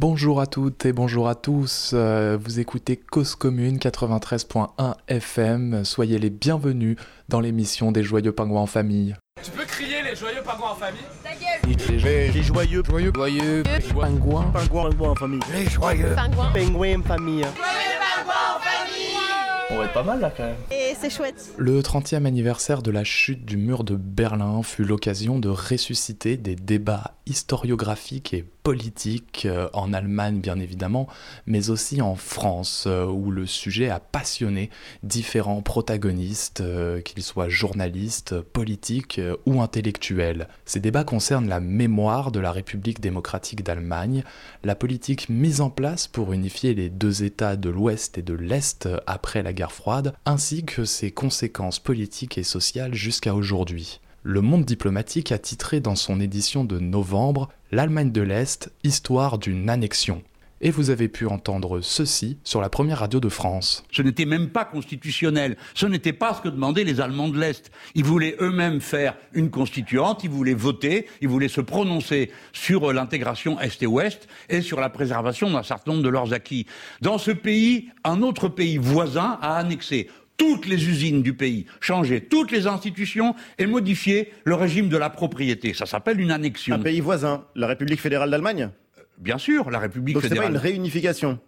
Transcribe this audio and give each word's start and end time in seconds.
Bonjour 0.00 0.40
à 0.40 0.46
toutes 0.46 0.86
et 0.86 0.94
bonjour 0.94 1.28
à 1.28 1.34
tous. 1.34 1.90
Euh, 1.92 2.38
vous 2.42 2.58
écoutez 2.58 2.96
Cause 2.96 3.34
Commune 3.34 3.76
93.1 3.76 4.94
FM. 5.08 5.84
Soyez 5.84 6.18
les 6.18 6.30
bienvenus 6.30 6.96
dans 7.28 7.40
l'émission 7.40 7.92
des 7.92 8.02
Joyeux 8.02 8.32
Pingouins 8.32 8.62
en 8.62 8.66
famille. 8.66 9.14
Tu 9.42 9.50
peux 9.50 9.66
crier 9.66 10.00
les 10.02 10.16
Joyeux 10.16 10.40
Pingouins 10.42 10.70
en 10.70 10.74
famille 10.74 11.02
Ta 11.22 11.32
gueule 11.32 11.98
Les, 12.02 12.32
les 12.32 12.42
joyeux, 12.42 12.82
joyeux, 12.82 13.12
Joyeux 13.14 13.62
pingouins, 13.62 14.50
pingouins, 14.54 14.88
pingouins 14.88 15.10
en 15.10 15.14
famille. 15.14 15.40
Les 15.52 15.68
joyeux 15.68 16.14
Pingouin 16.16 16.50
Pingouins 16.50 17.00
en 17.00 17.02
famille. 17.02 17.44
On 19.72 19.76
va 19.76 19.84
être 19.84 19.92
pas 19.92 20.02
mal 20.02 20.20
là 20.20 20.32
quand 20.36 20.44
même. 20.44 20.56
Et 20.72 20.94
c'est 20.98 21.10
chouette 21.10 21.52
Le 21.56 21.80
30e 21.80 22.24
anniversaire 22.24 22.82
de 22.82 22.90
la 22.90 23.04
chute 23.04 23.44
du 23.44 23.56
mur 23.56 23.84
de 23.84 23.94
Berlin 23.94 24.62
fut 24.62 24.84
l'occasion 24.84 25.38
de 25.38 25.48
ressusciter 25.48 26.36
des 26.36 26.56
débats 26.56 27.14
historiographiques 27.30 28.34
et 28.34 28.44
politiques 28.62 29.46
euh, 29.46 29.68
en 29.72 29.92
Allemagne 29.92 30.40
bien 30.40 30.58
évidemment, 30.58 31.06
mais 31.46 31.70
aussi 31.70 32.02
en 32.02 32.16
France 32.16 32.84
euh, 32.86 33.06
où 33.06 33.30
le 33.30 33.46
sujet 33.46 33.88
a 33.88 34.00
passionné 34.00 34.68
différents 35.02 35.62
protagonistes, 35.62 36.60
euh, 36.60 37.00
qu'ils 37.00 37.22
soient 37.22 37.48
journalistes, 37.48 38.40
politiques 38.40 39.20
ou 39.46 39.62
intellectuels. 39.62 40.48
Ces 40.64 40.80
débats 40.80 41.04
concernent 41.04 41.48
la 41.48 41.60
mémoire 41.60 42.32
de 42.32 42.40
la 42.40 42.52
République 42.52 43.00
démocratique 43.00 43.62
d'Allemagne, 43.62 44.24
la 44.64 44.74
politique 44.74 45.28
mise 45.28 45.60
en 45.60 45.70
place 45.70 46.08
pour 46.08 46.32
unifier 46.32 46.74
les 46.74 46.90
deux 46.90 47.22
États 47.22 47.56
de 47.56 47.70
l'Ouest 47.70 48.18
et 48.18 48.22
de 48.22 48.34
l'Est 48.34 48.88
après 49.06 49.42
la 49.42 49.52
guerre 49.52 49.72
froide, 49.72 50.14
ainsi 50.26 50.64
que 50.64 50.84
ses 50.84 51.12
conséquences 51.12 51.78
politiques 51.78 52.38
et 52.38 52.42
sociales 52.42 52.94
jusqu'à 52.94 53.34
aujourd'hui. 53.34 54.00
Le 54.22 54.42
Monde 54.42 54.66
diplomatique 54.66 55.32
a 55.32 55.38
titré 55.38 55.80
dans 55.80 55.96
son 55.96 56.20
édition 56.20 56.62
de 56.62 56.78
novembre 56.78 57.48
L'Allemagne 57.72 58.12
de 58.12 58.20
l'Est, 58.20 58.70
histoire 58.84 59.38
d'une 59.38 59.70
annexion. 59.70 60.22
Et 60.60 60.70
vous 60.70 60.90
avez 60.90 61.08
pu 61.08 61.26
entendre 61.26 61.80
ceci 61.80 62.36
sur 62.44 62.60
la 62.60 62.68
première 62.68 62.98
radio 62.98 63.18
de 63.18 63.30
France. 63.30 63.82
Ce 63.90 64.02
n'était 64.02 64.26
même 64.26 64.50
pas 64.50 64.66
constitutionnel. 64.66 65.56
Ce 65.74 65.86
n'était 65.86 66.12
pas 66.12 66.34
ce 66.34 66.42
que 66.42 66.50
demandaient 66.50 66.84
les 66.84 67.00
Allemands 67.00 67.30
de 67.30 67.40
l'Est. 67.40 67.70
Ils 67.94 68.04
voulaient 68.04 68.36
eux-mêmes 68.40 68.82
faire 68.82 69.16
une 69.32 69.48
constituante, 69.48 70.22
ils 70.22 70.28
voulaient 70.28 70.52
voter, 70.52 71.06
ils 71.22 71.28
voulaient 71.28 71.48
se 71.48 71.62
prononcer 71.62 72.30
sur 72.52 72.90
euh, 72.90 72.92
l'intégration 72.92 73.58
Est 73.58 73.82
et 73.82 73.86
Ouest 73.86 74.28
et 74.50 74.60
sur 74.60 74.80
la 74.80 74.90
préservation 74.90 75.50
d'un 75.50 75.62
certain 75.62 75.92
nombre 75.92 76.04
de 76.04 76.10
leurs 76.10 76.34
acquis. 76.34 76.66
Dans 77.00 77.16
ce 77.16 77.30
pays, 77.30 77.88
un 78.04 78.20
autre 78.20 78.48
pays 78.48 78.76
voisin 78.76 79.38
a 79.40 79.56
annexé 79.56 80.10
toutes 80.40 80.66
les 80.66 80.88
usines 80.88 81.22
du 81.22 81.34
pays, 81.34 81.66
changé 81.80 82.22
toutes 82.22 82.50
les 82.50 82.66
institutions 82.66 83.34
et 83.58 83.66
modifié 83.66 84.32
le 84.44 84.54
régime 84.54 84.88
de 84.88 84.96
la 84.96 85.10
propriété. 85.10 85.74
Ça 85.74 85.84
s'appelle 85.84 86.18
une 86.18 86.30
annexion. 86.30 86.76
Un 86.76 86.78
pays 86.78 87.00
voisin, 87.00 87.44
la 87.54 87.66
République 87.66 88.00
fédérale 88.00 88.30
d'Allemagne. 88.30 88.70
Bien 89.18 89.36
sûr, 89.36 89.70
la 89.70 89.78
République 89.78 90.14
Donc 90.14 90.22
c'est 90.22 90.30
pas 90.30 90.36
fédérale. 90.36 90.52
une 90.52 90.58
réunification. 90.58 91.38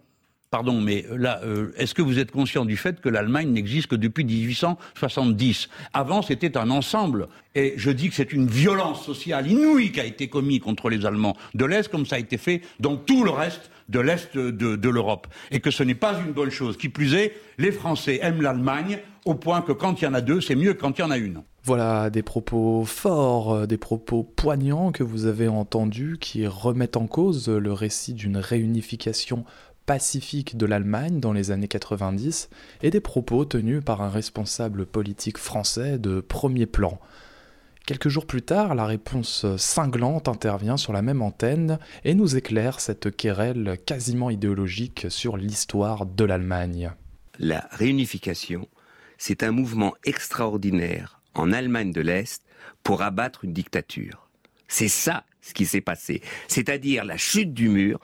Pardon, 0.51 0.79
mais 0.79 1.05
là, 1.09 1.41
euh, 1.43 1.71
est-ce 1.77 1.95
que 1.95 2.03
vous 2.03 2.19
êtes 2.19 2.29
conscient 2.29 2.65
du 2.65 2.77
fait 2.77 3.01
que 3.01 3.09
l'Allemagne 3.09 3.49
n'existe 3.49 3.87
que 3.87 3.95
depuis 3.95 4.23
1870 4.25 5.69
Avant, 5.93 6.21
c'était 6.21 6.55
un 6.55 6.69
ensemble. 6.69 7.29
Et 7.55 7.73
je 7.77 7.89
dis 7.89 8.09
que 8.09 8.15
c'est 8.15 8.31
une 8.31 8.45
violence 8.45 9.03
sociale 9.03 9.49
inouïe 9.49 9.91
qui 9.91 10.01
a 10.01 10.05
été 10.05 10.27
commise 10.27 10.59
contre 10.59 10.91
les 10.91 11.07
Allemands 11.07 11.35
de 11.55 11.65
l'Est, 11.65 11.89
comme 11.89 12.05
ça 12.05 12.17
a 12.17 12.19
été 12.19 12.37
fait 12.37 12.61
dans 12.79 12.95
tout 12.95 13.23
le 13.23 13.31
reste 13.31 13.71
de 13.89 13.99
l'Est 13.99 14.37
de, 14.37 14.89
l'Europe. 14.89 15.27
Et 15.51 15.59
que 15.59 15.71
ce 15.71 15.83
n'est 15.83 15.95
pas 15.95 16.19
une 16.25 16.31
bonne 16.31 16.49
chose. 16.49 16.77
Qui 16.77 16.89
plus 16.89 17.15
est, 17.15 17.33
les 17.57 17.71
Français 17.71 18.19
aiment 18.21 18.41
l'Allemagne 18.41 18.99
au 19.25 19.35
point 19.35 19.61
que 19.61 19.71
quand 19.71 20.01
il 20.01 20.05
y 20.05 20.07
en 20.07 20.13
a 20.13 20.21
deux, 20.21 20.41
c'est 20.41 20.55
mieux 20.55 20.73
quand 20.73 20.97
il 20.97 21.01
y 21.01 21.03
en 21.03 21.11
a 21.11 21.17
une. 21.17 21.41
Voilà 21.65 22.09
des 22.09 22.23
propos 22.23 22.83
forts, 22.83 23.53
euh, 23.53 23.65
des 23.67 23.77
propos 23.77 24.23
poignants 24.23 24.91
que 24.91 25.03
vous 25.03 25.27
avez 25.27 25.47
entendus 25.47 26.17
qui 26.19 26.45
remettent 26.45 26.97
en 26.97 27.07
cause 27.07 27.47
le 27.47 27.71
récit 27.71 28.13
d'une 28.13 28.35
réunification 28.35 29.45
pacifique 29.85 30.57
de 30.57 30.65
l'Allemagne 30.65 31.19
dans 31.19 31.33
les 31.33 31.51
années 31.51 31.67
90 31.67 32.49
et 32.81 32.89
des 32.89 32.99
propos 32.99 33.45
tenus 33.45 33.83
par 33.83 34.01
un 34.01 34.09
responsable 34.09 34.85
politique 34.85 35.37
français 35.37 35.97
de 35.97 36.21
premier 36.21 36.65
plan. 36.65 36.99
Quelques 37.85 38.07
jours 38.07 38.25
plus 38.25 38.41
tard, 38.41 38.75
la 38.75 38.85
réponse 38.85 39.45
cinglante 39.57 40.29
intervient 40.29 40.77
sur 40.77 40.93
la 40.93 41.01
même 41.01 41.21
antenne 41.21 41.79
et 42.05 42.15
nous 42.15 42.37
éclaire 42.37 42.79
cette 42.79 43.13
querelle 43.13 43.77
quasiment 43.85 44.29
idéologique 44.29 45.07
sur 45.09 45.35
l'histoire 45.35 46.05
de 46.05 46.23
l'Allemagne. 46.23 46.93
La 47.39 47.67
réunification, 47.71 48.69
c'est 49.17 49.43
un 49.43 49.51
mouvement 49.51 49.95
extraordinaire 50.05 51.19
en 51.33 51.51
Allemagne 51.51 51.91
de 51.91 51.99
l'Est 51.99 52.41
pour 52.83 53.01
abattre 53.01 53.43
une 53.43 53.51
dictature. 53.51 54.29
C'est 54.69 54.87
ça 54.87 55.25
ce 55.41 55.53
qui 55.53 55.65
s'est 55.65 55.81
passé. 55.81 56.21
C'est-à-dire 56.47 57.03
la 57.03 57.17
chute 57.17 57.53
du 57.53 57.67
mur. 57.67 57.99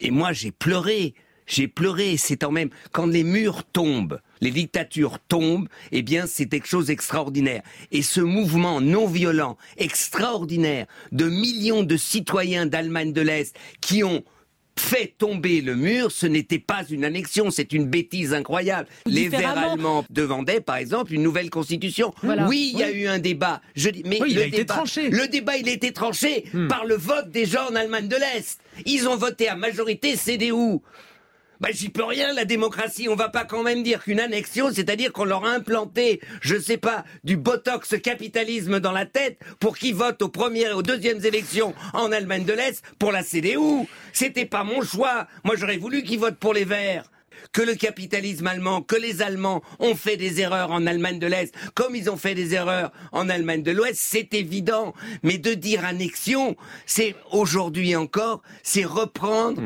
Et 0.00 0.10
moi, 0.10 0.32
j'ai 0.32 0.50
pleuré. 0.50 1.14
J'ai 1.50 1.68
pleuré. 1.68 2.16
C'est 2.16 2.44
en 2.44 2.52
même, 2.52 2.70
quand 2.92 3.06
les 3.06 3.24
murs 3.24 3.64
tombent, 3.64 4.20
les 4.40 4.50
dictatures 4.52 5.18
tombent, 5.28 5.68
eh 5.92 6.00
bien, 6.02 6.26
c'est 6.26 6.46
quelque 6.46 6.66
chose 6.68 6.86
d'extraordinaire. 6.86 7.62
Et 7.92 8.02
ce 8.02 8.20
mouvement 8.20 8.80
non 8.80 9.06
violent, 9.06 9.58
extraordinaire, 9.76 10.86
de 11.12 11.26
millions 11.28 11.82
de 11.82 11.96
citoyens 11.96 12.66
d'Allemagne 12.66 13.12
de 13.12 13.20
l'Est 13.20 13.54
qui 13.80 14.02
ont 14.04 14.22
fait 14.78 15.12
tomber 15.18 15.60
le 15.60 15.74
mur, 15.76 16.10
ce 16.10 16.26
n'était 16.26 16.58
pas 16.58 16.84
une 16.88 17.04
annexion, 17.04 17.50
c'est 17.50 17.72
une 17.74 17.84
bêtise 17.84 18.32
incroyable. 18.32 18.88
Les 19.04 19.28
Verts 19.28 19.58
allemands 19.58 20.06
demandaient, 20.08 20.60
par 20.62 20.76
exemple, 20.76 21.12
une 21.12 21.22
nouvelle 21.22 21.50
constitution. 21.50 22.14
Voilà. 22.22 22.48
Oui, 22.48 22.70
il 22.72 22.78
y 22.78 22.82
a 22.82 22.90
eu 22.90 23.06
un 23.06 23.18
débat. 23.18 23.60
Je 23.76 23.90
dis, 23.90 24.02
mais 24.06 24.18
Oui, 24.22 24.28
il 24.30 24.36
le 24.36 24.46
été 24.46 24.56
débat, 24.58 24.74
tranché. 24.74 25.10
le 25.10 25.28
débat, 25.28 25.58
il 25.58 25.68
a 25.68 25.72
été 25.72 25.92
tranché 25.92 26.44
Hmm. 26.54 26.68
par 26.68 26.86
le 26.86 26.94
vote 26.94 27.30
des 27.30 27.44
gens 27.44 27.66
en 27.70 27.74
Allemagne 27.74 28.08
de 28.08 28.16
l'Est. 28.16 28.58
Ils 28.86 29.06
ont 29.06 29.16
voté 29.16 29.48
à 29.48 29.56
majorité 29.56 30.16
CDU. 30.16 30.78
Bah, 31.60 31.68
j'y 31.72 31.90
peux 31.90 32.04
rien, 32.04 32.32
la 32.32 32.46
démocratie. 32.46 33.08
On 33.10 33.14
va 33.14 33.28
pas 33.28 33.44
quand 33.44 33.62
même 33.62 33.82
dire 33.82 34.02
qu'une 34.02 34.18
annexion, 34.18 34.70
c'est-à-dire 34.72 35.12
qu'on 35.12 35.24
leur 35.24 35.44
a 35.44 35.50
implanté, 35.50 36.20
je 36.40 36.58
sais 36.58 36.78
pas, 36.78 37.04
du 37.22 37.36
botox 37.36 38.00
capitalisme 38.00 38.80
dans 38.80 38.92
la 38.92 39.04
tête 39.04 39.38
pour 39.58 39.76
qu'ils 39.76 39.94
votent 39.94 40.22
aux 40.22 40.30
premières 40.30 40.70
et 40.70 40.74
aux 40.74 40.82
deuxièmes 40.82 41.22
élections 41.22 41.74
en 41.92 42.12
Allemagne 42.12 42.46
de 42.46 42.54
l'Est 42.54 42.82
pour 42.98 43.12
la 43.12 43.22
CDU. 43.22 43.86
C'était 44.14 44.46
pas 44.46 44.64
mon 44.64 44.80
choix. 44.80 45.26
Moi, 45.44 45.54
j'aurais 45.56 45.76
voulu 45.76 46.02
qu'ils 46.02 46.18
votent 46.18 46.38
pour 46.38 46.54
les 46.54 46.64
Verts. 46.64 47.10
Que 47.52 47.62
le 47.62 47.74
capitalisme 47.74 48.46
allemand, 48.46 48.80
que 48.80 48.96
les 48.96 49.22
Allemands 49.22 49.62
ont 49.80 49.94
fait 49.94 50.16
des 50.16 50.40
erreurs 50.40 50.70
en 50.70 50.86
Allemagne 50.86 51.18
de 51.18 51.26
l'Est, 51.26 51.54
comme 51.74 51.96
ils 51.96 52.10
ont 52.10 52.16
fait 52.16 52.34
des 52.34 52.54
erreurs 52.54 52.92
en 53.12 53.28
Allemagne 53.28 53.62
de 53.62 53.72
l'Ouest, 53.72 53.98
c'est 54.00 54.34
évident. 54.34 54.94
Mais 55.22 55.38
de 55.38 55.54
dire 55.54 55.84
annexion, 55.84 56.56
c'est 56.86 57.16
aujourd'hui 57.32 57.96
encore, 57.96 58.42
c'est 58.62 58.84
reprendre 58.84 59.62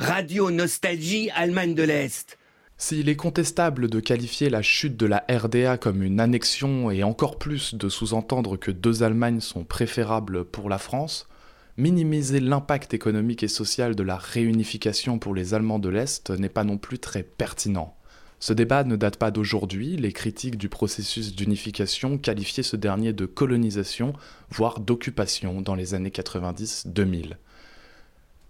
Radio 0.00 0.52
Nostalgie 0.52 1.28
Allemagne 1.34 1.74
de 1.74 1.82
l'Est. 1.82 2.38
S'il 2.76 3.08
est 3.08 3.16
contestable 3.16 3.90
de 3.90 3.98
qualifier 3.98 4.48
la 4.48 4.62
chute 4.62 4.96
de 4.96 5.06
la 5.06 5.24
RDA 5.28 5.76
comme 5.76 6.04
une 6.04 6.20
annexion 6.20 6.92
et 6.92 7.02
encore 7.02 7.36
plus 7.36 7.74
de 7.74 7.88
sous-entendre 7.88 8.56
que 8.56 8.70
deux 8.70 9.02
Allemagnes 9.02 9.40
sont 9.40 9.64
préférables 9.64 10.44
pour 10.44 10.68
la 10.68 10.78
France, 10.78 11.26
minimiser 11.76 12.38
l'impact 12.38 12.94
économique 12.94 13.42
et 13.42 13.48
social 13.48 13.96
de 13.96 14.04
la 14.04 14.16
réunification 14.16 15.18
pour 15.18 15.34
les 15.34 15.52
Allemands 15.52 15.80
de 15.80 15.88
l'Est 15.88 16.30
n'est 16.30 16.48
pas 16.48 16.62
non 16.62 16.78
plus 16.78 17.00
très 17.00 17.24
pertinent. 17.24 17.96
Ce 18.38 18.52
débat 18.52 18.84
ne 18.84 18.94
date 18.94 19.16
pas 19.16 19.32
d'aujourd'hui, 19.32 19.96
les 19.96 20.12
critiques 20.12 20.58
du 20.58 20.68
processus 20.68 21.34
d'unification 21.34 22.18
qualifiaient 22.18 22.62
ce 22.62 22.76
dernier 22.76 23.12
de 23.12 23.26
colonisation, 23.26 24.12
voire 24.48 24.78
d'occupation 24.78 25.60
dans 25.60 25.74
les 25.74 25.94
années 25.94 26.10
90-2000. 26.10 27.34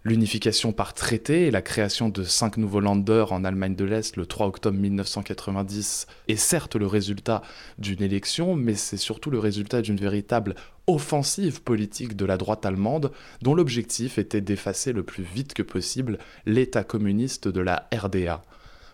L'unification 0.04 0.72
par 0.72 0.94
traité 0.94 1.48
et 1.48 1.50
la 1.50 1.60
création 1.60 2.08
de 2.08 2.22
cinq 2.22 2.56
nouveaux 2.56 2.78
Länder 2.78 3.24
en 3.30 3.44
Allemagne 3.44 3.74
de 3.74 3.84
l'Est 3.84 4.16
le 4.16 4.26
3 4.26 4.46
octobre 4.46 4.78
1990 4.78 6.06
est 6.28 6.36
certes 6.36 6.76
le 6.76 6.86
résultat 6.86 7.42
d'une 7.78 8.00
élection, 8.00 8.54
mais 8.54 8.76
c'est 8.76 8.96
surtout 8.96 9.28
le 9.28 9.40
résultat 9.40 9.82
d'une 9.82 9.96
véritable 9.96 10.54
offensive 10.86 11.62
politique 11.62 12.16
de 12.16 12.24
la 12.24 12.36
droite 12.36 12.64
allemande 12.64 13.10
dont 13.42 13.56
l'objectif 13.56 14.18
était 14.18 14.40
d'effacer 14.40 14.92
le 14.92 15.02
plus 15.02 15.24
vite 15.24 15.52
que 15.52 15.64
possible 15.64 16.18
l'État 16.46 16.84
communiste 16.84 17.48
de 17.48 17.60
la 17.60 17.88
RDA. 17.92 18.42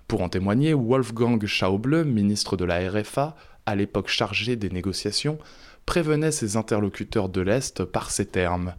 Pour 0.08 0.22
en 0.22 0.30
témoigner, 0.30 0.72
Wolfgang 0.72 1.44
Schauble, 1.44 2.04
ministre 2.04 2.56
de 2.56 2.64
la 2.64 2.90
RFA, 2.90 3.36
à 3.66 3.74
l'époque 3.74 4.08
chargé 4.08 4.56
des 4.56 4.70
négociations, 4.70 5.38
prévenait 5.84 6.32
ses 6.32 6.56
interlocuteurs 6.56 7.28
de 7.28 7.42
l'Est 7.42 7.84
par 7.84 8.10
ces 8.10 8.24
termes. 8.24 8.74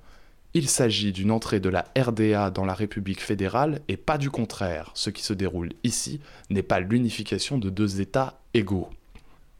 Il 0.57 0.69
s'agit 0.69 1.11
d'une 1.11 1.31
entrée 1.31 1.59
de 1.59 1.67
la 1.67 1.83
RDA 1.97 2.49
dans 2.49 2.63
la 2.63 2.73
République 2.73 3.21
fédérale 3.21 3.81
et 3.89 3.97
pas 3.97 4.17
du 4.17 4.29
contraire. 4.29 4.91
Ce 4.93 5.09
qui 5.09 5.21
se 5.21 5.33
déroule 5.33 5.73
ici 5.83 6.21
n'est 6.49 6.63
pas 6.63 6.79
l'unification 6.79 7.57
de 7.57 7.69
deux 7.69 7.99
États 7.99 8.39
égaux. 8.53 8.89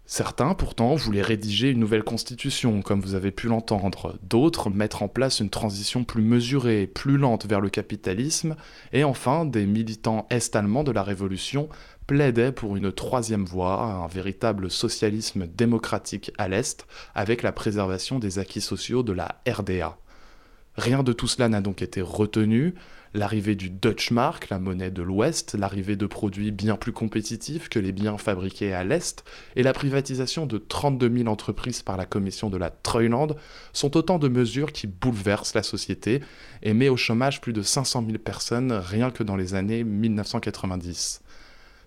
Certains, 0.06 0.54
pourtant, 0.54 0.96
voulaient 0.96 1.22
rédiger 1.22 1.70
une 1.70 1.82
nouvelle 1.82 2.06
constitution, 2.06 2.82
comme 2.82 3.02
vous 3.02 3.14
avez 3.14 3.32
pu 3.32 3.48
l'entendre. 3.48 4.18
D'autres, 4.24 4.70
mettre 4.70 5.04
en 5.04 5.10
place 5.10 5.42
une 5.42 5.50
transition 5.50 6.06
plus 6.06 6.22
mesurée, 6.22 6.88
plus 6.88 7.18
lente 7.18 7.46
vers 7.46 7.60
le 7.60 7.70
capitalisme. 7.70 8.56
Et 8.94 9.04
enfin, 9.04 9.44
des 9.44 9.66
militants 9.66 10.28
est-allemands 10.30 10.86
de 10.86 10.94
la 10.94 11.04
Révolution 11.04 11.68
plaidaient 12.08 12.54
pour 12.54 12.78
une 12.78 12.94
troisième 12.94 13.44
voie, 13.44 13.84
un 13.84 14.08
véritable 14.08 14.72
socialisme 14.72 15.46
démocratique 15.46 16.32
à 16.38 16.48
l'Est, 16.48 16.88
avec 17.16 17.44
la 17.44 17.52
préservation 17.52 18.18
des 18.18 18.40
acquis 18.40 18.62
sociaux 18.62 19.04
de 19.04 19.12
la 19.12 19.42
RDA. 19.46 19.98
Rien 20.78 21.04
de 21.04 21.14
tout 21.14 21.28
cela 21.28 21.48
n'a 21.48 21.62
donc 21.62 21.82
été 21.82 22.02
retenu. 22.02 22.76
L'arrivée 23.14 23.56
du 23.56 23.70
Deutschmark, 23.70 24.50
la 24.50 24.60
monnaie 24.60 24.92
de 24.92 25.02
l'Ouest, 25.02 25.56
l'arrivée 25.58 25.96
de 25.96 26.06
produits 26.06 26.52
bien 26.52 26.76
plus 26.76 26.92
compétitifs 26.92 27.70
que 27.70 27.80
les 27.80 27.94
biens 27.94 28.18
fabriqués 28.18 28.74
à 28.74 28.84
l'Est, 28.84 29.24
et 29.56 29.64
la 29.64 29.72
privatisation 29.72 30.46
de 30.46 30.58
32 30.58 31.20
000 31.20 31.30
entreprises 31.30 31.82
par 31.82 31.96
la 31.96 32.06
commission 32.06 32.50
de 32.50 32.58
la 32.58 32.72
Treuland 32.72 33.30
sont 33.72 33.96
autant 33.96 34.20
de 34.20 34.28
mesures 34.28 34.74
qui 34.74 34.88
bouleversent 34.88 35.56
la 35.56 35.64
société 35.64 36.22
et 36.62 36.74
met 36.74 36.90
au 36.90 36.98
chômage 36.98 37.40
plus 37.40 37.54
de 37.54 37.62
500 37.62 38.04
000 38.06 38.18
personnes 38.18 38.74
rien 38.74 39.12
que 39.12 39.24
dans 39.24 39.38
les 39.38 39.54
années 39.54 39.86
1990. 39.86 41.22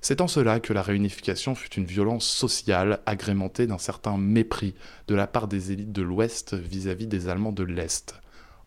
C'est 0.01 0.23
en 0.23 0.29
cela 0.29 0.61
que 0.61 0.73
la 0.73 0.81
réunification 0.81 1.55
fut 1.55 1.75
une 1.75 1.85
violence 1.85 2.27
sociale 2.27 3.01
agrémentée 3.05 3.67
d'un 3.67 3.77
certain 3.77 4.17
mépris 4.17 4.75
de 5.09 5.15
la 5.15 5.27
part 5.27 5.47
des 5.47 5.73
élites 5.73 5.93
de 5.93 6.03
l'Ouest 6.03 6.55
vis-à-vis 6.55 7.07
des 7.07 7.29
Allemands 7.29 7.53
de 7.53 7.65
l'Est. 7.65 8.15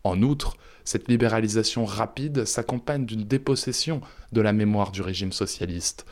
En 0.03 0.21
outre, 0.21 0.57
cette 0.83 1.07
libéralisation 1.07 1.85
rapide 1.85 2.45
s'accompagne 2.45 3.05
d'une 3.05 3.23
dépossession 3.23 4.01
de 4.31 4.41
la 4.41 4.53
mémoire 4.53 4.91
du 4.91 5.01
régime 5.01 5.31
socialiste. 5.31 6.05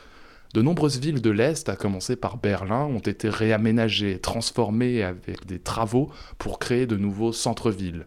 De 0.54 0.62
nombreuses 0.62 0.98
villes 0.98 1.22
de 1.22 1.30
l'Est, 1.30 1.68
à 1.68 1.76
commencer 1.76 2.16
par 2.16 2.36
Berlin, 2.36 2.84
ont 2.84 2.98
été 2.98 3.28
réaménagées, 3.28 4.18
transformées 4.18 5.02
avec 5.02 5.46
des 5.46 5.60
travaux 5.60 6.10
pour 6.38 6.58
créer 6.58 6.86
de 6.86 6.96
nouveaux 6.96 7.32
centres-villes. 7.32 8.06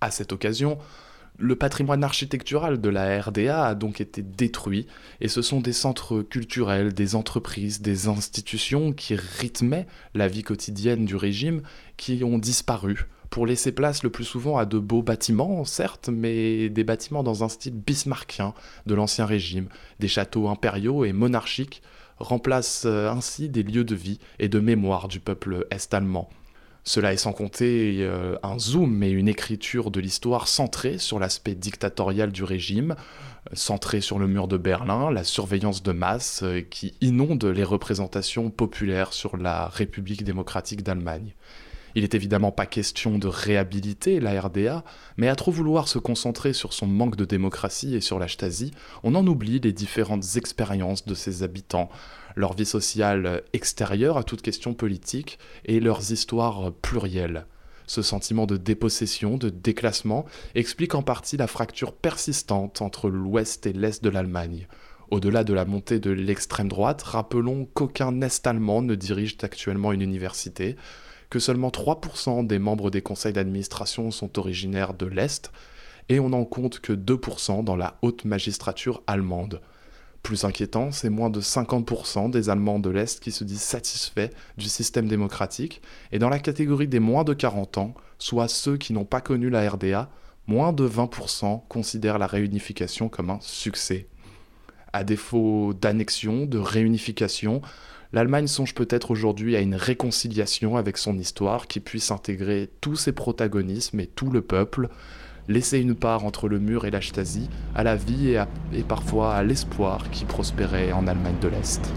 À 0.00 0.10
cette 0.10 0.32
occasion, 0.32 0.78
le 1.38 1.54
patrimoine 1.54 2.02
architectural 2.02 2.80
de 2.80 2.88
la 2.88 3.20
RDA 3.20 3.66
a 3.66 3.74
donc 3.74 4.00
été 4.00 4.22
détruit, 4.22 4.86
et 5.20 5.28
ce 5.28 5.42
sont 5.42 5.60
des 5.60 5.72
centres 5.72 6.22
culturels, 6.22 6.92
des 6.92 7.14
entreprises, 7.14 7.82
des 7.82 8.08
institutions 8.08 8.92
qui 8.92 9.14
rythmaient 9.14 9.86
la 10.14 10.28
vie 10.28 10.42
quotidienne 10.42 11.04
du 11.04 11.14
régime 11.14 11.62
qui 11.96 12.24
ont 12.24 12.38
disparu, 12.38 13.06
pour 13.30 13.46
laisser 13.46 13.72
place 13.72 14.02
le 14.02 14.10
plus 14.10 14.24
souvent 14.24 14.56
à 14.58 14.64
de 14.64 14.78
beaux 14.78 15.02
bâtiments, 15.02 15.64
certes, 15.64 16.08
mais 16.12 16.68
des 16.68 16.84
bâtiments 16.84 17.22
dans 17.22 17.44
un 17.44 17.48
style 17.48 17.74
bismarckien 17.74 18.54
de 18.86 18.94
l'Ancien 18.94 19.26
Régime, 19.26 19.68
des 20.00 20.08
châteaux 20.08 20.48
impériaux 20.48 21.04
et 21.04 21.12
monarchiques 21.12 21.82
remplacent 22.18 22.86
euh, 22.86 23.10
ainsi 23.10 23.48
des 23.48 23.62
lieux 23.62 23.84
de 23.84 23.94
vie 23.94 24.18
et 24.38 24.48
de 24.48 24.58
mémoire 24.58 25.08
du 25.08 25.20
peuple 25.20 25.66
est-allemand. 25.70 26.30
Cela 26.84 27.12
est 27.12 27.18
sans 27.18 27.32
compter 27.32 27.96
euh, 28.00 28.36
un 28.42 28.58
zoom 28.58 29.02
et 29.02 29.10
une 29.10 29.28
écriture 29.28 29.90
de 29.90 30.00
l'histoire 30.00 30.46
centrée 30.46 30.98
sur 30.98 31.18
l'aspect 31.18 31.56
dictatorial 31.56 32.30
du 32.30 32.44
régime, 32.44 32.92
euh, 32.92 33.54
centrée 33.54 34.00
sur 34.00 34.18
le 34.18 34.28
mur 34.28 34.46
de 34.48 34.56
Berlin, 34.56 35.10
la 35.10 35.24
surveillance 35.24 35.82
de 35.82 35.92
masse 35.92 36.44
qui 36.70 36.94
inonde 37.00 37.44
les 37.44 37.64
représentations 37.64 38.50
populaires 38.50 39.12
sur 39.12 39.36
la 39.36 39.66
République 39.66 40.24
démocratique 40.24 40.82
d'Allemagne. 40.82 41.34
Il 41.96 42.02
n'est 42.02 42.10
évidemment 42.12 42.52
pas 42.52 42.66
question 42.66 43.16
de 43.16 43.26
réhabiliter 43.26 44.20
la 44.20 44.38
RDA, 44.38 44.84
mais 45.16 45.28
à 45.28 45.34
trop 45.34 45.50
vouloir 45.50 45.88
se 45.88 45.98
concentrer 45.98 46.52
sur 46.52 46.74
son 46.74 46.86
manque 46.86 47.16
de 47.16 47.24
démocratie 47.24 47.96
et 47.96 48.02
sur 48.02 48.18
la 48.18 48.28
Stasi, 48.28 48.70
on 49.02 49.14
en 49.14 49.26
oublie 49.26 49.60
les 49.60 49.72
différentes 49.72 50.36
expériences 50.36 51.06
de 51.06 51.14
ses 51.14 51.42
habitants, 51.42 51.88
leur 52.34 52.52
vie 52.52 52.66
sociale 52.66 53.42
extérieure 53.54 54.18
à 54.18 54.24
toute 54.24 54.42
question 54.42 54.74
politique 54.74 55.38
et 55.64 55.80
leurs 55.80 56.12
histoires 56.12 56.70
plurielles. 56.70 57.46
Ce 57.86 58.02
sentiment 58.02 58.44
de 58.44 58.58
dépossession, 58.58 59.38
de 59.38 59.48
déclassement, 59.48 60.26
explique 60.54 60.94
en 60.94 61.02
partie 61.02 61.38
la 61.38 61.46
fracture 61.46 61.94
persistante 61.94 62.82
entre 62.82 63.08
l'ouest 63.08 63.66
et 63.66 63.72
l'est 63.72 64.04
de 64.04 64.10
l'Allemagne. 64.10 64.68
Au-delà 65.10 65.44
de 65.44 65.54
la 65.54 65.64
montée 65.64 66.00
de 66.00 66.10
l'extrême 66.10 66.68
droite, 66.68 67.02
rappelons 67.02 67.64
qu'aucun 67.72 68.20
Est 68.20 68.46
allemand 68.46 68.82
ne 68.82 68.96
dirige 68.96 69.38
actuellement 69.40 69.92
une 69.92 70.02
université, 70.02 70.76
que 71.30 71.38
seulement 71.38 71.70
3% 71.70 72.46
des 72.46 72.58
membres 72.58 72.90
des 72.90 73.02
conseils 73.02 73.32
d'administration 73.32 74.10
sont 74.10 74.38
originaires 74.38 74.94
de 74.94 75.06
l'Est, 75.06 75.50
et 76.08 76.20
on 76.20 76.30
n'en 76.30 76.44
compte 76.44 76.80
que 76.80 76.92
2% 76.92 77.64
dans 77.64 77.76
la 77.76 77.98
haute 78.02 78.24
magistrature 78.24 79.02
allemande. 79.06 79.60
Plus 80.22 80.44
inquiétant, 80.44 80.90
c'est 80.90 81.10
moins 81.10 81.30
de 81.30 81.40
50% 81.40 82.30
des 82.30 82.48
Allemands 82.48 82.78
de 82.78 82.90
l'Est 82.90 83.20
qui 83.20 83.30
se 83.30 83.44
disent 83.44 83.62
satisfaits 83.62 84.30
du 84.56 84.68
système 84.68 85.08
démocratique, 85.08 85.82
et 86.12 86.18
dans 86.18 86.28
la 86.28 86.38
catégorie 86.38 86.88
des 86.88 87.00
moins 87.00 87.24
de 87.24 87.34
40 87.34 87.78
ans, 87.78 87.94
soit 88.18 88.48
ceux 88.48 88.76
qui 88.76 88.92
n'ont 88.92 89.04
pas 89.04 89.20
connu 89.20 89.50
la 89.50 89.68
RDA, 89.68 90.10
moins 90.46 90.72
de 90.72 90.88
20% 90.88 91.62
considèrent 91.68 92.18
la 92.18 92.26
réunification 92.26 93.08
comme 93.08 93.30
un 93.30 93.38
succès. 93.40 94.08
À 94.92 95.04
défaut 95.04 95.74
d'annexion, 95.74 96.46
de 96.46 96.58
réunification, 96.58 97.62
l'Allemagne 98.12 98.46
songe 98.46 98.74
peut-être 98.74 99.10
aujourd'hui 99.10 99.56
à 99.56 99.60
une 99.60 99.74
réconciliation 99.74 100.76
avec 100.76 100.96
son 100.96 101.18
histoire 101.18 101.66
qui 101.66 101.80
puisse 101.80 102.10
intégrer 102.10 102.70
tous 102.80 102.96
ses 102.96 103.12
protagonismes 103.12 104.00
et 104.00 104.06
tout 104.06 104.30
le 104.30 104.42
peuple, 104.42 104.88
laisser 105.48 105.78
une 105.78 105.94
part 105.94 106.24
entre 106.24 106.48
le 106.48 106.58
mur 106.58 106.86
et 106.86 106.90
la 106.90 107.00
Stasi, 107.00 107.48
à 107.74 107.84
la 107.84 107.96
vie 107.96 108.30
et, 108.30 108.42
et 108.72 108.82
parfois 108.82 109.34
à 109.34 109.42
l'espoir 109.42 110.10
qui 110.10 110.24
prospérait 110.24 110.92
en 110.92 111.06
Allemagne 111.06 111.38
de 111.40 111.48
l'Est. 111.48 111.92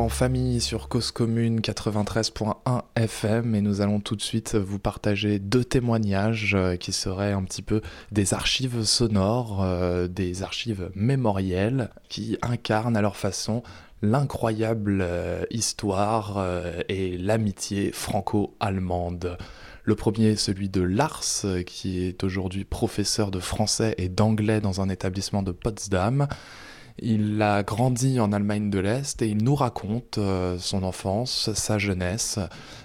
En 0.00 0.08
famille 0.08 0.60
sur 0.60 0.88
Cause 0.88 1.10
Commune 1.10 1.60
93.1 1.60 2.82
FM 2.96 3.54
et 3.54 3.60
nous 3.60 3.80
allons 3.80 4.00
tout 4.00 4.16
de 4.16 4.22
suite 4.22 4.54
vous 4.54 4.78
partager 4.78 5.38
deux 5.38 5.64
témoignages 5.64 6.54
euh, 6.54 6.76
qui 6.76 6.92
seraient 6.92 7.32
un 7.32 7.42
petit 7.44 7.62
peu 7.62 7.80
des 8.10 8.34
archives 8.34 8.82
sonores, 8.82 9.62
euh, 9.62 10.08
des 10.08 10.42
archives 10.42 10.90
mémorielles 10.94 11.90
qui 12.08 12.38
incarnent 12.42 12.96
à 12.96 13.02
leur 13.02 13.16
façon 13.16 13.62
l'incroyable 14.02 15.00
euh, 15.02 15.44
histoire 15.50 16.44
et 16.88 17.16
l'amitié 17.16 17.92
franco-allemande. 17.92 19.38
Le 19.84 19.94
premier 19.94 20.28
est 20.28 20.36
celui 20.36 20.68
de 20.68 20.82
Lars, 20.82 21.44
qui 21.66 22.04
est 22.04 22.24
aujourd'hui 22.24 22.64
professeur 22.64 23.30
de 23.30 23.38
français 23.38 23.94
et 23.98 24.08
d'anglais 24.08 24.60
dans 24.60 24.80
un 24.80 24.88
établissement 24.88 25.42
de 25.42 25.52
Potsdam. 25.52 26.26
Il 26.98 27.42
a 27.42 27.64
grandi 27.64 28.20
en 28.20 28.32
Allemagne 28.32 28.70
de 28.70 28.78
l'Est 28.78 29.20
et 29.20 29.26
il 29.26 29.42
nous 29.42 29.56
raconte 29.56 30.18
euh, 30.18 30.58
son 30.58 30.84
enfance, 30.84 31.52
sa 31.52 31.76
jeunesse, 31.76 32.38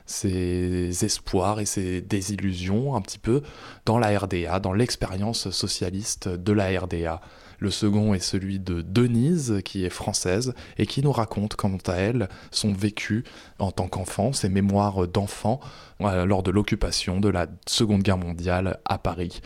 ses 0.08 1.06
espoirs 1.06 1.60
et 1.60 1.66
ses 1.66 2.02
désillusions 2.02 2.96
un 2.96 3.02
petit 3.02 3.20
peu 3.20 3.44
dans 3.86 4.00
la 4.00 4.18
RDA, 4.18 4.60
dans 4.60 4.74
l'expérience 4.74 5.52
socialiste 5.52 6.28
de 6.28 6.54
la 6.54 6.80
RDA. 6.80 7.22
Le 7.60 7.70
second 7.70 8.14
est 8.14 8.20
celui 8.20 8.58
de 8.58 8.82
Denise, 8.82 9.62
qui 9.64 9.86
est 9.86 9.90
française, 9.90 10.54
et 10.78 10.86
qui 10.86 11.04
nous 11.04 11.12
raconte, 11.12 11.56
quant 11.56 11.78
à 11.88 11.94
elle, 11.94 12.30
son 12.52 12.74
vécu 12.74 13.26
en 13.60 13.72
tant 13.72 13.88
qu'enfant, 13.88 14.34
ses 14.34 14.50
mémoires 14.50 15.08
d'enfant 15.08 15.60
euh, 16.02 16.26
lors 16.26 16.42
de 16.42 16.52
l'occupation 16.52 17.20
de 17.20 17.30
la 17.30 17.48
Seconde 17.68 18.02
Guerre 18.02 18.18
mondiale 18.18 18.80
à 18.86 18.98
Paris. 18.98 19.42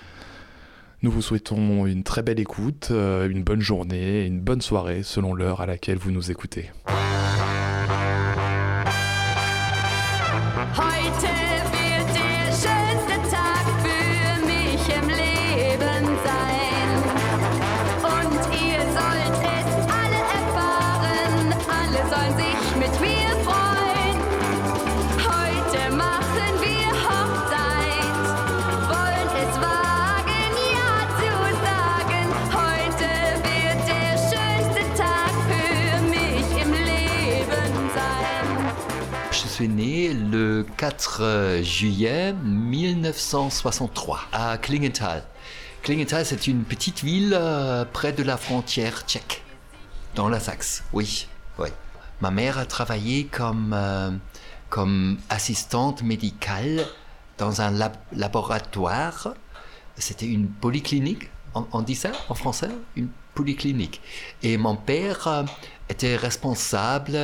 Nous 1.04 1.12
vous 1.12 1.22
souhaitons 1.22 1.86
une 1.86 2.04
très 2.04 2.24
belle 2.24 2.40
écoute, 2.40 2.88
euh, 2.92 3.28
une 3.28 3.44
bonne 3.44 3.60
journée 3.60 4.26
une 4.26 4.40
bonne 4.40 4.62
soirée 4.62 5.04
selon 5.04 5.34
l'heure 5.34 5.60
à 5.60 5.66
laquelle 5.66 5.98
vous 5.98 6.12
nous 6.12 6.32
écoutez. 6.32 6.70
Suis 39.64 39.70
né 39.72 40.14
le 40.14 40.66
4 40.76 41.62
juillet 41.64 42.34
1963 42.34 44.20
à 44.34 44.58
Klingenthal. 44.58 45.24
Klingenthal, 45.84 46.26
c'est 46.26 46.48
une 46.48 46.66
petite 46.66 47.02
ville 47.02 47.34
euh, 47.34 47.86
près 47.86 48.12
de 48.12 48.24
la 48.24 48.36
frontière 48.36 49.04
tchèque, 49.08 49.42
dans 50.16 50.28
la 50.28 50.42
Saxe. 50.42 50.84
Oui, 50.92 51.30
oui. 51.60 51.70
Ma 52.20 52.30
mère 52.30 52.58
a 52.58 52.66
travaillé 52.66 53.24
comme, 53.28 53.72
euh, 53.74 54.12
comme 54.70 55.18
assistante 55.30 56.04
médicale 56.04 56.86
dans 57.38 57.62
un 57.62 57.72
lab- 57.72 57.96
laboratoire. 58.12 59.30
C'était 59.96 60.26
une 60.28 60.50
polyclinique, 60.50 61.30
on, 61.56 61.66
on 61.72 61.82
dit 61.84 61.96
ça 61.96 62.12
en 62.28 62.34
français 62.36 62.68
Une 62.98 63.08
polyclinique. 63.34 64.02
Et 64.42 64.58
mon 64.58 64.76
père 64.76 65.26
euh, 65.30 65.44
était 65.94 66.16
responsable 66.16 67.16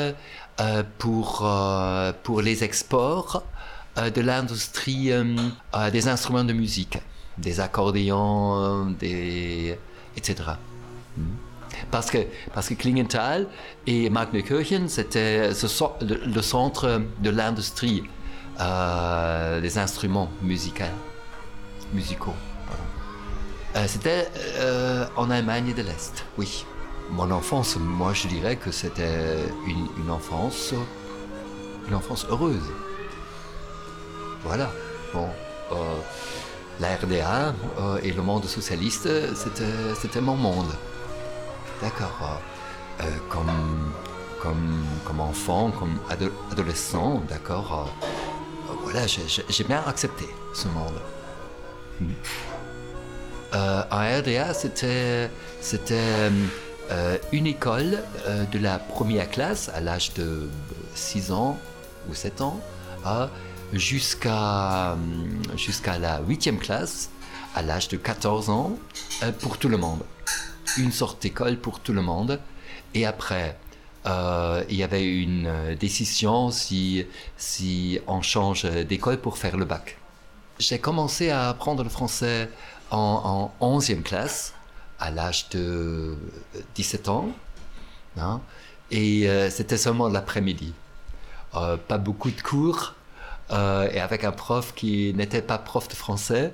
euh, 0.59 0.83
pour, 0.99 1.41
euh, 1.43 2.13
pour 2.23 2.41
les 2.41 2.63
exports 2.63 3.43
euh, 3.97 4.09
de 4.11 4.21
l'industrie 4.21 5.11
des 5.91 6.07
instruments 6.07 6.43
de 6.43 6.53
musique, 6.53 6.97
des 7.37 7.59
accordéons, 7.59 8.91
des, 9.01 9.77
etc. 10.15 10.35
Mm. 11.17 11.21
Parce 11.91 12.09
que, 12.11 12.19
parce 12.53 12.67
que 12.69 12.75
Klingenthal 12.75 13.47
et 13.87 14.09
Magdenkirchen, 14.09 14.89
c'était 14.89 15.49
le, 15.49 16.41
centre 16.41 17.01
de 17.25 17.29
l'industrie 17.29 18.03
des 19.65 19.77
instruments 19.77 20.29
musicaux. 20.41 20.95
musicaux 21.93 22.35
c'était 23.87 24.27
en 25.15 25.29
Allemagne 25.29 25.73
de 25.73 25.83
l'Est, 25.83 26.25
oui. 26.37 26.65
Mon 27.11 27.31
enfance, 27.31 27.75
moi 27.77 28.13
je 28.13 28.27
dirais 28.27 28.55
que 28.55 28.71
c'était 28.71 29.37
une, 29.67 29.87
une 30.03 30.11
enfance, 30.11 30.73
une 31.87 31.95
enfance 31.95 32.25
heureuse. 32.29 32.69
Voilà. 34.43 34.69
Bon, 35.13 35.27
euh, 35.71 35.75
la 36.79 36.95
RDA 36.95 37.53
euh, 37.79 37.99
et 38.03 38.11
le 38.11 38.21
monde 38.21 38.45
socialiste, 38.45 39.09
c'était, 39.35 40.21
mon 40.21 40.35
monde. 40.35 40.71
D'accord. 41.81 42.39
Euh, 43.01 43.05
comme, 43.29 43.91
comme, 44.41 44.85
comme 45.05 45.19
enfant, 45.19 45.71
comme 45.71 45.97
ado- 46.09 46.31
adolescent, 46.51 47.23
d'accord. 47.27 47.89
voilà, 48.83 49.07
j'ai, 49.07 49.63
bien 49.63 49.83
accepté 49.87 50.29
ce 50.53 50.67
monde. 50.67 50.99
Hmm. 51.99 52.13
En 53.91 54.19
RDA, 54.19 54.53
c'était, 54.53 55.31
c'était 55.59 56.29
une 57.31 57.47
école 57.47 57.99
euh, 58.27 58.45
de 58.45 58.59
la 58.59 58.79
première 58.79 59.29
classe 59.29 59.69
à 59.69 59.79
l'âge 59.79 60.13
de 60.13 60.49
6 60.95 61.31
ans 61.31 61.57
ou 62.09 62.15
7 62.15 62.41
ans 62.41 62.59
jusqu'à, 63.73 64.97
la 65.99 66.21
8e 66.21 66.57
classe 66.57 67.09
à 67.55 67.61
l'âge 67.61 67.87
de 67.87 67.97
14 67.97 68.49
ans 68.49 68.77
euh, 69.23 69.31
pour 69.31 69.57
tout 69.57 69.69
le 69.69 69.77
monde. 69.77 70.01
Une 70.77 70.91
sorte 70.91 71.21
d'école 71.21 71.57
pour 71.57 71.79
tout 71.79 71.93
le 71.93 72.01
monde. 72.01 72.39
Et 72.93 73.05
après, 73.05 73.57
euh, 74.05 74.63
il 74.69 74.75
y 74.75 74.83
avait 74.83 75.05
une 75.05 75.47
euh, 75.47 75.75
décision 75.75 76.51
si, 76.51 77.05
si 77.37 77.99
on 78.07 78.21
change 78.21 78.63
d'école 78.65 79.17
pour 79.17 79.37
faire 79.37 79.57
le 79.57 79.65
bac. 79.65 79.97
J'ai 80.59 80.79
commencé 80.79 81.29
à 81.29 81.49
apprendre 81.49 81.83
le 81.83 81.89
français 81.89 82.49
en, 82.91 83.51
en 83.59 83.79
11e 83.79 84.01
classe, 84.01 84.53
à 84.99 85.11
l'âge 85.11 85.49
de 85.49 86.15
17 86.75 87.09
ans. 87.09 87.29
hein, 88.17 88.41
et 88.91 89.29
euh, 89.29 89.49
c'était 89.49 89.77
seulement 89.77 90.09
l'après-midi. 90.09 90.73
Euh, 91.55 91.77
pas 91.77 91.97
beaucoup 91.97 92.31
de 92.31 92.41
cours, 92.41 92.95
euh, 93.51 93.89
et 93.91 93.99
avec 93.99 94.23
un 94.23 94.31
prof 94.31 94.73
qui 94.75 95.13
n'était 95.15 95.41
pas 95.41 95.57
prof 95.57 95.87
de 95.87 95.95
français, 95.95 96.53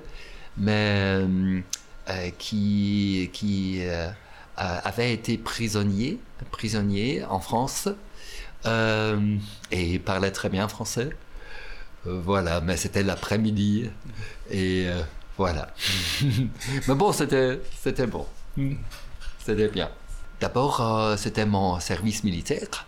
mais 0.56 0.72
euh, 1.22 1.60
euh, 2.10 2.30
qui, 2.38 3.30
qui 3.32 3.80
euh, 3.82 4.08
euh, 4.58 4.78
avait 4.84 5.12
été 5.12 5.38
prisonnier, 5.38 6.18
prisonnier 6.50 7.24
en 7.24 7.40
France, 7.40 7.88
euh, 8.66 9.36
et 9.70 9.98
parlait 9.98 10.30
très 10.30 10.48
bien 10.48 10.68
français. 10.68 11.10
Euh, 12.06 12.20
voilà, 12.24 12.60
mais 12.60 12.76
c'était 12.76 13.02
l'après-midi. 13.02 13.90
Et 14.50 14.86
euh, 14.88 15.02
Voilà. 15.36 15.68
Mais 16.88 16.94
bon, 16.94 17.12
c'était, 17.12 17.60
c'était 17.82 18.06
bon. 18.06 18.26
C'était 19.44 19.68
bien. 19.68 19.90
D'abord, 20.40 20.80
euh, 20.80 21.16
c'était 21.16 21.46
mon 21.46 21.80
service 21.80 22.24
militaire. 22.24 22.86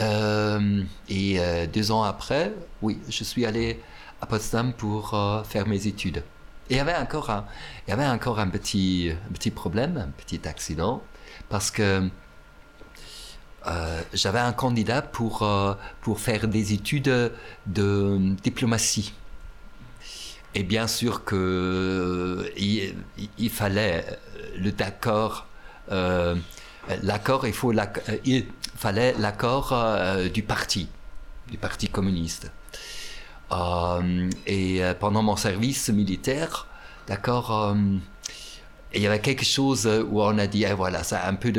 Euh, 0.00 0.82
et 1.08 1.40
euh, 1.40 1.66
deux 1.66 1.90
ans 1.90 2.02
après, 2.02 2.52
oui, 2.82 2.98
je 3.08 3.24
suis 3.24 3.46
allé 3.46 3.80
à 4.20 4.26
Potsdam 4.26 4.72
pour 4.72 5.16
faire 5.46 5.66
mes 5.66 5.86
études. 5.86 6.22
Et 6.68 6.74
il 6.74 6.76
y 6.76 6.80
avait 6.80 6.96
encore 6.96 7.30
un, 7.30 7.44
il 7.86 7.90
y 7.90 7.92
avait 7.92 8.06
encore 8.06 8.40
un 8.40 8.48
petit, 8.48 9.10
un 9.28 9.32
petit 9.32 9.50
problème, 9.50 9.96
un 9.96 10.08
petit 10.08 10.46
accident, 10.48 11.02
parce 11.48 11.70
que 11.70 12.08
j'avais 14.12 14.38
un 14.38 14.52
candidat 14.52 15.02
pour, 15.02 15.46
pour 16.00 16.20
faire 16.20 16.48
des 16.48 16.72
études 16.72 17.32
de 17.66 18.18
diplomatie. 18.42 19.12
Et 20.56 20.62
bien 20.62 20.86
sûr 20.86 21.22
que 21.22 21.36
euh, 21.36 22.48
il, 22.56 23.50
fallait 23.50 24.06
le 24.56 24.72
d'accord, 24.72 25.46
euh, 25.92 26.34
l'accord, 27.02 27.46
il 27.46 27.52
faut 27.52 27.74
euh, 27.74 27.84
il 28.24 28.46
fallait 28.74 29.14
l'accord 29.18 29.74
euh, 29.74 30.30
du 30.30 30.42
parti, 30.42 30.88
du 31.50 31.58
parti 31.58 31.88
communiste. 31.88 32.50
Euh, 33.52 34.30
et 34.46 34.82
euh, 34.82 34.94
pendant 34.94 35.22
mon 35.22 35.36
service 35.36 35.90
militaire, 35.90 36.66
d'accord, 37.06 37.52
euh, 37.52 37.74
il 38.94 39.02
y 39.02 39.06
avait 39.06 39.20
quelque 39.20 39.44
chose 39.44 39.86
où 40.08 40.22
on 40.22 40.38
a 40.38 40.46
dit, 40.46 40.64
eh, 40.64 40.72
voilà, 40.72 41.02
ça 41.02 41.28
un 41.28 41.34
peu 41.34 41.52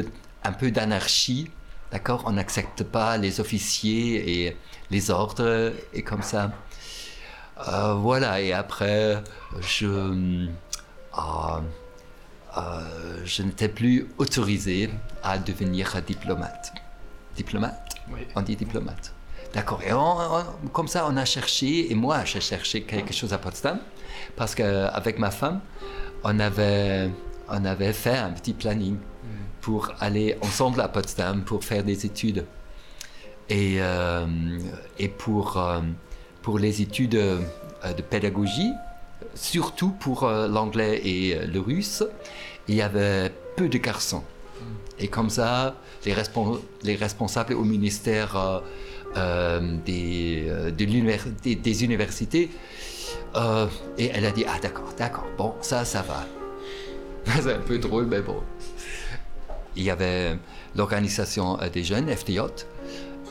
un 0.43 0.53
peu 0.53 0.71
d'anarchie, 0.71 1.51
d'accord, 1.91 2.23
on 2.25 2.31
n'accepte 2.31 2.81
pas 2.83 3.17
les 3.17 3.39
officiers 3.39 4.47
et 4.47 4.57
les 4.89 5.11
ordres 5.11 5.71
et 5.93 6.01
comme 6.01 6.23
ça. 6.23 6.51
Euh, 7.67 7.93
voilà, 7.95 8.39
et 8.41 8.53
après, 8.53 9.23
je, 9.61 9.87
euh, 9.87 10.47
euh, 12.57 13.21
je 13.25 13.43
n'étais 13.43 13.67
plus 13.69 14.07
autorisé 14.17 14.89
à 15.23 15.37
devenir 15.37 15.95
diplomate. 16.05 16.73
Diplomate? 17.35 17.95
Oui. 18.11 18.21
On 18.35 18.41
dit 18.41 18.55
diplomate. 18.55 19.13
D'accord. 19.53 19.81
Et 19.83 19.93
on- 19.93 20.17
on- 20.19 20.67
comme 20.71 20.87
ça, 20.87 21.05
on 21.09 21.17
a 21.17 21.25
cherché, 21.25 21.91
et 21.91 21.95
moi, 21.95 22.25
j'ai 22.25 22.41
cherché 22.41 22.83
quelque 22.83 23.13
chose 23.13 23.33
à 23.33 23.37
Potsdam, 23.37 23.79
parce 24.35 24.53
qu'avec 24.55 25.17
ma 25.19 25.31
femme, 25.31 25.59
on 26.23 26.39
avait, 26.39 27.09
on 27.49 27.65
avait 27.65 27.93
fait 27.93 28.17
un 28.17 28.31
petit 28.31 28.53
planning 28.53 28.97
pour 29.61 29.91
aller 29.99 30.37
ensemble 30.41 30.79
à 30.81 30.87
Potsdam 30.87 31.43
pour 31.43 31.63
faire 31.63 31.83
des 31.83 32.05
études. 32.05 32.45
Et, 33.49 33.77
euh, 33.79 34.25
et 34.99 35.07
pour, 35.07 35.57
euh, 35.57 35.79
pour 36.47 36.59
les 36.59 36.81
études 36.81 37.15
euh, 37.15 37.41
de 37.97 38.01
pédagogie, 38.01 38.71
surtout 39.35 39.89
pour 39.89 40.23
euh, 40.23 40.47
l'anglais 40.47 41.01
et 41.03 41.35
euh, 41.35 41.45
le 41.45 41.59
russe, 41.59 42.05
il 42.69 42.75
y 42.75 42.81
avait 42.81 43.33
peu 43.57 43.67
de 43.67 43.77
garçons. 43.77 44.23
Et 44.97 45.09
comme 45.09 45.29
ça, 45.29 45.75
les, 46.05 46.13
respons- 46.13 46.61
les 46.83 46.95
responsables 46.95 47.53
au 47.53 47.65
ministère 47.65 48.61
des, 49.85 50.93
universités, 50.93 52.49
et 53.97 54.05
elle 54.13 54.25
a 54.25 54.31
dit, 54.31 54.45
ah 54.47 54.57
d'accord, 54.61 54.93
d'accord, 54.97 55.27
bon, 55.37 55.53
ça, 55.59 55.83
ça 55.83 56.01
va. 56.01 56.25
C'est 57.41 57.55
un 57.55 57.59
peu 57.59 57.77
drôle, 57.77 58.05
mais 58.05 58.21
bon. 58.21 58.41
Il 59.75 59.83
y 59.83 59.89
avait 59.89 60.37
l'organisation 60.77 61.57
des 61.73 61.83
jeunes, 61.83 62.07
FTJ, 62.07 62.39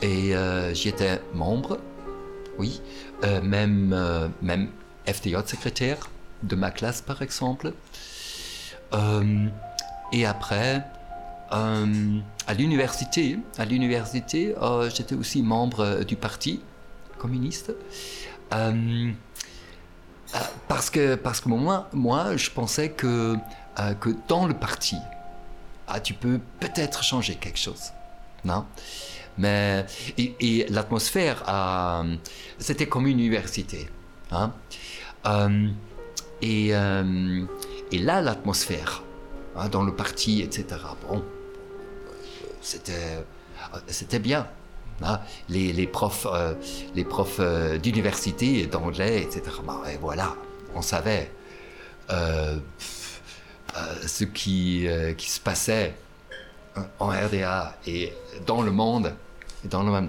et 0.01 0.35
euh, 0.35 0.73
j'y 0.73 0.89
étais 0.89 1.19
membre, 1.33 1.79
oui, 2.57 2.81
euh, 3.23 3.41
même, 3.41 3.93
euh, 3.93 4.27
même 4.41 4.69
FTJ 5.05 5.45
secrétaire 5.45 6.09
de 6.43 6.55
ma 6.55 6.71
classe 6.71 7.01
par 7.01 7.21
exemple. 7.21 7.73
Euh, 8.93 9.47
et 10.11 10.25
après, 10.25 10.83
euh, 11.51 12.19
à 12.47 12.53
l'université, 12.53 13.39
à 13.57 13.65
l'université, 13.65 14.55
j'étais 14.93 15.15
aussi 15.15 15.41
membre 15.41 16.03
du 16.03 16.15
parti 16.15 16.61
communiste. 17.17 17.73
Parce 20.67 20.89
que, 20.89 21.15
parce 21.15 21.41
que 21.41 21.49
moi, 21.49 21.89
moi, 21.93 22.37
je 22.37 22.49
pensais 22.49 22.89
que, 22.89 23.35
que 23.99 24.09
dans 24.27 24.45
le 24.47 24.53
parti, 24.53 24.97
ah, 25.87 25.99
tu 25.99 26.13
peux 26.13 26.39
peut-être 26.59 27.03
changer 27.03 27.35
quelque 27.35 27.59
chose. 27.59 27.91
Non? 28.43 28.65
Mais, 29.37 29.85
et, 30.17 30.35
et 30.39 30.65
l'atmosphère, 30.69 31.43
c'était 32.57 32.87
comme 32.87 33.07
une 33.07 33.19
université. 33.19 33.89
hein. 34.31 34.53
Euh, 35.25 35.67
et, 36.41 36.75
euh, 36.75 37.43
et 37.91 37.99
là, 37.99 38.21
l'atmosphère, 38.21 39.03
hein, 39.55 39.69
dans 39.69 39.83
le 39.83 39.95
parti, 39.95 40.41
etc., 40.41 40.65
bon, 41.07 41.23
c'était, 42.61 43.23
c'était 43.87 44.19
bien. 44.19 44.47
hein. 45.01 45.19
Les, 45.49 45.87
profs, 45.87 46.27
euh, 46.31 46.53
les 46.95 47.03
profs 47.03 47.41
d'université, 47.81 48.65
d'anglais, 48.67 49.23
etc., 49.23 49.41
bah, 49.65 49.81
ouais, 49.83 49.97
voilà, 50.01 50.35
on 50.75 50.81
savait 50.81 51.31
ce 52.09 52.63
qui 54.23 54.87
se 55.17 55.39
passait 55.39 55.95
en 56.99 57.07
RDA 57.07 57.75
et 57.85 58.13
dans 58.45 58.61
le 58.61 58.71
monde. 58.71 59.13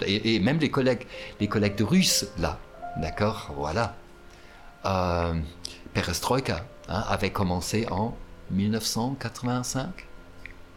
Et, 0.05 0.39
même 0.39 0.59
les 0.59 0.69
collègues, 0.69 1.05
les 1.39 1.47
collègues 1.47 1.75
de 1.75 1.83
Russes, 1.83 2.27
là, 2.37 2.59
d'accord, 2.97 3.51
voilà. 3.57 3.95
Euh, 4.85 5.33
Perestroïka 5.93 6.65
hein, 6.87 7.03
avait 7.09 7.31
commencé 7.31 7.87
en 7.89 8.15
1985, 8.51 10.07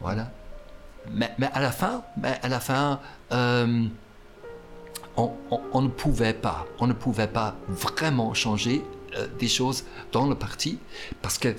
voilà. 0.00 0.30
Mais, 1.10 1.30
à 1.52 1.60
la 1.60 1.72
fin, 1.72 2.02
à 2.22 2.48
la 2.48 2.60
fin, 2.60 3.00
euh, 3.32 3.84
on, 5.16 5.80
ne 5.80 5.88
pouvait 5.88 6.32
pas, 6.32 6.66
on 6.78 6.86
ne 6.86 6.92
pouvait 6.92 7.28
pas 7.28 7.56
vraiment 7.68 8.34
changer 8.34 8.82
euh, 9.16 9.26
des 9.38 9.48
choses 9.48 9.84
dans 10.12 10.26
le 10.26 10.34
parti 10.34 10.78
parce 11.20 11.38
que, 11.38 11.54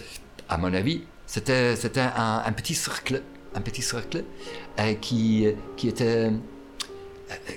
à 0.50 0.58
mon 0.58 0.74
avis, 0.74 1.04
c'était 1.26 1.76
un, 2.16 2.52
petit 2.54 2.76
cercle, 2.76 3.22
un 3.54 3.62
petit 3.62 3.82
cercle 3.82 4.24
qui 5.02 5.46
était 5.84 6.32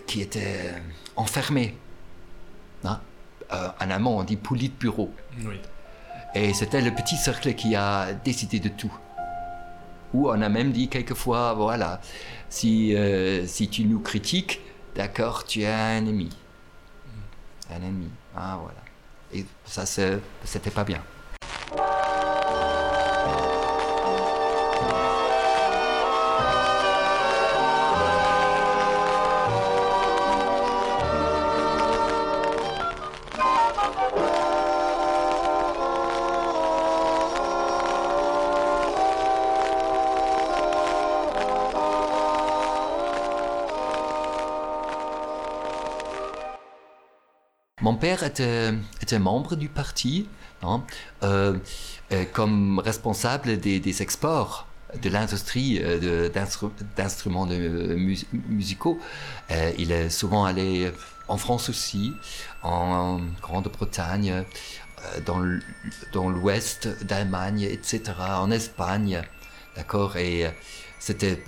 qui 0.06 0.20
était 0.20 0.74
enfermé. 1.16 1.76
hein? 2.84 3.00
Euh, 3.52 3.68
en 3.80 3.90
allemand, 3.90 4.16
on 4.18 4.24
dit 4.24 4.36
Politbüro. 4.36 5.12
Oui. 5.44 5.60
Et 6.34 6.52
c'était 6.52 6.80
le 6.80 6.90
petit 6.92 7.16
cercle 7.16 7.54
qui 7.54 7.76
a 7.76 8.12
décidé 8.12 8.58
de 8.60 8.68
tout. 8.68 8.92
Ou 10.12 10.28
on 10.28 10.40
a 10.42 10.48
même 10.48 10.72
dit 10.72 10.88
quelquefois, 10.88 11.54
voilà, 11.54 12.00
si, 12.48 12.94
euh, 12.94 13.46
si 13.46 13.68
tu 13.68 13.84
nous 13.84 14.00
critiques, 14.00 14.60
d'accord, 14.94 15.44
tu 15.44 15.62
es 15.62 15.66
un 15.66 15.98
ennemi. 15.98 16.30
Un 17.70 17.76
ennemi. 17.76 18.10
Ah, 18.36 18.58
voilà. 18.60 18.78
Et 19.32 19.44
ça, 19.64 19.84
c'était 20.44 20.70
pas 20.70 20.84
bien. 20.84 21.02
Mon 47.86 47.94
père 47.94 48.24
était, 48.24 48.72
était 49.00 49.20
membre 49.20 49.54
du 49.54 49.68
parti, 49.68 50.28
hein, 50.60 50.82
euh, 51.22 51.56
euh, 52.10 52.24
comme 52.32 52.80
responsable 52.80 53.60
des, 53.60 54.02
exports 54.02 54.66
de 55.00 55.08
l'industrie 55.08 55.78
euh, 55.80 56.28
d'instruments 56.96 57.46
musicaux. 58.32 58.98
Euh, 59.52 59.70
il 59.78 59.92
est 59.92 60.10
souvent 60.10 60.44
allé 60.44 60.90
en 61.28 61.36
France 61.36 61.68
aussi, 61.68 62.12
en 62.64 63.20
Grande-Bretagne, 63.40 64.32
euh, 64.32 65.54
dans 66.12 66.28
l'ouest 66.28 66.88
d'Allemagne, 67.04 67.62
etc., 67.62 68.02
en 68.18 68.50
Espagne, 68.50 69.22
d'accord, 69.76 70.16
et 70.16 70.46
euh, 70.46 70.50
c'était 70.98 71.40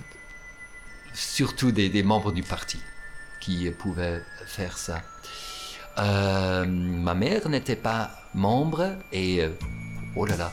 surtout 1.13 1.73
des 1.73 2.01
membres 2.03 2.31
du 2.31 2.43
parti 2.43 2.79
qui 3.41 3.69
pouvaient 3.71 4.23
faire 4.45 4.77
ça. 4.77 5.01
Euh, 5.97 6.65
ma 6.65 7.13
mère 7.13 7.49
n'était 7.49 7.75
pas 7.75 8.11
membre 8.33 8.95
et 9.11 9.41
euh, 9.41 9.49
oh 10.15 10.25
là 10.25 10.37
là, 10.37 10.51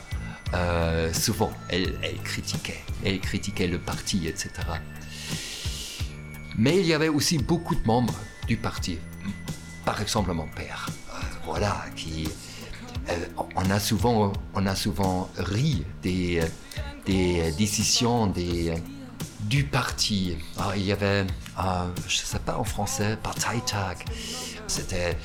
euh, 0.53 1.13
souvent 1.13 1.51
elle, 1.69 1.95
critiquait, 2.23 2.83
elle 3.05 3.19
critiquait 3.19 3.67
le 3.67 3.77
parti, 3.77 4.27
etc. 4.27 4.49
Mais 6.57 6.79
il 6.79 6.85
y 6.85 6.93
avait 6.93 7.09
aussi 7.09 7.37
beaucoup 7.37 7.75
de 7.75 7.85
membres 7.85 8.15
du 8.47 8.57
parti. 8.57 8.97
Par 9.85 10.01
exemple, 10.01 10.33
mon 10.33 10.47
père, 10.47 10.89
voilà, 11.45 11.85
qui 11.95 12.27
on, 13.55 13.69
a 13.69 13.79
souvent, 13.79 14.33
on 14.53 14.65
a 14.65 14.75
souvent 14.75 15.29
ri 15.37 15.85
des, 16.01 16.41
des 17.05 17.53
décisions 17.53 18.27
des, 18.27 18.73
du 19.47 19.63
parti. 19.63 20.37
Ah, 20.57 20.73
il 20.75 20.83
y 20.83 20.91
avait, 20.91 21.25
ah, 21.55 21.87
je 22.07 22.21
ne 22.21 22.25
sais 22.25 22.39
pas 22.39 22.57
en 22.57 22.63
français, 22.63 23.17
Parteitag. 23.21 24.03
C'était 24.67 25.17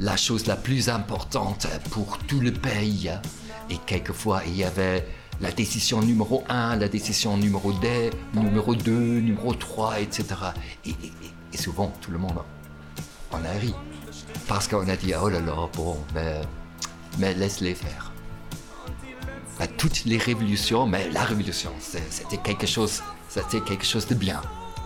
la 0.00 0.16
chose 0.16 0.46
la 0.46 0.56
plus 0.56 0.88
importante 0.88 1.66
pour 1.90 2.18
tout 2.18 2.40
le 2.40 2.52
pays. 2.52 3.10
Et 3.70 3.78
quelquefois, 3.86 4.42
il 4.46 4.56
y 4.56 4.64
avait 4.64 5.06
la 5.40 5.52
décision 5.52 6.00
numéro 6.00 6.42
1, 6.48 6.76
la 6.76 6.88
décision 6.88 7.36
numéro 7.36 7.72
2, 7.72 8.10
numéro 8.34 8.74
2, 8.74 8.92
numéro 9.20 9.54
3, 9.54 10.00
etc. 10.00 10.24
Et, 10.84 10.94
souvent, 11.56 11.92
tout 12.00 12.10
le 12.10 12.18
monde 12.18 12.38
en 13.32 13.44
a 13.44 13.58
ri. 13.60 13.74
Parce 14.46 14.68
qu'on 14.68 14.88
a 14.88 14.96
dit, 14.96 15.12
oh 15.20 15.28
là 15.28 15.40
là, 15.40 15.68
bon, 15.74 15.96
mais, 16.14 17.34
laisse-les 17.34 17.74
faire. 17.74 18.12
Toutes 19.76 20.04
les 20.04 20.18
révolutions, 20.18 20.86
mais 20.86 21.10
la 21.10 21.24
révolution, 21.24 21.72
c'était 21.80 22.36
quelque 22.36 22.66
chose, 22.66 23.02
c'était 23.28 23.60
quelque 23.60 23.84
chose 23.84 24.06
de 24.06 24.14
bien 24.14 24.40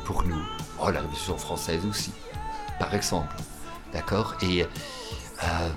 pour 0.05 0.23
nous. 0.25 0.43
Oh, 0.81 0.91
la 0.91 1.01
révolution 1.01 1.37
française 1.37 1.85
aussi, 1.89 2.11
par 2.79 2.95
exemple. 2.95 3.37
D'accord 3.93 4.35
et, 4.43 4.67
euh, 5.45 5.69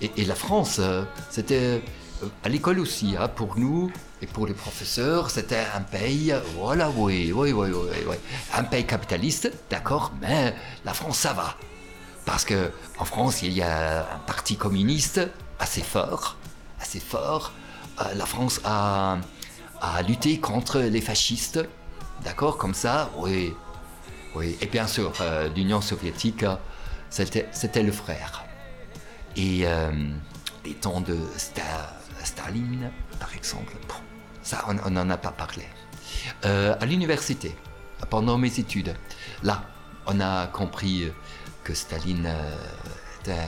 et, 0.00 0.24
la 0.24 0.34
France, 0.34 0.76
euh, 0.80 1.04
c'était 1.30 1.82
euh, 2.22 2.28
à 2.42 2.48
l'école 2.48 2.80
aussi, 2.80 3.14
hein, 3.18 3.28
pour 3.28 3.58
nous 3.58 3.90
et 4.20 4.26
pour 4.26 4.46
les 4.46 4.54
professeurs, 4.54 5.30
c'était 5.30 5.64
un 5.74 5.80
pays, 5.80 6.34
voilà, 6.56 6.90
oui, 6.90 7.32
oui, 7.32 7.52
oui, 7.52 7.70
oui, 7.70 7.98
oui, 8.08 8.16
un 8.54 8.64
pays 8.64 8.84
capitaliste, 8.84 9.52
d'accord, 9.70 10.12
mais 10.20 10.54
la 10.84 10.94
France, 10.94 11.18
ça 11.18 11.32
va. 11.32 11.56
Parce 12.24 12.44
que 12.44 12.72
en 12.98 13.04
France, 13.04 13.42
il 13.42 13.52
y 13.52 13.62
a 13.62 14.00
un 14.00 14.18
parti 14.26 14.56
communiste 14.56 15.20
assez 15.58 15.82
fort, 15.82 16.36
assez 16.80 17.00
fort. 17.00 17.52
La 18.16 18.26
France 18.26 18.60
a, 18.64 19.18
lutté 20.08 20.40
contre 20.40 20.80
les 20.80 21.02
fascistes, 21.02 21.60
d'accord, 22.24 22.56
comme 22.56 22.74
ça, 22.74 23.10
oui, 23.18 23.52
oui. 24.34 24.56
Et 24.62 24.66
bien 24.66 24.86
sûr, 24.86 25.12
l'Union 25.54 25.82
soviétique, 25.82 26.46
c'était, 27.14 27.82
le 27.82 27.92
frère. 27.92 28.44
Et 29.36 29.60
euh, 29.66 29.92
les 30.64 30.74
temps 30.74 31.00
de 31.00 31.16
Sta- 31.36 31.92
Staline, 32.24 32.90
par 33.20 33.34
exemple, 33.36 33.74
ça, 34.42 34.64
on 34.68 34.90
n'en 34.90 35.08
a 35.10 35.16
pas 35.16 35.30
parlé. 35.30 35.64
Euh, 36.44 36.74
à 36.80 36.86
l'université, 36.86 37.56
pendant 38.10 38.36
mes 38.36 38.58
études, 38.58 38.94
là, 39.42 39.62
on 40.06 40.18
a 40.20 40.48
compris 40.48 41.12
que 41.62 41.72
Staline 41.72 42.26
euh, 42.26 42.56
était 43.20 43.38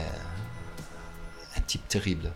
un 1.57 1.61
type 1.61 1.87
terrible. 1.87 2.31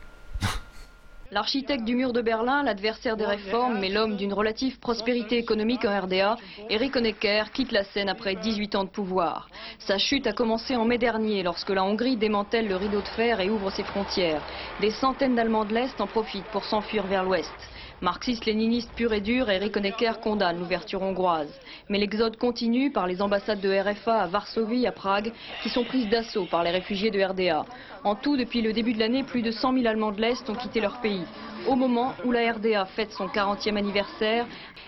L'architecte 1.34 1.86
du 1.86 1.96
mur 1.96 2.12
de 2.12 2.22
Berlin, 2.22 2.62
l'adversaire 2.62 3.16
des 3.16 3.26
réformes, 3.26 3.80
mais 3.80 3.88
l'homme 3.88 4.18
d'une 4.18 4.34
relative 4.34 4.80
prospérité 4.80 5.38
économique 5.38 5.86
en 5.86 5.98
RDA, 6.02 6.36
Eric 6.70 6.98
Honecker 6.98 7.54
quitte 7.54 7.72
la 7.72 7.86
scène 7.86 8.10
après 8.10 8.36
18 8.36 8.76
ans 8.76 8.84
de 8.84 8.90
pouvoir. 8.90 9.50
Sa 9.80 9.98
chute 9.98 10.28
a 10.28 10.34
commencé 10.34 10.76
en 10.76 10.84
mai 10.84 10.98
dernier, 10.98 11.42
lorsque 11.42 11.70
la 11.70 11.86
Hongrie 11.86 12.18
démantèle 12.18 12.68
le 12.68 12.76
rideau 12.76 13.00
de 13.00 13.08
fer 13.08 13.40
et 13.40 13.50
ouvre 13.50 13.70
ses 13.70 13.84
frontières. 13.84 14.42
Des 14.82 14.92
centaines 14.92 15.36
d'Allemands 15.36 15.64
de 15.64 15.74
l'Est 15.74 16.02
en 16.02 16.08
profitent 16.08 16.52
pour 16.52 16.66
s'enfuir 16.66 17.08
vers 17.08 17.24
l'Ouest. 17.24 17.71
Marxiste-léniniste 18.02 18.96
pur 18.96 19.14
et 19.14 19.22
dur, 19.22 19.48
Eric 19.52 19.78
Honecker 19.78 20.14
condamne 20.24 20.58
l'ouverture 20.58 21.04
hongroise. 21.04 21.54
Mais 21.88 22.00
l'exode 22.00 22.36
continue 22.36 22.90
par 22.90 23.06
les 23.06 23.22
ambassades 23.22 23.62
de 23.62 23.70
RFA 23.70 24.24
à 24.24 24.26
Varsovie, 24.26 24.88
à 24.88 24.92
Prague, 24.92 25.32
qui 25.62 25.70
sont 25.70 25.84
prises 25.84 26.10
d'assaut 26.10 26.46
par 26.46 26.64
les 26.64 26.72
réfugiés 26.72 27.12
de 27.12 27.22
RDA. 27.22 27.64
En 28.04 28.16
tout, 28.16 28.38
depuis 28.38 28.64
le 28.64 28.74
début 28.74 28.94
de 28.94 29.00
l'année, 29.00 29.22
plus 29.22 29.44
de 29.44 29.52
100 29.52 29.74
000 29.74 29.86
Allemands 29.86 30.12
de 30.12 30.20
l'Est 30.20 30.50
ont 30.50 30.56
quitté 30.56 30.82
leur 30.82 31.00
pays. 31.00 31.28
Au 31.68 31.76
moment 31.76 32.16
où 32.26 32.32
la 32.32 32.52
RDA 32.52 32.86
fête 32.86 33.12
son 33.12 33.28
40e 33.28 33.76
anniversaire, 33.76 34.48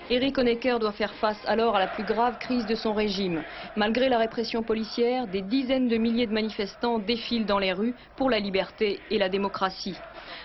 Eric 0.10 0.40
Honecker 0.40 0.80
doit 0.80 0.92
faire 0.92 1.14
face 1.14 1.40
alors 1.46 1.76
à 1.76 1.80
la 1.80 1.88
plus 1.88 2.04
grave 2.04 2.40
crise 2.40 2.66
de 2.66 2.74
son 2.74 2.94
régime. 2.94 3.44
Malgré 3.76 4.10
la 4.10 4.18
répression 4.18 4.64
policière, 4.64 5.28
des 5.28 5.44
dizaines 5.44 5.88
de 5.88 5.98
milliers 5.98 6.26
de 6.26 6.34
manifestants 6.34 6.98
défilent 6.98 7.46
dans 7.46 7.60
les 7.60 7.74
rues 7.74 7.94
pour 8.16 8.32
la 8.32 8.40
liberté 8.40 9.02
et 9.12 9.20
la 9.20 9.30
démocratie. 9.30 9.96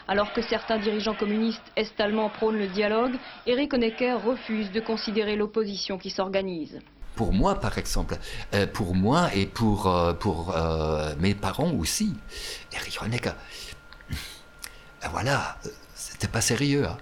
Alors 0.09 0.33
que 0.33 0.41
certains 0.43 0.79
dirigeants 0.79 1.15
communistes 1.15 1.61
est-allemands 1.77 2.31
prônent 2.31 2.57
le 2.59 2.67
dialogue, 2.69 3.13
Eric 3.47 3.75
Honecker 3.75 4.15
refuse 4.25 4.73
de 4.73 4.81
considérer 4.81 5.37
l'opposition 5.37 5.99
qui 5.99 6.09
s'organise. 6.11 6.79
Pour 7.15 7.33
moi, 7.33 7.57
par 7.57 7.77
exemple, 7.79 8.17
euh, 8.55 8.67
pour 8.67 8.95
moi 8.95 9.29
et 9.35 9.45
pour, 9.47 9.87
euh, 9.87 10.15
pour 10.15 10.57
euh, 10.57 11.13
mes 11.19 11.35
parents 11.35 11.73
aussi, 11.73 12.15
Eric 12.73 12.99
Honecker, 13.03 13.35
euh, 14.11 15.07
voilà, 15.11 15.59
c'était 15.95 16.29
pas 16.29 16.41
sérieux. 16.41 16.87
hein. 16.87 16.97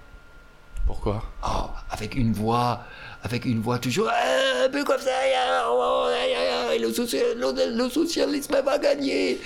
Pourquoi? 0.87 1.23
Oh, 1.45 1.66
avec 1.90 2.14
une 2.14 2.33
voix, 2.33 2.85
avec 3.25 3.45
une 3.45 3.61
voix 3.61 3.79
toujours 3.79 4.09
euh, 4.09 4.66
un 4.66 4.69
peu 4.71 4.85
comme 4.85 5.01
ça, 5.01 5.11
euh, 5.11 5.62
oh, 5.69 6.07
euh, 6.09 6.73
euh, 6.73 6.79
le, 6.79 6.92
social- 6.92 7.37
le- 7.37 7.77
le 7.77 7.88
socialisme 7.90 8.57
va 8.64 8.79
gagner, 8.79 9.40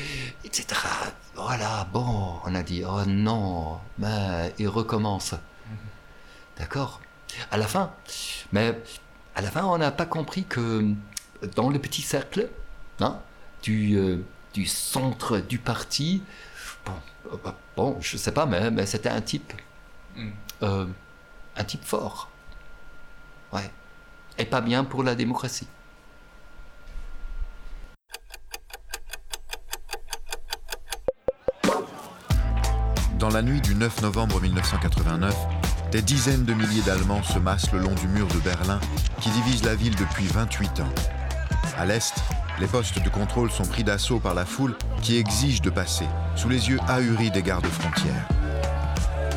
etc. 0.44 0.66
Voilà, 1.42 1.86
bon, 1.92 2.38
on 2.44 2.54
a 2.54 2.62
dit, 2.62 2.82
oh 2.86 3.04
non, 3.06 3.80
mais 3.98 4.54
il 4.58 4.68
recommence. 4.68 5.34
D'accord? 6.58 7.00
À 7.50 7.56
la 7.56 7.66
fin, 7.66 7.92
mais 8.52 8.78
à 9.34 9.40
la 9.40 9.50
fin, 9.50 9.64
on 9.64 9.78
n'a 9.78 9.90
pas 9.90 10.04
compris 10.04 10.44
que 10.44 10.84
dans 11.56 11.70
le 11.70 11.78
petit 11.78 12.02
cercle 12.02 12.48
hein, 13.00 13.20
du, 13.62 13.94
euh, 13.96 14.22
du 14.52 14.66
centre 14.66 15.38
du 15.38 15.58
parti, 15.58 16.22
bon, 16.84 16.92
euh, 17.32 17.36
bah, 17.42 17.56
bon 17.76 17.96
je 18.00 18.16
sais 18.18 18.32
pas, 18.32 18.44
mais, 18.46 18.70
mais 18.70 18.84
c'était 18.84 19.08
un 19.08 19.20
type. 19.22 19.52
euh, 20.62 20.86
un 21.56 21.64
type 21.64 21.84
fort. 21.84 22.28
Ouais. 23.52 23.70
Et 24.38 24.44
pas 24.44 24.60
bien 24.60 24.84
pour 24.84 25.02
la 25.02 25.14
démocratie. 25.14 25.66
Dans 33.20 33.28
la 33.28 33.42
nuit 33.42 33.60
du 33.60 33.74
9 33.74 34.00
novembre 34.00 34.40
1989, 34.40 35.36
des 35.92 36.00
dizaines 36.00 36.46
de 36.46 36.54
milliers 36.54 36.80
d'Allemands 36.80 37.22
se 37.22 37.38
massent 37.38 37.70
le 37.70 37.78
long 37.78 37.92
du 37.92 38.08
mur 38.08 38.26
de 38.26 38.38
Berlin 38.38 38.80
qui 39.20 39.28
divise 39.28 39.62
la 39.62 39.74
ville 39.74 39.94
depuis 39.94 40.26
28 40.26 40.80
ans. 40.80 40.88
À 41.76 41.84
l'est, 41.84 42.14
les 42.60 42.66
postes 42.66 42.98
de 42.98 43.08
contrôle 43.10 43.50
sont 43.50 43.66
pris 43.66 43.84
d'assaut 43.84 44.20
par 44.20 44.32
la 44.32 44.46
foule 44.46 44.74
qui 45.02 45.18
exige 45.18 45.60
de 45.60 45.68
passer, 45.68 46.06
sous 46.34 46.48
les 46.48 46.70
yeux 46.70 46.80
ahuris 46.88 47.30
des 47.30 47.42
gardes 47.42 47.66
frontières. 47.66 48.26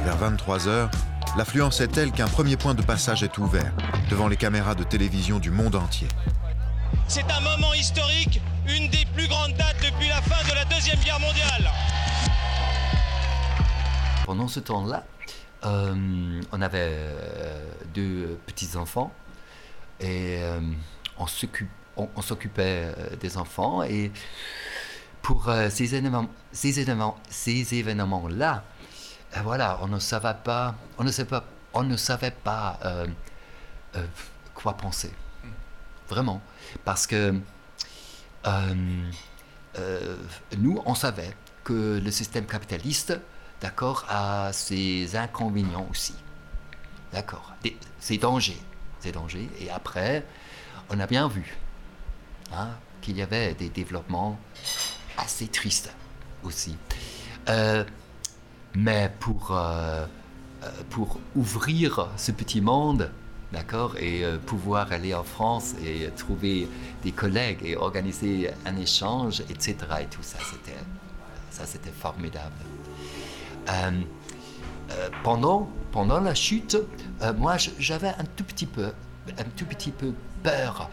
Vers 0.05 0.15
23 0.15 0.69
heures, 0.69 0.89
l'affluence 1.37 1.81
est 1.81 1.89
telle 1.89 2.13
qu'un 2.13 2.29
premier 2.29 2.55
point 2.55 2.75
de 2.75 2.81
passage 2.81 3.21
est 3.21 3.37
ouvert 3.37 3.73
devant 4.09 4.29
les 4.29 4.37
caméras 4.37 4.75
de 4.75 4.85
télévision 4.85 5.39
du 5.39 5.51
monde 5.51 5.75
entier. 5.75 6.07
C'est 7.09 7.29
un 7.29 7.41
moment 7.41 7.73
historique, 7.73 8.39
une 8.65 8.89
des 8.89 9.05
plus 9.13 9.27
grandes 9.27 9.55
dates 9.57 9.75
depuis 9.83 10.07
la 10.07 10.21
fin 10.21 10.41
de 10.49 10.55
la 10.55 10.63
Deuxième 10.63 10.99
Guerre 10.99 11.19
mondiale. 11.19 11.69
Pendant 14.25 14.47
ce 14.47 14.61
temps-là, 14.61 15.03
euh, 15.65 16.41
on 16.51 16.61
avait 16.61 16.91
euh, 16.91 17.71
deux 17.93 18.39
petits-enfants 18.45 19.11
et 19.99 20.37
euh, 20.41 20.61
on 21.17 21.27
s'occupait 22.21 22.93
des 23.19 23.37
enfants 23.37 23.83
et 23.83 24.11
pour 25.21 25.49
ces 25.69 25.95
événements, 25.95 26.27
ces 26.51 26.79
événements, 26.79 27.17
ces 27.29 27.75
événements-là, 27.75 28.63
euh, 29.35 29.41
voilà, 29.43 29.79
on 29.81 29.87
ne 29.87 29.99
savait 29.99 30.35
pas, 30.41 30.75
on 30.97 31.03
ne 31.03 31.11
savait 31.11 31.29
pas, 31.29 31.45
on 31.73 31.83
ne 31.83 31.97
savait 31.97 32.31
pas 32.31 32.79
quoi 34.53 34.73
penser, 34.77 35.11
vraiment, 36.09 36.41
parce 36.85 37.07
que 37.07 37.35
nous, 40.57 40.81
on 40.85 40.95
savait 40.95 41.35
que 41.63 42.01
le 42.03 42.11
système 42.11 42.45
capitaliste, 42.45 43.19
d'accord, 43.63 44.05
a 44.09 44.51
ses 44.51 45.15
inconvénients 45.15 45.87
aussi, 45.89 46.13
d'accord, 47.13 47.53
ses 47.97 48.17
dangers, 48.17 48.61
ses 48.99 49.13
dangers, 49.13 49.49
et 49.61 49.71
après, 49.71 50.25
on 50.89 50.99
a 50.99 51.07
bien 51.07 51.29
vu 51.29 51.55
hein, 52.53 52.71
qu'il 53.01 53.15
y 53.15 53.21
avait 53.21 53.53
des 53.53 53.69
développements 53.69 54.37
assez 55.17 55.47
tristes 55.47 55.95
aussi. 56.43 56.75
Euh, 57.47 57.85
mais 58.75 59.09
pour, 59.21 59.51
euh, 59.51 60.05
euh, 60.63 60.69
pour 60.89 61.21
ouvrir 61.33 62.09
ce 62.17 62.33
petit 62.33 62.59
monde, 62.59 63.11
d'accord, 63.53 63.95
et 63.97 64.25
pouvoir 64.45 64.91
aller 64.91 65.13
en 65.13 65.23
France 65.23 65.75
et 65.81 66.09
trouver 66.17 66.67
des 67.01 67.13
collègues 67.13 67.59
et 67.63 67.77
organiser 67.77 68.49
un 68.65 68.75
échange, 68.75 69.39
etc. 69.49 69.75
Et 70.01 70.05
tout 70.07 70.23
ça, 70.23 70.39
c'était, 70.51 70.79
ça, 71.49 71.65
c'était 71.65 71.91
formidable. 71.91 72.55
Euh, 73.69 74.01
euh, 74.91 75.09
pendant, 75.23 75.69
pendant 75.91 76.19
la 76.19 76.35
chute, 76.35 76.77
euh, 77.21 77.33
moi, 77.33 77.55
j'avais 77.79 78.09
un 78.09 78.25
tout 78.35 78.43
petit 78.43 78.65
peu, 78.65 78.91
un 79.37 79.43
tout 79.55 79.65
petit 79.65 79.91
peu 79.91 80.13
peur 80.43 80.89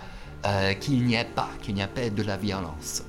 qu'il 0.81 1.05
n'y 1.05 1.17
ait 1.17 1.25
pas, 1.25 1.51
qu'il 1.61 1.75
n'y 1.75 1.83
ait 1.83 1.87
pas 1.87 2.09
de 2.09 2.23
la 2.23 2.39
violence. 2.39 3.03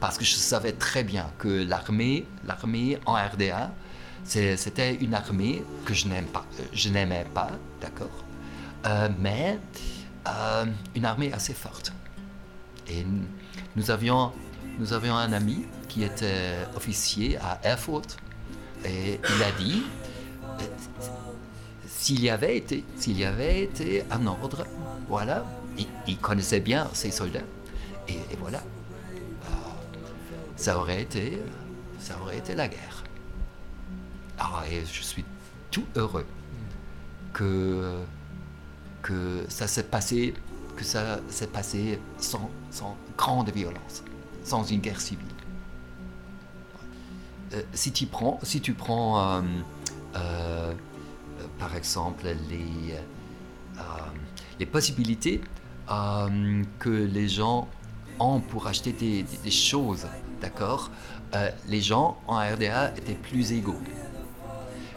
Parce 0.00 0.18
que 0.18 0.24
je 0.24 0.34
savais 0.34 0.72
très 0.72 1.02
bien 1.02 1.30
que 1.38 1.48
l'armée, 1.48 2.26
l'armée 2.44 2.98
en 3.06 3.14
RDA, 3.14 3.70
C'était 4.24 4.96
une 4.96 5.14
armée 5.14 5.64
que 5.86 5.94
je 5.94 6.08
n'aime 6.08 6.26
pas, 6.26 6.44
je 6.74 6.90
n'aimais 6.90 7.24
pas, 7.32 7.52
d'accord, 7.80 8.24
mais 9.18 9.58
une 10.94 11.04
armée 11.06 11.32
assez 11.32 11.54
forte. 11.54 11.94
Et 12.88 13.06
nous 13.74 13.90
avions, 13.90 14.32
nous 14.78 14.92
avions 14.92 15.16
un 15.16 15.32
ami 15.32 15.64
qui 15.88 16.02
était 16.02 16.56
officier 16.74 17.38
à 17.38 17.60
Erfurt 17.62 18.18
et 18.86 19.20
il 19.36 19.42
a 19.42 19.52
dit 19.52 19.82
s'il 21.86 22.22
y 22.22 22.30
avait 22.30 22.56
été, 22.56 22.84
s'il 22.96 23.18
y 23.18 23.24
avait 23.24 23.64
été 23.64 24.04
un 24.10 24.26
ordre, 24.26 24.64
voilà, 25.08 25.44
il, 26.06 26.18
connaissait 26.18 26.60
bien 26.60 26.88
ses 26.92 27.10
soldats 27.10 27.40
et, 28.08 28.18
voilà, 28.38 28.62
ça 30.56 30.78
aurait 30.78 31.02
été, 31.02 31.38
ça 31.98 32.16
aurait 32.20 32.38
été 32.38 32.54
la 32.54 32.68
guerre. 32.68 33.02
Ah, 34.38 34.62
et 34.70 34.84
je 34.84 35.02
suis 35.02 35.24
tout 35.70 35.86
heureux 35.96 36.26
que 37.32 37.98
que 39.02 39.44
ça 39.48 39.68
s'est 39.68 39.84
passé, 39.84 40.34
que 40.76 40.84
ça 40.84 41.20
s'est 41.28 41.46
passé 41.46 42.00
sans 42.18 42.50
grande 43.16 43.50
violence, 43.50 44.02
sans 44.44 44.64
une 44.64 44.80
guerre 44.80 45.00
civile. 45.00 45.35
Euh, 47.54 47.62
si 47.72 47.92
tu 47.92 48.06
prends, 48.06 48.38
si 48.42 48.60
tu 48.60 48.74
prends 48.74 49.20
euh, 49.20 49.42
euh, 50.16 50.72
par 51.58 51.76
exemple 51.76 52.24
les, 52.48 52.96
les 54.58 54.66
possibilités 54.66 55.40
que 56.80 56.88
les 56.88 57.28
gens 57.28 57.68
ont 58.18 58.40
pour 58.40 58.66
acheter 58.66 58.92
des, 58.92 59.50
choses, 59.50 60.06
d'accord 60.40 60.90
Les 61.68 61.80
gens 61.80 62.18
en 62.26 62.38
RDA 62.38 62.92
étaient 62.96 63.14
plus 63.14 63.52
égaux. 63.52 63.80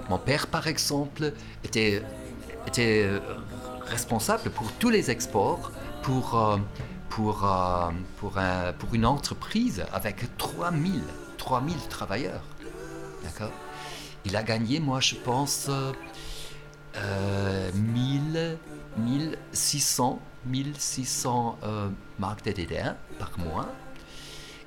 Mon 0.09 0.17
père, 0.17 0.47
par 0.47 0.65
exemple, 0.67 1.33
était, 1.63 2.01
était 2.65 3.07
responsable 3.85 4.49
pour 4.49 4.71
tous 4.79 4.89
les 4.89 5.11
exports, 5.11 5.71
pour, 6.01 6.57
pour, 7.09 7.47
pour, 8.17 8.37
un- 8.39 8.73
pour 8.79 8.95
une 8.95 9.05
entreprise 9.05 9.83
avec 9.93 10.35
3000, 10.37 11.03
3000 11.39 11.75
travailleurs. 11.89 12.43
D'accord 13.23 13.51
Il 14.25 14.35
a 14.35 14.43
gagné, 14.43 14.79
moi, 14.79 14.99
je 14.99 15.15
pense, 15.15 15.67
euh, 15.69 15.91
euh, 16.97 17.71
1000, 17.73 18.57
1600, 18.97 20.21
1600 20.45 21.57
euh, 21.63 21.89
marques 22.19 22.45
de 22.45 22.51
DD1 22.51 22.95
par 23.17 23.31
mois. 23.39 23.67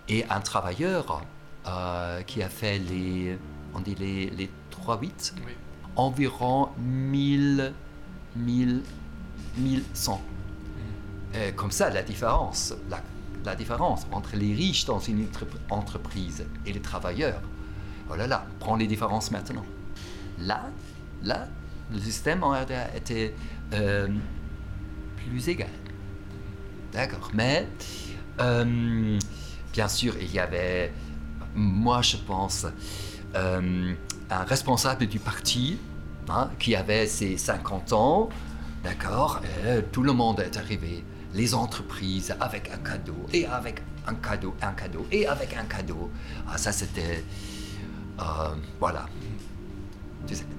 Et 0.09 0.25
un 0.29 0.41
travailleur 0.41 1.23
euh, 1.67 2.23
qui 2.23 2.43
a 2.43 2.49
fait 2.49 2.79
les, 2.79 3.39
on 3.75 3.81
dit 3.81 3.95
les, 3.95 4.31
les 4.31 4.51
3-8, 4.85 5.35
environ 5.95 6.71
1000, 6.79 7.73
1000, 8.37 8.83
1100. 9.59 10.23
Euh, 11.35 11.53
comme 11.53 11.71
ça, 11.71 11.89
la 11.91 12.03
différence, 12.03 12.75
la, 12.91 13.01
la 13.45 13.55
différence 13.55 14.07
entre 14.13 14.37
les 14.37 14.55
riches 14.55 14.85
dans 14.85 14.99
une 15.01 15.25
entre- 15.25 15.47
entreprise 15.71 16.45
et 16.67 16.73
les 16.73 16.81
travailleurs, 16.81 17.41
oh 18.11 18.15
là 18.17 18.27
là, 18.27 18.47
prends 18.61 18.77
les 18.77 18.87
différences 18.87 19.31
maintenant. 19.31 19.65
Là, 20.39 20.71
là, 21.23 21.49
le 21.93 21.99
système 21.99 22.43
en 22.43 22.51
RDA 22.51 22.95
était 22.97 23.35
euh, 23.75 24.09
plus 25.17 25.49
égal. 25.49 25.69
D'accord. 26.93 27.31
Mais, 27.35 27.69
euh, 28.41 29.19
bien 29.73 29.89
sûr, 29.89 30.15
il 30.21 30.33
y 30.33 30.39
avait, 30.39 30.93
moi 31.55 32.03
je 32.03 32.17
pense, 32.17 32.67
euh, 33.35 33.95
un 34.31 34.45
responsable 34.45 35.07
du 35.07 35.19
parti 35.19 35.79
hein, 36.29 36.51
qui 36.59 36.75
avait 36.75 37.07
ses 37.07 37.37
50 37.37 37.93
ans. 37.93 38.29
D'accord. 38.85 39.41
Tout 39.93 40.03
le 40.03 40.13
monde 40.13 40.41
est 40.41 40.57
arrivé. 40.57 41.05
Les 41.35 41.55
entreprises 41.55 42.35
avec 42.41 42.71
un 42.71 42.79
cadeau, 42.79 43.27
et 43.33 43.47
avec 43.47 43.83
un 44.07 44.15
cadeau, 44.15 44.55
un 44.61 44.73
cadeau, 44.73 45.07
et 45.11 45.27
avec 45.27 45.57
un 45.57 45.65
cadeau. 45.65 46.11
Ah, 46.47 46.59
ça 46.59 46.73
c'était. 46.73 47.25
euh, 48.21 48.55
voilà. 48.79 49.07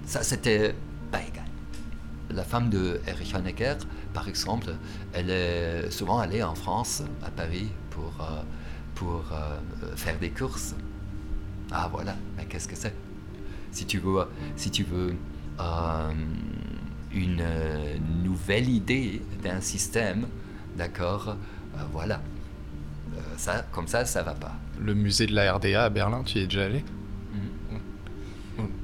Ça 0.05 0.23
c'était 0.23 0.73
pas 1.11 1.21
égal. 1.21 1.45
La 2.29 2.43
femme 2.43 2.69
de 2.69 2.99
Erich 3.05 3.35
Honecker, 3.35 3.77
par 4.13 4.27
exemple, 4.27 4.73
elle 5.13 5.29
est 5.29 5.91
souvent 5.91 6.19
allée 6.19 6.41
en 6.41 6.55
France, 6.55 7.03
à 7.23 7.29
Paris, 7.29 7.69
pour, 7.91 8.13
euh, 8.21 8.41
pour 8.95 9.23
euh, 9.31 9.95
faire 9.95 10.17
des 10.17 10.31
courses. 10.31 10.73
Ah 11.71 11.87
voilà, 11.91 12.15
mais 12.35 12.45
qu'est-ce 12.45 12.67
que 12.67 12.75
c'est? 12.75 12.95
Si 13.71 13.85
tu 13.85 13.99
veux, 13.99 14.25
si 14.55 14.71
tu 14.71 14.83
veux 14.83 15.15
une 17.13 17.45
nouvelle 18.23 18.69
idée 18.69 19.21
d'un 19.43 19.61
système, 19.61 20.27
d'accord, 20.77 21.29
euh, 21.29 21.81
voilà. 21.91 22.21
Euh, 23.15 23.19
ça, 23.37 23.65
comme 23.71 23.87
ça, 23.87 24.05
ça 24.05 24.23
va 24.23 24.33
pas. 24.33 24.53
Le 24.79 24.93
musée 24.93 25.27
de 25.27 25.33
la 25.33 25.53
RDA 25.53 25.83
à 25.83 25.89
Berlin, 25.89 26.23
tu 26.23 26.39
y 26.39 26.41
es 26.41 26.47
déjà 26.47 26.65
allé? 26.65 26.83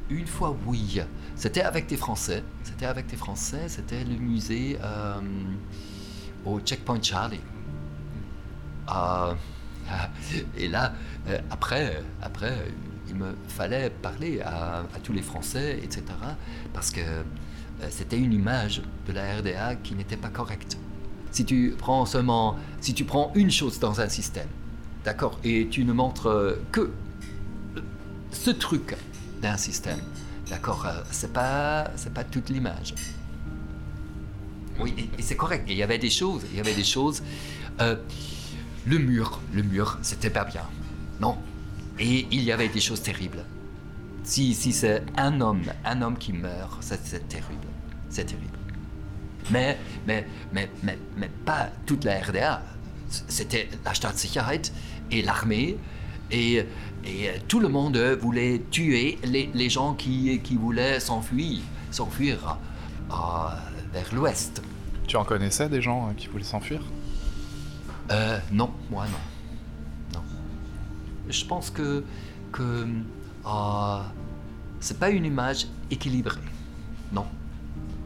Une 0.09 0.25
fois, 0.27 0.55
oui. 0.65 0.99
C'était 1.35 1.61
avec 1.61 1.85
des 1.87 1.97
Français. 1.97 2.43
C'était 2.63 2.87
avec 2.87 3.05
des 3.05 3.15
Français. 3.15 3.67
C'était 3.67 4.03
le 4.03 4.15
musée 4.15 4.77
euh, 4.83 5.19
au 6.45 6.59
Checkpoint 6.59 7.01
Charlie. 7.01 7.41
Ah, 8.87 9.35
et 10.57 10.67
là, 10.67 10.93
euh, 11.27 11.37
après, 11.51 12.01
après, 12.21 12.51
euh, 12.51 12.69
il 13.07 13.15
me 13.15 13.35
fallait 13.47 13.89
parler 13.89 14.41
à, 14.41 14.79
à 14.79 14.99
tous 15.03 15.13
les 15.13 15.21
Français, 15.21 15.79
etc. 15.83 16.03
Parce 16.73 16.91
que 16.91 17.01
euh, 17.01 17.87
c'était 17.89 18.17
une 18.17 18.33
image 18.33 18.81
de 19.07 19.13
la 19.13 19.37
RDA 19.37 19.75
qui 19.75 19.95
n'était 19.95 20.17
pas 20.17 20.29
correcte. 20.29 20.77
Si 21.31 21.45
tu 21.45 21.75
prends 21.77 22.05
seulement, 22.05 22.57
si 22.81 22.93
tu 22.93 23.05
prends 23.05 23.31
une 23.35 23.51
chose 23.51 23.79
dans 23.79 24.01
un 24.01 24.09
système, 24.09 24.47
d'accord, 25.03 25.39
et 25.43 25.67
tu 25.69 25.85
ne 25.85 25.93
montres 25.93 26.27
euh, 26.27 26.61
que 26.71 26.91
ce 28.31 28.51
truc 28.51 28.95
d'un 29.41 29.57
système. 29.57 29.99
D'accord 30.49 30.85
euh, 30.85 31.01
C'est 31.11 31.31
pas, 31.31 31.91
c'est 31.95 32.13
pas 32.13 32.23
toute 32.23 32.49
l'image. 32.49 32.93
Oui, 34.79 35.09
et, 35.17 35.21
c'est 35.21 35.35
correct. 35.35 35.65
Il 35.67 35.75
y 35.75 35.83
avait 35.83 35.99
des 35.99 36.09
choses, 36.09 36.43
il 36.51 36.57
y 36.57 36.59
avait 36.59 36.73
des 36.75 36.83
choses. 36.83 37.21
euh, 37.81 37.95
le 38.85 38.97
mur, 38.97 39.39
le 39.53 39.61
mur, 39.61 39.99
c'était 40.01 40.29
pas 40.29 40.45
bien. 40.45 40.63
Non. 41.19 41.37
Et 41.99 42.27
il 42.31 42.41
y 42.43 42.51
avait 42.51 42.69
des 42.69 42.79
choses 42.79 43.01
terribles. 43.01 43.43
Si, 44.23 44.53
si 44.53 44.71
c'est 44.71 45.03
un 45.17 45.41
homme, 45.41 45.63
un 45.85 46.01
homme 46.01 46.17
qui 46.17 46.33
meurt, 46.33 46.77
c'est 46.81 47.27
terrible. 47.27 47.67
C'est 48.09 48.25
terrible. 48.25 48.58
Mais, 49.51 49.77
mais, 50.05 50.27
mais, 50.53 50.69
mais, 50.83 50.97
mais 51.17 51.29
pas 51.45 51.69
toute 51.85 52.03
la 52.03 52.19
RDA. 52.19 52.61
C'était 53.09 53.67
la 53.83 53.93
Staatssicherheit 53.93 54.71
et 55.11 55.21
l'armée. 55.21 55.77
Et, 56.31 56.65
et 57.05 57.31
tout 57.47 57.59
le 57.59 57.69
monde 57.69 57.97
voulait 58.21 58.61
tuer 58.69 59.17
les, 59.23 59.49
les 59.53 59.69
gens 59.69 59.95
qui, 59.95 60.39
qui 60.41 60.55
voulaient 60.55 60.99
s'enfuir, 60.99 61.59
s'enfuir 61.89 62.57
euh, 63.11 63.15
vers 63.91 64.13
l'ouest. 64.13 64.61
Tu 65.07 65.15
en 65.17 65.23
connaissais 65.23 65.67
des 65.69 65.81
gens 65.81 66.09
euh, 66.09 66.13
qui 66.15 66.27
voulaient 66.27 66.43
s'enfuir? 66.43 66.81
Euh, 68.11 68.37
non, 68.51 68.71
moi 68.91 69.05
non. 69.05 70.19
Non. 70.19 70.23
Je 71.27 71.45
pense 71.45 71.71
que, 71.71 72.03
que 72.51 72.85
euh, 73.47 74.01
c'est 74.79 74.99
pas 74.99 75.09
une 75.09 75.25
image 75.25 75.67
équilibrée. 75.89 76.39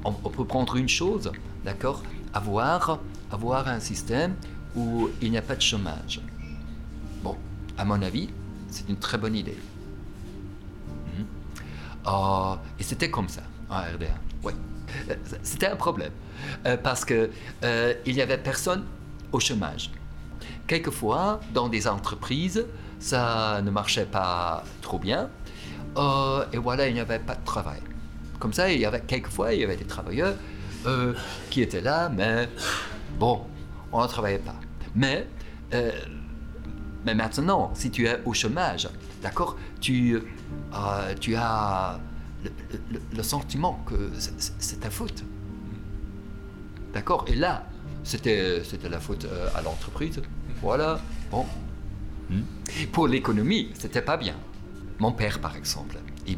On, 0.05 0.11
peut 0.11 0.45
prendre 0.45 0.75
une 0.75 0.89
chose, 0.89 1.31
d'accord 1.63 2.03
avoir, 2.33 2.99
avoir 3.31 3.67
un 3.67 3.79
système 3.79 4.35
où 4.75 5.09
il 5.21 5.31
n'y 5.31 5.37
a 5.37 5.41
pas 5.41 5.55
de 5.55 5.61
chômage. 5.61 6.19
Bon, 7.23 7.37
à 7.77 7.85
mon 7.85 8.01
avis, 8.01 8.29
c'est 8.69 8.89
une 8.89 8.97
très 8.97 9.17
bonne 9.17 9.35
idée. 9.35 9.57
Mhm. 11.17 11.25
Euh, 12.07 12.55
et 12.79 12.83
c'était 12.83 13.09
comme 13.09 13.29
ça 13.29 13.43
en 13.69 13.77
RDA. 13.77 14.07
Oui. 14.43 14.53
Euh, 15.09 15.15
C'était 15.41 15.67
un 15.67 15.75
problème 15.75 16.11
euh, 16.65 16.75
parce 16.77 17.05
que 17.05 17.29
euh, 17.63 17.93
il 18.05 18.15
y 18.15 18.21
avait 18.21 18.37
personne 18.37 18.83
au 19.31 19.39
chômage. 19.39 19.89
Quelquefois, 20.67 21.39
dans 21.53 21.69
des 21.69 21.87
entreprises, 21.87 22.65
ça 22.99 23.61
ne 23.61 23.71
marchait 23.71 24.05
pas 24.05 24.63
trop 24.81 24.99
bien. 24.99 25.29
euh, 25.97 26.45
et 26.51 26.57
voilà, 26.57 26.87
il 26.87 26.93
n'y 26.93 26.99
avait 26.99 27.19
pas 27.19 27.35
de 27.35 27.45
travail. 27.45 27.79
Comme 28.43 28.51
ça, 28.51 28.69
il 28.69 28.82
y 28.82 28.86
avait 28.86 28.99
quelquefois, 28.99 29.53
il 29.53 29.62
y 29.62 29.63
avait 29.63 29.77
des 29.77 29.86
travailleurs 29.86 30.36
euh, 30.86 31.13
qui 31.49 31.62
étaient 31.62 31.79
là, 31.79 32.10
mais 32.10 32.49
bon, 33.17 33.39
on 33.93 34.03
ne 34.03 34.08
travaillait 34.10 34.38
pas. 34.39 34.58
Mais, 34.93 35.29
euh, 35.73 35.91
mais 37.06 37.15
maintenant, 37.15 37.71
si 37.73 37.89
tu 37.89 38.06
es 38.06 38.19
au 38.25 38.34
chômage, 38.34 38.89
d'accord, 39.21 39.56
tu, 39.79 40.15
euh, 40.17 41.13
tu 41.21 41.36
as 41.38 42.01
le, 42.43 42.51
le- 42.91 43.01
le 43.15 43.23
sentiment 43.23 43.82
que 43.86 44.12
c'est- 44.60 44.82
ta 44.82 44.89
faute. 44.89 45.23
D'accord 46.93 47.23
Et 47.29 47.36
là, 47.36 47.65
c'était 48.03 48.62
la 48.89 48.99
faute 48.99 49.25
à 49.56 49.62
l'entreprise. 49.62 50.21
Voilà, 50.62 50.99
bon. 51.32 51.45
Hmm. 52.29 52.41
Pour 52.91 53.08
l'économie, 53.08 53.71
c'était 53.79 54.01
pas 54.01 54.17
bien. 54.17 54.36
Mon 54.99 55.13
père, 55.13 55.39
par 55.39 55.56
exemple, 55.56 55.95
il, 56.27 56.38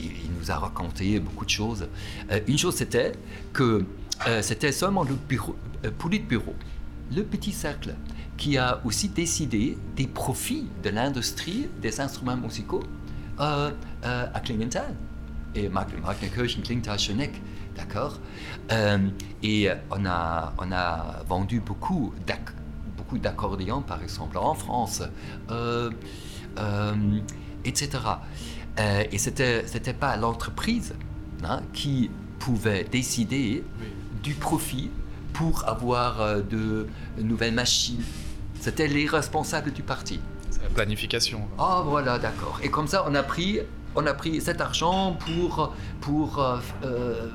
il, 0.00 0.30
nous 0.38 0.50
a 0.50 0.56
raconté 0.56 1.18
beaucoup 1.20 1.44
de 1.44 1.50
choses. 1.50 1.88
Euh, 2.30 2.40
une 2.46 2.58
chose, 2.58 2.76
c'était 2.76 3.12
que 3.52 3.84
euh, 4.26 4.42
c'était 4.42 4.72
seulement 4.72 5.04
le 5.04 5.14
bureau, 5.14 5.56
euh, 5.84 5.90
Politburo, 5.96 6.54
le 7.14 7.22
petit 7.22 7.52
cercle, 7.52 7.94
qui 8.36 8.58
a 8.58 8.80
aussi 8.84 9.08
décidé 9.08 9.78
des 9.94 10.06
profits 10.06 10.66
de 10.82 10.90
l'industrie 10.90 11.68
des 11.80 12.00
instruments 12.00 12.36
musicaux 12.36 12.82
à 13.38 13.70
Klingenthal. 14.44 14.94
Et 15.54 15.70
d'accord 17.76 18.20
Et 19.42 19.68
on 19.90 20.04
a, 20.04 20.52
on 20.58 20.72
a 20.72 21.22
vendu 21.26 21.60
beaucoup 21.60 22.12
beaucoup 22.96 23.18
d'accordéons, 23.18 23.80
par 23.80 24.02
exemple, 24.02 24.36
en 24.36 24.54
France, 24.54 25.02
etc. 27.64 27.98
Euh, 28.78 29.04
et 29.10 29.18
c'était 29.18 29.66
c'était 29.66 29.94
pas 29.94 30.16
l'entreprise 30.16 30.94
hein, 31.44 31.62
qui 31.72 32.10
pouvait 32.38 32.84
décider 32.84 33.64
du 34.22 34.34
profit 34.34 34.90
pour 35.32 35.66
avoir 35.68 36.20
euh, 36.20 36.40
de 36.42 36.86
nouvelles 37.18 37.54
machines. 37.54 38.02
C'était 38.60 38.86
les 38.86 39.06
responsables 39.06 39.72
du 39.72 39.82
parti. 39.82 40.20
C'est 40.50 40.62
la 40.62 40.68
planification. 40.68 41.48
Ah 41.58 41.82
voilà, 41.84 42.18
d'accord. 42.18 42.58
Et 42.62 42.70
comme 42.70 42.86
ça, 42.86 43.04
on 43.06 43.14
a 43.14 43.22
pris, 43.22 43.60
on 43.94 44.06
a 44.06 44.14
pris 44.14 44.40
cet 44.40 44.60
argent 44.60 45.16
pour, 45.20 45.74
pour, 46.00 46.42
euh, 46.42 47.30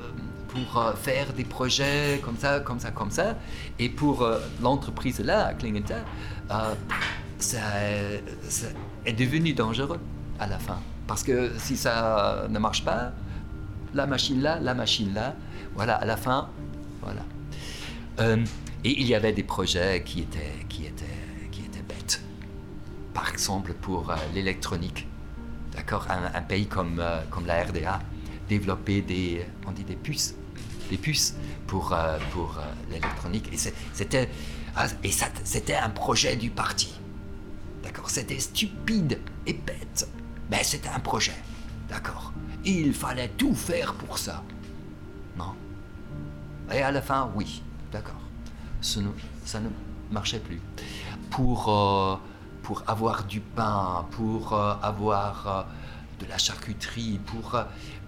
pour 0.48 0.94
faire 0.96 1.32
des 1.32 1.44
projets 1.44 2.20
comme 2.24 2.36
ça, 2.36 2.60
comme 2.60 2.80
ça, 2.80 2.90
comme 2.90 3.10
ça. 3.10 3.36
Et 3.78 3.88
pour 3.88 4.28
l'entreprise 4.60 5.20
là, 5.20 5.54
Klingenthal, 5.54 6.04
ça, 7.38 7.60
ça 8.48 8.66
est 9.06 9.12
devenu 9.12 9.54
dangereux 9.54 10.00
à 10.38 10.46
la 10.46 10.58
fin. 10.58 10.78
Parce 11.06 11.22
que 11.22 11.52
si 11.58 11.76
ça 11.76 12.46
ne 12.48 12.58
marche 12.58 12.84
pas, 12.84 13.12
la 13.94 14.06
machine 14.06 14.40
là, 14.40 14.58
la 14.60 14.74
machine 14.74 15.12
là, 15.14 15.34
voilà, 15.74 15.96
à 15.96 16.04
la 16.04 16.16
fin, 16.16 16.48
voilà. 17.02 17.22
Euh, 18.20 18.44
et 18.84 19.00
il 19.00 19.06
y 19.06 19.14
avait 19.14 19.32
des 19.32 19.42
projets 19.42 20.02
qui 20.04 20.20
étaient, 20.20 20.66
qui 20.68 20.86
étaient, 20.86 21.06
qui 21.50 21.62
étaient 21.62 21.82
bêtes. 21.82 22.22
Par 23.14 23.30
exemple, 23.30 23.74
pour 23.74 24.10
euh, 24.10 24.16
l'électronique, 24.34 25.06
d'accord, 25.74 26.06
un, 26.10 26.42
pays 26.42 26.66
comme, 26.66 26.98
euh, 27.00 27.20
comme 27.30 27.46
la 27.46 27.64
RDA, 27.64 28.00
développer 28.48 29.00
des, 29.00 29.46
on 29.66 29.72
dit 29.72 29.84
des 29.84 29.96
puces, 29.96 30.34
des 30.90 30.98
puces 30.98 31.36
pour, 31.66 31.96
pour 32.32 32.58
l'électronique. 32.90 33.48
Et 33.52 33.56
c'était, 33.92 34.28
ah, 34.76 34.86
et 35.02 35.10
c'était 35.44 35.74
un 35.74 35.90
projet 35.90 36.36
du 36.36 36.50
parti, 36.50 36.92
d'accord. 37.82 38.10
C'était 38.10 38.38
stupide 38.38 39.18
et 39.46 39.54
bête, 39.54 40.08
mais 40.52 40.62
c'était 40.64 40.90
un 40.90 41.00
projet, 41.00 41.34
d'accord. 41.88 42.30
Il 42.62 42.92
fallait 42.92 43.30
tout 43.38 43.54
faire 43.54 43.94
pour 43.94 44.18
ça, 44.18 44.42
non. 45.38 45.54
Et 46.70 46.82
à 46.82 46.92
la 46.92 47.00
fin, 47.00 47.30
oui, 47.34 47.62
d'accord. 47.90 48.20
Ne- 48.98 49.08
ça 49.46 49.60
ne 49.60 49.68
marchait 50.10 50.40
plus. 50.40 50.60
Pour, 51.30 51.68
euh, 51.70 52.16
pour 52.62 52.82
avoir 52.86 53.24
du 53.24 53.40
pain, 53.40 54.04
pour 54.10 54.52
euh, 54.52 54.74
avoir 54.82 55.46
euh, 55.46 55.62
de 56.22 56.28
la 56.28 56.36
charcuterie, 56.36 57.18
pour, 57.24 57.58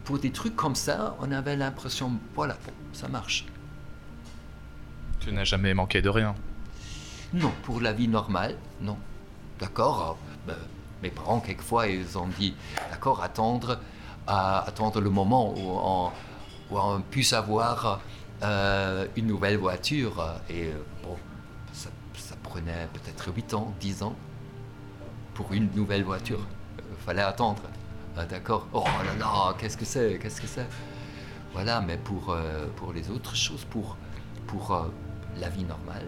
pour 0.05 0.19
des 0.19 0.31
trucs 0.31 0.55
comme 0.55 0.75
ça, 0.75 1.17
on 1.21 1.33
avait 1.33 1.57
l'impression, 1.57 2.13
voilà, 2.35 2.59
bon, 2.67 2.73
ça 2.93 3.09
marche. 3.09 3.47
Tu 5.21 5.33
n'as 5.33 5.45
jamais 5.45 5.73
manqué 5.73 6.03
de 6.03 6.11
rien. 6.11 6.35
Non, 7.33 7.53
pour 7.63 7.81
la 7.81 7.95
vie 7.95 8.07
normale, 8.09 8.57
non. 8.83 8.99
D'accord 9.59 10.19
ben, 10.47 10.57
Mes 11.05 11.11
parents, 11.11 11.39
quelquefois, 11.39 11.87
ils 11.89 12.17
ont 12.17 12.29
dit, 12.39 12.55
d'accord, 12.91 13.23
attendre, 13.23 13.79
attendre 14.27 15.03
le 15.03 15.11
moment 15.11 15.53
où 15.55 16.11
on, 16.75 17.01
puisse 17.11 17.35
avoir 17.35 18.01
euh, 18.43 19.07
une 19.15 19.27
nouvelle 19.27 19.59
voiture. 19.59 20.25
Et 20.49 20.69
euh, 20.69 20.83
bon, 21.03 21.19
ça, 21.75 21.91
prenait 22.43 22.89
peut-être 22.95 23.31
8 23.35 23.53
ans, 23.53 23.75
10 23.81 24.03
ans 24.03 24.17
pour 25.35 25.53
une 25.53 25.69
nouvelle 25.75 26.05
voiture. 26.05 26.41
Il 26.79 27.05
fallait 27.05 27.21
attendre. 27.21 27.61
Ah, 28.17 28.25
d'accord 28.25 28.67
Oh 28.73 28.85
là 29.05 29.15
là, 29.19 29.55
qu'est-ce 29.59 29.77
que 29.77 29.85
c'est 29.85 30.19
Qu'est-ce 30.19 30.41
que 30.41 30.47
c'est? 30.47 30.67
Voilà, 31.53 31.83
mais 31.83 31.99
pour, 31.99 32.31
euh, 32.31 32.67
pour 32.77 32.95
les 32.95 33.11
autres 33.11 33.37
choses, 33.37 33.67
pour, 33.67 33.99
pour 34.47 34.73
euh, 34.73 34.89
la 35.37 35.51
vie 35.51 35.65
normale, 35.65 36.07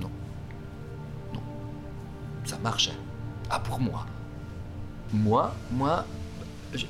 non. 0.00 0.10
Non. 1.32 1.42
Ça 2.44 2.58
marchait. 2.58 2.98
Ah, 3.48 3.60
pour 3.60 3.78
moi. 3.78 4.06
Moi, 5.12 5.54
moi, 5.70 6.06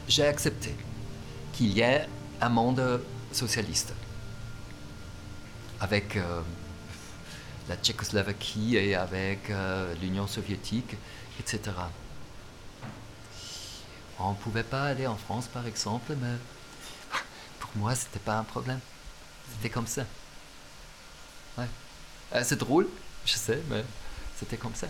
j'ai 0.08 0.26
accepté 0.26 0.74
qu'il 1.52 1.72
y 1.72 1.80
ait 1.80 2.08
un 2.40 2.48
monde 2.48 3.00
socialiste. 3.32 3.92
Avec 5.80 6.16
euh, 6.16 6.40
la 7.68 7.76
Tchécoslovaquie 7.76 8.76
et 8.76 8.94
avec 8.94 9.50
euh, 9.50 9.94
l'Union 10.00 10.26
soviétique, 10.26 10.96
etc. 11.40 11.60
On 14.18 14.30
ne 14.30 14.36
pouvait 14.36 14.62
pas 14.62 14.84
aller 14.84 15.06
en 15.06 15.16
France, 15.16 15.48
par 15.48 15.66
exemple, 15.66 16.14
mais 16.20 16.36
pour 17.58 17.70
moi, 17.76 17.94
c'était 17.94 18.20
pas 18.20 18.38
un 18.38 18.44
problème. 18.44 18.80
C'était 19.52 19.70
comme 19.70 19.86
ça. 19.86 20.04
Ouais. 21.58 21.66
Euh, 22.34 22.42
c'est 22.44 22.58
drôle, 22.58 22.88
je 23.24 23.34
sais, 23.34 23.60
mais 23.68 23.84
c'était 24.38 24.56
comme 24.56 24.74
ça. 24.74 24.86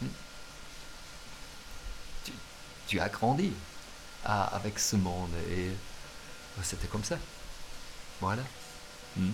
Mm. 0.00 0.06
Tu, 2.24 2.32
tu 2.88 2.98
as 2.98 3.08
grandi 3.10 3.52
ah, 4.24 4.50
avec 4.54 4.78
ce 4.78 4.96
monde 4.96 5.30
et 5.50 5.68
euh, 5.68 6.62
c'était 6.62 6.88
comme 6.88 7.04
ça. 7.04 7.16
Voilà. 8.20 8.42
Mm. 9.16 9.28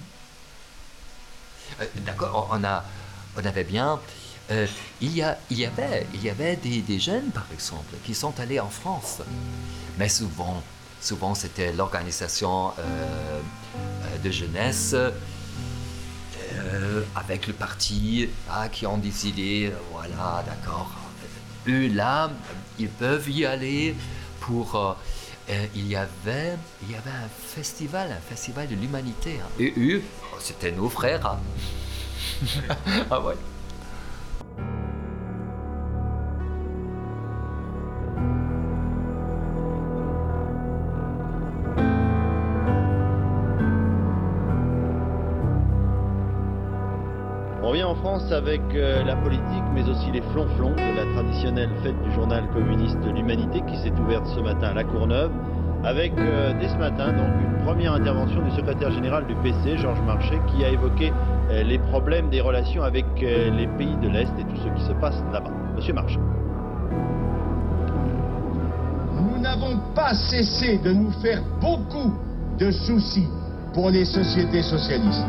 Euh, 1.81 1.85
D'accord, 2.05 2.49
on, 2.53 2.63
a, 2.65 2.85
on 3.37 3.45
avait 3.45 3.65
bien. 3.65 3.99
euh, 4.51 4.67
il, 5.01 5.15
y 5.17 5.23
a, 5.23 5.39
il 5.51 5.59
y 5.59 5.67
avait, 5.67 6.07
il 6.13 6.23
y 6.23 6.29
avait 6.29 6.57
des, 6.57 6.99
jeunes, 6.99 7.31
par 7.31 7.47
exemple, 7.53 7.95
qui 8.05 8.15
sont 8.15 8.39
allés 8.41 8.61
en 8.61 8.69
France. 8.69 9.23
Mais 9.99 10.09
souvent, 10.09 10.63
souvent 11.01 11.35
c'était 11.35 11.73
l'organisation 11.73 12.73
de 14.23 14.31
jeunesse 14.31 14.97
avec 17.15 17.47
le 17.47 17.53
parti 17.53 18.29
ah, 18.51 18.69
qui 18.69 18.87
ont 18.87 18.99
décidé, 18.99 19.73
voilà, 19.93 20.45
d'accord. 20.47 21.04
Eux 21.69 21.89
là, 21.89 22.31
ils 22.79 22.89
peuvent 22.89 23.29
y 23.31 23.45
aller 23.47 23.95
pour. 24.41 24.75
euh, 24.77 24.93
euh, 25.51 25.67
il 25.75 25.87
y 25.89 25.95
avait, 25.97 26.57
il 26.83 26.91
y 26.93 26.95
avait 26.95 27.11
un 27.11 27.29
festival, 27.29 28.11
un 28.11 28.21
festival 28.35 28.67
de 28.67 28.75
l'humanité. 28.75 29.41
hein. 29.43 29.49
Et 29.59 29.75
eux, 29.77 30.03
oh, 30.33 30.37
c'était 30.41 30.73
nos 30.73 30.89
frères. 30.89 31.27
hein. 31.27 31.39
ah 33.11 33.21
ouais. 33.21 33.35
Revient 47.75 47.85
en 47.85 47.97
France 47.97 48.31
avec 48.31 48.61
euh, 48.77 49.03
la 49.03 49.17
politique, 49.17 49.65
mais 49.75 49.83
aussi 49.89 50.09
les 50.13 50.21
flonflons 50.21 50.71
de 50.77 50.97
la 50.97 51.13
traditionnelle 51.13 51.71
fête 51.83 52.01
du 52.05 52.13
journal 52.13 52.45
communiste 52.53 52.99
L'Humanité 53.13 53.63
qui 53.67 53.77
s'est 53.79 53.93
ouverte 54.01 54.25
ce 54.29 54.39
matin 54.39 54.69
à 54.69 54.75
La 54.75 54.85
Courneuve, 54.85 55.33
avec 55.83 56.13
euh, 56.17 56.53
dès 56.61 56.69
ce 56.69 56.77
matin 56.77 57.09
donc 57.09 57.27
une 57.43 57.65
première 57.65 57.95
intervention 57.95 58.43
du 58.43 58.53
secrétaire 58.53 58.93
général 58.93 59.27
du 59.27 59.35
PC, 59.43 59.77
Georges 59.79 60.01
Marchais, 60.07 60.39
qui 60.47 60.65
a 60.65 60.69
évoqué 60.69 61.13
euh, 61.51 61.65
les 61.65 61.81
problèmes 61.81 62.31
des 62.31 62.41
relations 62.41 62.85
avec 62.85 63.07
les 63.21 63.67
pays 63.77 63.97
de 64.01 64.09
l'Est 64.09 64.31
et 64.39 64.45
tout 64.45 64.57
ce 64.63 64.69
qui 64.69 64.87
se 64.87 64.93
passe 65.01 65.21
là-bas. 65.33 65.51
Monsieur 65.75 65.95
Marchais. 65.95 66.21
Nous 69.17 69.41
n'avons 69.41 69.81
pas 69.97 70.15
cessé 70.15 70.79
de 70.79 70.93
nous 70.93 71.11
faire 71.11 71.43
beaucoup 71.61 72.15
de 72.57 72.71
soucis 72.71 73.27
pour 73.73 73.91
les 73.91 74.05
sociétés 74.05 74.63
socialistes. 74.63 75.27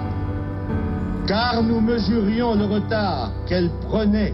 Car 1.27 1.63
nous 1.63 1.81
mesurions 1.81 2.55
le 2.55 2.65
retard 2.65 3.31
qu'elles 3.47 3.71
prenaient 3.89 4.33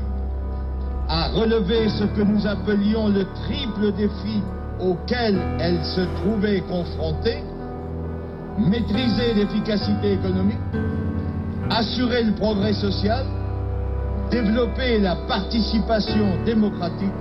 à 1.07 1.29
relever 1.29 1.89
ce 1.89 2.03
que 2.03 2.21
nous 2.21 2.45
appelions 2.45 3.07
le 3.07 3.25
triple 3.43 3.93
défi 3.93 4.41
auquel 4.79 5.37
elles 5.59 5.83
se 5.83 6.01
trouvaient 6.21 6.61
confrontées, 6.61 7.43
maîtriser 8.57 9.33
l'efficacité 9.35 10.13
économique, 10.13 10.57
assurer 11.69 12.23
le 12.23 12.33
progrès 12.33 12.73
social, 12.73 13.25
développer 14.29 14.99
la 14.99 15.15
participation 15.27 16.43
démocratique 16.45 17.11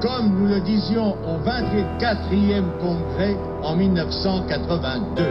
comme 0.00 0.38
nous 0.38 0.46
le 0.46 0.60
disions 0.60 1.16
au 1.24 1.38
24e 1.44 2.78
congrès 2.80 3.36
en 3.62 3.74
1982. 3.74 5.24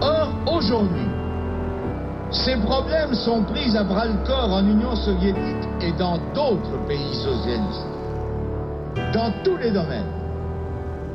Or, 0.00 0.28
aujourd'hui, 0.46 1.15
ces 2.30 2.56
problèmes 2.56 3.14
sont 3.14 3.42
pris 3.44 3.76
à 3.76 3.84
bras-le-corps 3.84 4.52
en 4.52 4.66
Union 4.66 4.96
soviétique 4.96 5.68
et 5.80 5.92
dans 5.92 6.18
d'autres 6.34 6.84
pays 6.86 7.14
socialistes, 7.14 7.86
dans 9.14 9.32
tous 9.44 9.56
les 9.56 9.70
domaines. 9.70 10.10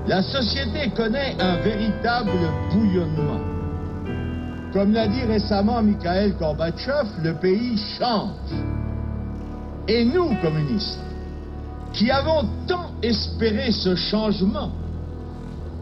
La 0.07 0.23
société 0.23 0.89
connaît 0.95 1.35
un 1.39 1.57
véritable 1.57 2.31
bouillonnement. 2.71 3.39
Comme 4.73 4.93
l'a 4.93 5.07
dit 5.07 5.23
récemment 5.23 5.81
Mikhail 5.83 6.33
Gorbatchev, 6.39 7.07
le 7.21 7.33
pays 7.33 7.77
change. 7.99 8.29
Et 9.87 10.05
nous, 10.05 10.33
communistes, 10.41 10.99
qui 11.91 12.09
avons 12.09 12.47
tant 12.67 12.91
espéré 13.03 13.71
ce 13.71 13.95
changement, 13.95 14.71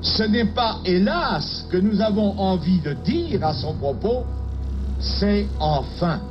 ce 0.01 0.23
n'est 0.23 0.53
pas, 0.53 0.77
hélas, 0.85 1.67
que 1.71 1.77
nous 1.77 2.01
avons 2.01 2.37
envie 2.39 2.79
de 2.79 2.93
dire 2.93 3.45
à 3.45 3.53
son 3.53 3.75
propos, 3.75 4.25
c'est 4.99 5.47
enfin. 5.59 6.21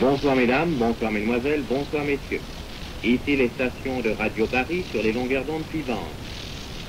Bonsoir 0.00 0.34
mesdames, 0.34 0.70
bonsoir 0.74 1.10
mesdemoiselles, 1.10 1.62
bonsoir 1.68 2.04
messieurs. 2.04 2.40
Ici 3.02 3.36
les 3.36 3.48
stations 3.48 4.00
de 4.00 4.10
Radio 4.10 4.46
Paris 4.46 4.84
sur 4.90 5.02
les 5.02 5.12
longueurs 5.12 5.44
d'onde 5.44 5.64
suivantes. 5.70 6.29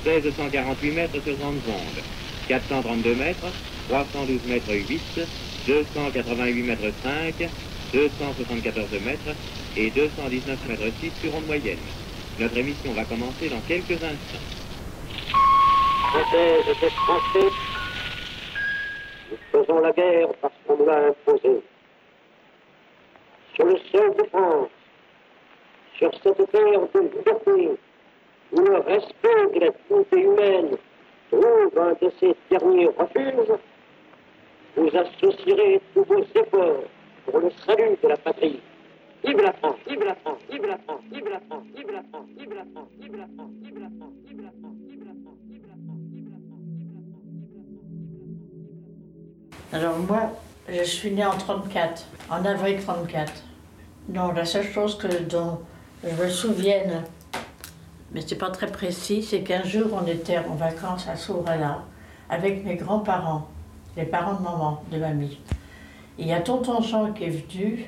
1648 0.05 0.91
mètres 0.91 1.23
sur 1.23 1.35
grandes 1.37 1.61
ondes, 1.67 2.03
432 2.47 3.15
mètres, 3.15 3.45
312 3.89 4.45
mètres 4.47 4.73
8, 4.73 5.01
288 5.67 6.63
mètres 6.63 6.91
5, 7.03 7.49
274 7.93 8.91
mètres 9.05 9.35
et 9.77 9.89
219 9.91 10.67
mètres 10.67 10.93
6 11.01 11.11
sur 11.21 11.35
onde 11.35 11.45
moyenne. 11.45 11.77
Notre 12.39 12.57
émission 12.57 12.93
va 12.93 13.03
commencer 13.05 13.49
dans 13.49 13.59
quelques 13.67 13.91
instants. 13.91 14.39
Nous 19.29 19.37
faisons 19.51 19.79
la 19.79 19.91
guerre 19.91 20.27
parce 20.41 20.53
qu'on 20.65 20.77
nous 20.77 20.85
l'a 20.85 21.07
imposée. 21.09 21.61
Sur 23.53 23.65
le 23.65 23.77
sol 23.91 24.15
de 24.17 24.23
France, 24.29 24.69
sur 25.97 26.11
cette 26.23 26.51
terre 26.51 26.81
de 26.93 26.99
liberté, 26.99 27.77
où 28.51 28.61
le 28.61 28.77
respect 28.79 29.53
de 29.53 29.59
la 29.59 29.71
dignité 29.89 30.19
humaine 30.19 30.77
trouve 31.31 31.77
un 31.77 31.93
de 32.01 32.11
ses 32.19 32.35
derniers 32.49 32.87
refuges, 32.87 33.57
vous 34.75 34.89
associerez 34.97 35.81
tous 35.93 36.03
vos 36.03 36.23
efforts 36.35 36.83
pour 37.25 37.39
le 37.39 37.49
salut 37.65 37.97
de 38.01 38.07
la 38.07 38.17
patrie. 38.17 38.59
Vive 39.23 39.41
la 39.41 39.53
France, 39.53 39.75
vive 39.87 40.03
la 40.03 40.15
France, 40.15 40.39
vive 40.49 40.65
la 40.65 40.77
France, 40.79 41.01
vive 41.11 41.29
la 41.29 41.39
France, 41.47 41.63
vive 41.75 41.91
la 41.91 42.01
France, 42.09 42.25
vive 42.35 42.53
la 42.53 42.63
France, 42.71 42.89
vive 42.99 43.15
la 43.15 43.25
France, 43.35 43.51
vive 43.61 43.79
la 43.79 43.89
France, 43.97 44.11
vive 44.33 44.41
la 44.41 44.49
France, 44.49 44.75
la 44.91 45.13
France, 45.13 45.37
la 45.57 45.75
France, 45.85 45.97
vive 46.09 46.29
la 46.31 46.39
France. 46.41 46.61
Alors 49.73 49.97
moi, 49.99 50.31
je 50.67 50.83
suis 50.83 51.11
née 51.11 51.25
en 51.25 51.37
34, 51.37 52.07
en 52.29 52.45
avril 52.45 52.81
34. 52.81 53.31
Non, 54.09 54.31
la 54.31 54.45
seule 54.45 54.65
chose 54.65 54.97
que 54.97 55.07
dont 55.23 55.59
je 56.03 56.09
me 56.21 56.27
souvienne, 56.29 57.03
mais 58.13 58.21
c'est 58.21 58.35
pas 58.35 58.49
très 58.49 58.67
précis, 58.67 59.23
c'est 59.23 59.41
qu'un 59.41 59.63
jour 59.63 59.87
on 59.93 60.05
était 60.05 60.39
en 60.39 60.55
vacances 60.55 61.07
à 61.07 61.15
Sourala 61.15 61.79
avec 62.29 62.63
mes 62.65 62.75
grands-parents, 62.75 63.47
les 63.97 64.05
parents 64.05 64.33
de 64.35 64.43
maman, 64.43 64.83
de 64.91 64.97
mamie. 64.97 65.39
Il 66.17 66.27
y 66.27 66.33
a 66.33 66.41
tonton 66.41 66.81
Jean 66.81 67.13
qui 67.13 67.23
est 67.25 67.29
venu 67.29 67.85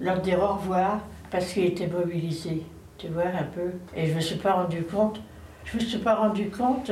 leur 0.00 0.20
dire 0.20 0.40
au 0.42 0.54
revoir 0.54 1.00
parce 1.30 1.52
qu'il 1.52 1.64
était 1.64 1.86
mobilisé, 1.86 2.64
tu 2.98 3.08
vois 3.08 3.24
un 3.26 3.44
peu. 3.44 3.72
Et 3.96 4.06
je 4.06 4.14
me 4.14 4.20
suis 4.20 4.36
pas 4.36 4.54
rendu 4.54 4.82
compte, 4.82 5.20
je 5.64 5.76
me 5.76 5.80
suis 5.82 5.98
pas 5.98 6.14
rendu 6.16 6.50
compte 6.50 6.90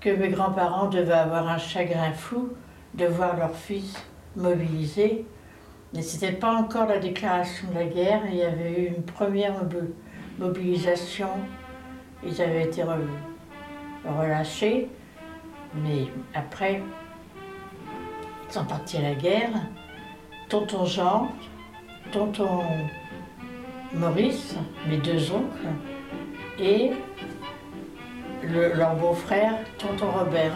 que 0.00 0.10
mes 0.10 0.28
grands-parents 0.28 0.88
devaient 0.88 1.12
avoir 1.12 1.46
un 1.48 1.58
chagrin 1.58 2.12
fou 2.12 2.48
de 2.94 3.04
voir 3.06 3.36
leur 3.36 3.54
fils 3.54 3.94
mobilisé. 4.36 5.26
Mais 5.92 6.02
c'était 6.02 6.32
pas 6.32 6.54
encore 6.54 6.86
la 6.86 6.98
déclaration 6.98 7.68
de 7.68 7.74
la 7.74 7.84
guerre, 7.84 8.22
il 8.30 8.36
y 8.36 8.42
avait 8.42 8.80
eu 8.80 8.86
une 8.96 9.02
première 9.02 9.52
mobi- 9.52 9.92
mobilisation. 10.38 11.28
Ils 12.24 12.40
avaient 12.42 12.64
été 12.64 12.82
re- 12.82 12.98
relâchés, 14.06 14.88
mais 15.74 16.06
après, 16.34 16.82
ils 18.48 18.52
sont 18.52 18.64
partis 18.64 18.98
à 18.98 19.02
la 19.02 19.14
guerre. 19.14 19.50
Tonton 20.48 20.84
Jean, 20.84 21.28
tonton 22.12 22.62
Maurice, 23.94 24.56
mes 24.88 24.96
deux 24.98 25.30
oncles, 25.32 25.68
et 26.58 26.90
le- 28.42 28.72
leur 28.74 28.94
beau-frère, 28.96 29.54
tonton 29.78 30.10
Robert. 30.10 30.52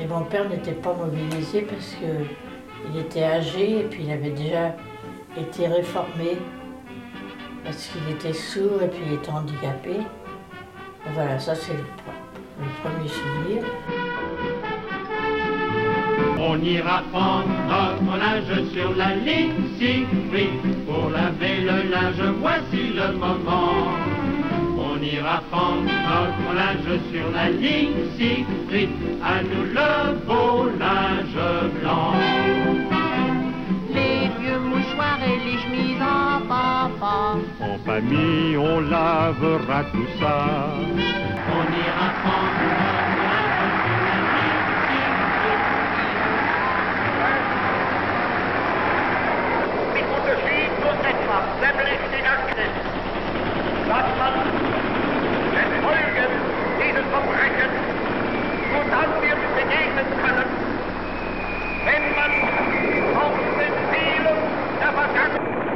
Et 0.00 0.06
mon 0.06 0.22
père 0.22 0.48
n'était 0.48 0.72
pas 0.72 0.92
mobilisé 0.92 1.62
parce 1.62 1.94
que 1.94 2.24
il 2.92 2.98
était 3.00 3.24
âgé 3.24 3.80
et 3.80 3.84
puis 3.84 4.04
il 4.04 4.10
avait 4.12 4.30
déjà 4.30 4.76
été 5.36 5.66
réformé 5.66 6.36
parce 7.66 7.88
qu'il 7.88 8.08
était 8.14 8.32
sourd 8.32 8.80
et 8.82 8.88
puis 8.88 9.00
il 9.06 9.12
était 9.14 9.30
handicapé. 9.30 9.90
Et 10.00 11.10
voilà, 11.14 11.38
ça 11.38 11.54
c'est 11.54 11.72
le, 11.74 11.78
pre- 11.78 12.60
le 12.60 12.68
premier 12.82 13.08
souvenir. 13.08 13.62
On 16.38 16.60
ira 16.62 17.02
prendre 17.12 17.48
notre 17.68 18.18
linge 18.18 18.70
sur 18.72 18.94
la 18.94 19.14
ligne 19.16 19.52
Siegfried 19.78 20.84
Pour 20.86 21.10
laver 21.10 21.60
le 21.62 21.90
linge, 21.90 22.22
voici 22.40 22.92
le 22.94 23.12
moment 23.16 23.88
On 24.78 25.02
ira 25.02 25.42
prendre 25.50 25.82
notre 25.84 26.54
linge 26.54 27.00
sur 27.12 27.30
la 27.32 27.50
ligne 27.50 27.92
Siegfried 28.16 28.90
À 29.24 29.42
nous 29.42 29.64
le 29.74 30.14
beau 30.26 30.68
linge 30.78 31.80
blanc 31.80 32.12
Les 33.92 34.28
vieux 34.40 34.58
mouchoirs 34.60 35.18
et 35.26 35.38
les 35.44 35.58
chemises 35.58 35.95
en 36.96 37.00
papa. 37.00 37.38
En 37.60 37.78
famille, 37.84 38.56
on 38.56 38.80
lavera 38.90 39.84
tout 39.92 40.08
ça 40.18 40.70
On 41.52 41.72
ira 41.72 42.08
prendre 42.22 42.66
nämlich 51.62 52.00
die. 52.10 52.26
Dass 53.88 54.08
man 54.18 54.34
den 55.54 55.70
Folgen 55.82 56.32
dieses 56.80 57.06
Verbrechens 57.12 57.76
nur 58.72 58.84
dann 58.90 59.10
wird 59.22 59.40
begegnen 59.54 60.08
können, 60.22 60.48
wenn 61.86 62.04
man 62.18 62.32
aus 63.16 63.36
den 63.58 63.74
Zielen 63.92 64.38
der 64.80 64.92
Vergangenheit 64.92 65.75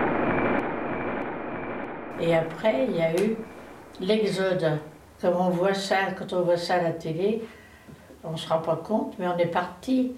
Et 2.21 2.35
après, 2.35 2.87
il 2.89 2.97
y 2.97 3.01
a 3.01 3.15
eu 3.23 3.37
l'exode. 4.01 4.79
Comme 5.21 5.37
on 5.37 5.51
voit 5.51 5.75
ça, 5.75 6.13
quand 6.19 6.33
on 6.33 6.43
voit 6.43 6.57
ça 6.57 6.75
à 6.75 6.83
la 6.83 6.93
télé, 6.93 7.43
on 8.25 8.33
ne 8.33 8.37
se 8.37 8.49
rend 8.49 8.61
pas 8.61 8.77
compte, 8.77 9.15
mais 9.19 9.27
on 9.29 9.37
est 9.37 9.47
parti. 9.47 10.13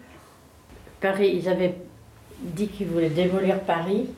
Paris, 1.00 1.32
ils 1.34 1.48
avaient 1.48 1.76
dit 2.40 2.68
qu'ils 2.68 2.88
voulaient 2.88 3.10
démolir 3.10 3.60
Paris. 3.60 4.08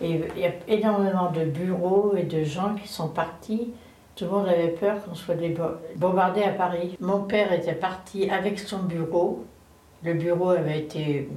Et 0.00 0.20
il 0.36 0.42
y 0.42 0.46
a 0.46 0.52
énormément 0.68 1.30
de 1.30 1.44
bureaux 1.44 2.14
et 2.16 2.22
de 2.22 2.44
gens 2.44 2.74
qui 2.74 2.88
sont 2.88 3.08
partis. 3.08 3.72
Tout 4.14 4.24
le 4.24 4.30
monde 4.30 4.48
avait 4.48 4.68
peur 4.68 5.02
qu'on 5.04 5.14
soit 5.14 5.36
bombardé 5.96 6.42
à 6.42 6.50
Paris. 6.50 6.96
Mon 7.00 7.22
père 7.22 7.52
était 7.52 7.74
parti 7.74 8.28
avec 8.30 8.58
son 8.58 8.78
bureau. 8.80 9.44
Le 10.02 10.14
bureau 10.14 10.50
avait 10.50 10.80
été. 10.80 11.28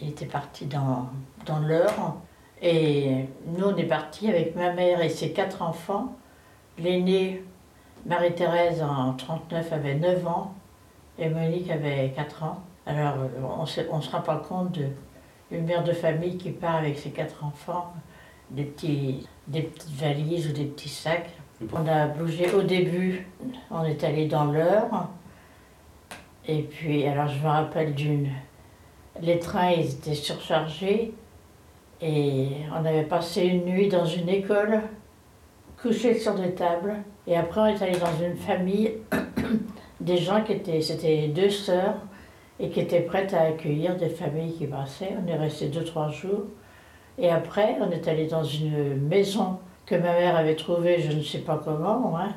Il 0.00 0.10
était 0.10 0.26
parti 0.26 0.66
dans, 0.66 1.08
dans 1.46 1.58
l'heure. 1.60 2.16
Et 2.60 3.26
nous, 3.46 3.66
on 3.66 3.76
est 3.76 3.84
partis 3.84 4.28
avec 4.28 4.56
ma 4.56 4.72
mère 4.72 5.00
et 5.00 5.08
ses 5.08 5.32
quatre 5.32 5.62
enfants. 5.62 6.16
L'aînée, 6.78 7.42
Marie-Thérèse, 8.06 8.82
en 8.82 9.12
39, 9.14 9.72
avait 9.72 9.94
9 9.94 10.26
ans. 10.26 10.54
Et 11.18 11.28
Monique 11.28 11.70
avait 11.70 12.12
4 12.14 12.42
ans. 12.44 12.62
Alors, 12.86 13.16
on 13.58 13.62
ne 13.62 13.66
se 13.66 14.10
rend 14.10 14.20
pas 14.20 14.36
compte 14.36 14.72
d'une 14.72 15.64
mère 15.64 15.84
de 15.84 15.92
famille 15.92 16.38
qui 16.38 16.50
part 16.50 16.76
avec 16.76 16.98
ses 16.98 17.10
quatre 17.10 17.44
enfants, 17.44 17.92
des, 18.50 18.64
petits, 18.64 19.26
des 19.46 19.62
petites 19.62 19.94
valises 19.94 20.48
ou 20.48 20.52
des 20.52 20.64
petits 20.64 20.88
sacs. 20.88 21.30
On 21.72 21.86
a 21.86 22.06
bougé 22.06 22.52
au 22.54 22.62
début, 22.62 23.26
on 23.70 23.84
est 23.84 24.02
allé 24.04 24.26
dans 24.26 24.46
l'heure. 24.46 25.08
Et 26.46 26.62
puis, 26.62 27.06
alors 27.06 27.28
je 27.28 27.38
me 27.40 27.48
rappelle 27.48 27.94
d'une. 27.94 28.30
Les 29.20 29.38
trains, 29.38 29.72
ils 29.72 29.90
étaient 29.90 30.14
surchargés. 30.14 31.12
Et 32.00 32.48
on 32.72 32.84
avait 32.84 33.02
passé 33.04 33.42
une 33.44 33.64
nuit 33.64 33.88
dans 33.88 34.04
une 34.04 34.28
école, 34.28 34.80
couché 35.82 36.14
sur 36.18 36.34
des 36.34 36.52
tables. 36.52 36.94
Et 37.26 37.36
après, 37.36 37.60
on 37.60 37.66
est 37.66 37.82
allé 37.82 37.98
dans 37.98 38.24
une 38.24 38.36
famille, 38.36 38.92
des 40.00 40.16
gens 40.16 40.42
qui 40.42 40.52
étaient. 40.52 40.80
C'était 40.80 41.28
deux 41.28 41.50
sœurs 41.50 41.96
et 42.60 42.70
qui 42.70 42.80
étaient 42.80 43.00
prêtes 43.00 43.34
à 43.34 43.42
accueillir 43.42 43.96
des 43.96 44.08
familles 44.08 44.52
qui 44.54 44.66
passaient. 44.66 45.14
On 45.24 45.26
est 45.28 45.36
resté 45.36 45.66
deux, 45.68 45.84
trois 45.84 46.08
jours. 46.10 46.44
Et 47.18 47.28
après, 47.30 47.76
on 47.80 47.90
est 47.90 48.06
allé 48.06 48.26
dans 48.26 48.44
une 48.44 48.94
maison 49.08 49.58
que 49.86 49.94
ma 49.96 50.12
mère 50.12 50.36
avait 50.36 50.54
trouvée, 50.54 51.00
je 51.00 51.16
ne 51.16 51.22
sais 51.22 51.38
pas 51.38 51.60
comment. 51.64 52.16
hein. 52.18 52.28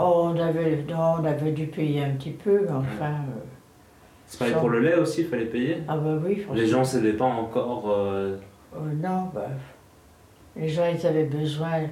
Oh, 0.00 0.32
on, 0.34 0.40
avait, 0.40 0.84
non, 0.88 1.14
on 1.20 1.24
avait 1.24 1.52
dû 1.52 1.68
payer 1.68 2.02
un 2.02 2.10
petit 2.10 2.30
peu, 2.30 2.62
mais 2.62 2.72
enfin. 2.72 3.06
euh, 3.12 3.44
C'est 4.26 4.38
pareil 4.40 4.54
pour 4.54 4.68
le 4.70 4.80
lait 4.80 4.96
aussi, 4.96 5.20
il 5.20 5.28
fallait 5.28 5.44
payer 5.44 5.76
Ah 5.86 5.96
bah 5.96 6.18
oui. 6.24 6.44
Les 6.54 6.66
gens 6.66 6.82
s'aidaient 6.82 7.12
pas 7.12 7.26
encore. 7.26 7.84
euh, 7.90 8.36
Non, 8.80 9.30
bah, 9.34 9.46
les 10.56 10.68
gens, 10.68 10.86
ils 10.86 11.06
avaient 11.06 11.24
besoin. 11.24 11.82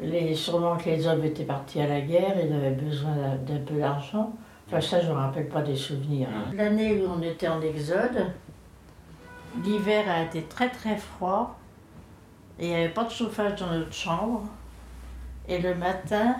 Les, 0.00 0.34
sûrement 0.34 0.76
que 0.76 0.90
les 0.90 1.06
hommes 1.06 1.24
étaient 1.24 1.44
partis 1.44 1.80
à 1.80 1.86
la 1.86 2.00
guerre, 2.00 2.34
ils 2.44 2.52
avaient 2.52 2.70
besoin 2.72 3.12
d'un 3.46 3.58
peu 3.60 3.78
d'argent. 3.78 4.32
Enfin, 4.66 4.80
ça, 4.80 5.00
je 5.00 5.08
ne 5.08 5.12
me 5.12 5.18
rappelle 5.18 5.48
pas 5.48 5.62
des 5.62 5.76
souvenirs. 5.76 6.28
hein. 6.34 6.52
L'année 6.54 7.00
où 7.00 7.08
on 7.16 7.22
était 7.22 7.48
en 7.48 7.60
exode, 7.60 8.26
l'hiver 9.62 10.04
a 10.08 10.22
été 10.22 10.42
très 10.42 10.68
très 10.70 10.96
froid 10.96 11.56
et 12.58 12.66
il 12.66 12.68
n'y 12.70 12.74
avait 12.76 12.88
pas 12.88 13.04
de 13.04 13.10
chauffage 13.10 13.60
dans 13.60 13.68
notre 13.70 13.92
chambre. 13.92 14.42
Et 15.46 15.58
le 15.58 15.74
matin, 15.74 16.36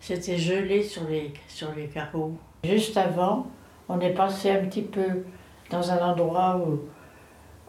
c'était 0.00 0.38
gelé 0.38 0.82
sur 0.82 1.04
les, 1.08 1.34
sur 1.48 1.74
les 1.74 1.88
carreaux. 1.88 2.36
Juste 2.64 2.96
avant, 2.96 3.46
on 3.88 4.00
est 4.00 4.14
passé 4.14 4.50
un 4.50 4.64
petit 4.64 4.82
peu 4.82 5.24
dans 5.70 5.90
un 5.90 5.98
endroit 6.12 6.56
où 6.56 6.80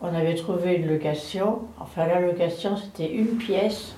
on 0.01 0.13
avait 0.13 0.35
trouvé 0.35 0.75
une 0.75 0.87
location. 0.87 1.61
Enfin, 1.79 2.07
la 2.07 2.19
location, 2.19 2.77
c'était 2.77 3.11
une 3.11 3.37
pièce, 3.37 3.95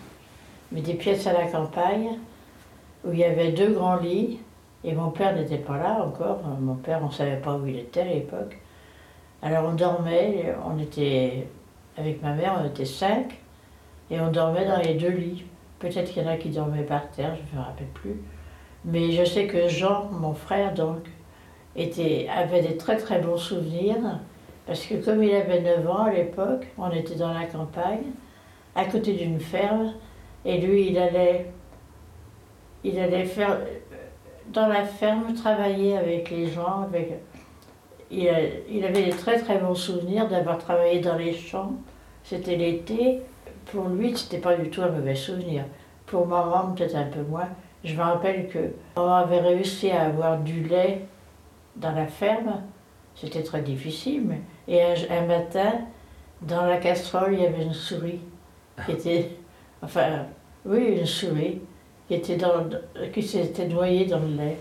mais 0.72 0.82
des 0.82 0.94
pièces 0.94 1.28
à 1.28 1.34
la 1.34 1.48
campagne, 1.48 2.18
où 3.06 3.12
il 3.12 3.20
y 3.20 3.24
avait 3.24 3.52
deux 3.52 3.72
grands 3.74 3.98
lits. 3.98 4.40
Et 4.84 4.94
mon 4.94 5.10
père 5.10 5.36
n'était 5.36 5.58
pas 5.58 5.78
là 5.78 6.06
encore. 6.06 6.40
Mon 6.60 6.76
père, 6.76 7.00
on 7.04 7.08
ne 7.08 7.12
savait 7.12 7.38
pas 7.38 7.56
où 7.56 7.68
il 7.68 7.78
était 7.78 8.02
à 8.02 8.06
l'époque. 8.06 8.58
Alors 9.42 9.66
on 9.66 9.74
dormait, 9.74 10.54
on 10.66 10.80
était, 10.80 11.48
avec 11.98 12.22
ma 12.22 12.34
mère, 12.34 12.60
on 12.62 12.68
était 12.68 12.86
cinq, 12.86 13.40
et 14.12 14.20
on 14.20 14.32
dormait 14.32 14.66
dans 14.66 14.78
les 14.78 14.96
deux 14.96 15.12
lits. 15.12 15.46
Peut-être 15.80 16.12
qu'il 16.12 16.24
y 16.24 16.26
en 16.26 16.30
a 16.30 16.36
qui 16.36 16.50
dormaient 16.50 16.84
par 16.84 17.10
terre, 17.12 17.36
je 17.36 17.56
ne 17.56 17.62
me 17.62 17.66
rappelle 17.66 17.88
plus. 17.88 18.22
Mais 18.84 19.12
je 19.12 19.24
sais 19.24 19.48
que 19.48 19.68
Jean, 19.70 20.10
mon 20.12 20.34
frère, 20.34 20.74
donc, 20.74 21.08
avait 21.78 22.62
des 22.62 22.78
très 22.78 22.98
très 22.98 23.20
bons 23.20 23.38
souvenirs, 23.38 24.20
parce 24.70 24.86
que 24.86 25.04
comme 25.04 25.24
il 25.24 25.34
avait 25.34 25.62
9 25.62 25.90
ans 25.90 26.04
à 26.04 26.14
l'époque, 26.14 26.68
on 26.78 26.92
était 26.92 27.16
dans 27.16 27.34
la 27.34 27.46
campagne, 27.46 28.04
à 28.76 28.86
côté 28.86 29.14
d'une 29.14 29.40
ferme, 29.40 29.94
et 30.46 30.60
lui, 30.62 30.90
il 30.92 30.98
allait, 31.00 31.48
il 32.84 33.00
allait 33.00 33.26
faire 33.26 33.58
dans 34.54 34.68
la 34.68 34.84
ferme 34.84 35.34
travailler 35.34 35.98
avec 35.98 36.30
les 36.30 36.46
gens. 36.52 36.88
Il, 38.12 38.30
il 38.70 38.86
avait 38.86 39.06
des 39.06 39.10
très 39.10 39.40
très 39.40 39.58
bons 39.58 39.74
souvenirs 39.74 40.28
d'avoir 40.30 40.60
travaillé 40.60 41.00
dans 41.00 41.16
les 41.16 41.34
champs. 41.34 41.74
C'était 42.24 42.56
l'été. 42.56 43.22
Pour 43.72 43.90
lui, 43.90 44.16
c'était 44.16 44.38
pas 44.38 44.56
du 44.56 44.70
tout 44.70 44.84
un 44.84 44.90
mauvais 44.90 45.16
souvenir. 45.16 45.64
Pour 46.06 46.28
maman, 46.28 46.74
peut-être 46.76 46.96
un 46.96 47.06
peu 47.06 47.24
moins. 47.24 47.50
Je 47.84 47.96
me 47.96 48.02
rappelle 48.02 48.50
que 48.50 48.72
maman 48.96 49.16
avait 49.16 49.40
réussi 49.40 49.90
à 49.90 50.04
avoir 50.04 50.38
du 50.38 50.62
lait 50.62 51.02
dans 51.76 51.92
la 51.92 52.06
ferme. 52.06 52.62
C'était 53.16 53.42
très 53.44 53.62
difficile. 53.64 54.22
mais- 54.26 54.42
Et 54.70 54.82
un, 54.82 54.94
un 55.10 55.26
matin, 55.26 55.82
dans 56.44 56.66
la 56.66 56.78
casserole, 56.78 57.34
il 57.34 57.42
y 57.42 57.46
avait 57.46 57.64
une 57.64 57.74
souris 57.74 58.22
qui 58.86 58.92
était. 58.92 59.32
Enfin, 59.82 60.26
oui, 60.66 61.00
une 61.00 61.06
souris 61.06 61.60
qui, 62.08 62.14
était 62.14 62.38
dans, 62.38 62.70
qui 63.12 63.24
s'était 63.24 63.68
noyée 63.68 64.06
dans 64.06 64.20
le 64.20 64.36
lait. 64.36 64.58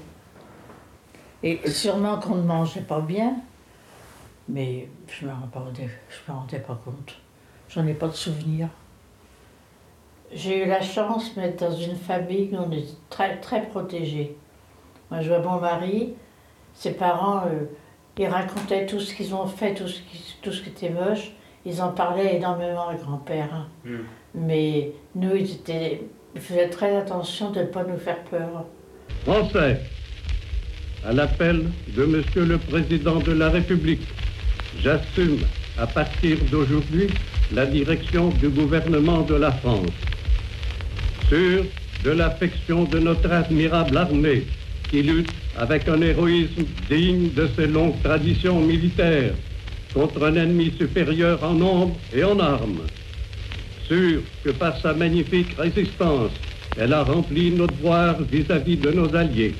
Et 1.43 1.71
sûrement 1.71 2.19
qu'on 2.19 2.37
ne 2.37 2.43
mangeait 2.43 2.81
pas 2.81 3.01
bien, 3.01 3.37
mais 4.49 4.89
je 5.07 5.27
ne 5.27 5.31
me 5.31 5.37
rendais, 5.55 5.89
je 6.09 6.33
me 6.33 6.37
rendais 6.37 6.59
pas 6.59 6.81
compte. 6.85 7.15
J'en 7.69 7.87
ai 7.87 7.95
pas 7.95 8.09
de 8.09 8.15
souvenir. 8.15 8.69
J'ai 10.33 10.65
eu 10.65 10.67
la 10.67 10.81
chance 10.81 11.35
d'être 11.35 11.61
dans 11.61 11.75
une 11.75 11.97
famille 11.97 12.51
où 12.53 12.57
on 12.57 12.71
est 12.73 12.87
très, 13.11 13.39
très 13.41 13.67
protégés. 13.67 14.37
Moi, 15.11 15.21
je 15.21 15.29
vois 15.29 15.41
mon 15.41 15.61
mari, 15.61 16.15
ses 16.75 16.93
parents, 16.93 17.47
euh, 17.47 17.65
ils 18.19 18.27
racontaient 18.27 18.87
tout 18.87 19.01
ce 19.01 19.15
qu'ils 19.15 19.35
ont 19.35 19.47
fait, 19.47 19.75
tout 19.75 19.89
ce 19.89 20.01
qui, 20.01 20.37
tout 20.43 20.53
ce 20.53 20.63
qui 20.63 20.71
était 20.71 20.91
moche. 20.91 21.31
Ils 21.65 21.81
en 21.83 21.91
parlaient 21.91 22.37
énormément, 22.37 22.91
le 22.91 22.99
grand-père. 22.99 23.49
hein. 23.53 23.67
hmm. 23.85 23.99
Mais 24.35 24.93
nous, 25.15 25.35
ils, 25.37 25.51
étaient, 25.53 26.03
ils 26.35 26.41
faisaient 26.41 26.69
très 26.69 26.97
attention 26.97 27.51
de 27.51 27.61
ne 27.61 27.67
pas 27.67 27.85
nous 27.85 27.97
faire 27.99 28.23
peur. 28.25 28.65
Français, 29.25 29.81
à 31.07 31.13
l'appel 31.13 31.67
de 31.97 32.05
Monsieur 32.05 32.45
le 32.45 32.59
Président 32.59 33.17
de 33.17 33.33
la 33.33 33.49
République, 33.51 34.07
j'assume 34.81 35.39
à 35.79 35.87
partir 35.87 36.39
d'aujourd'hui 36.51 37.09
la 37.53 37.67
direction 37.67 38.29
du 38.29 38.49
gouvernement 38.49 39.23
de 39.23 39.35
la 39.35 39.53
France. 39.53 39.87
Sûr 41.29 41.65
de 42.05 42.11
l'affection 42.11 42.85
de 42.85 42.99
notre 42.99 43.31
admirable 43.31 43.97
armée 43.97 44.45
qui 44.91 45.03
lutte 45.03 45.31
avec 45.59 45.89
un 45.89 46.01
héroïsme 46.01 46.65
digne 46.89 47.31
de 47.35 47.49
ses 47.57 47.67
longues 47.67 48.01
traditions 48.03 48.61
militaires 48.61 49.35
contre 49.95 50.25
un 50.25 50.37
ennemi 50.37 50.73
supérieur 50.79 51.43
en 51.43 51.55
nombre 51.55 51.97
et 52.15 52.25
en 52.25 52.39
armes. 52.39 52.83
Sûr 53.87 54.21
que 54.45 54.51
par 54.51 54.79
sa 54.81 54.93
magnifique 54.93 55.49
résistance, 55.59 56.33
elle 56.79 56.93
a 56.93 57.03
rempli 57.03 57.51
notre 57.51 57.75
devoir 57.75 58.23
vis-à-vis 58.23 58.77
de 58.77 58.91
nos 58.91 59.15
alliés. 59.15 59.55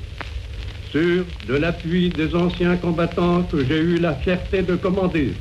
Sûr 0.91 1.25
de 1.47 1.55
l'appui 1.55 2.09
des 2.09 2.33
anciens 2.35 2.77
combattants 2.77 3.43
que 3.43 3.63
j'ai 3.65 3.79
eu 3.79 3.99
la 3.99 4.13
fierté 4.15 4.61
de 4.61 4.75
commander. 4.75 5.33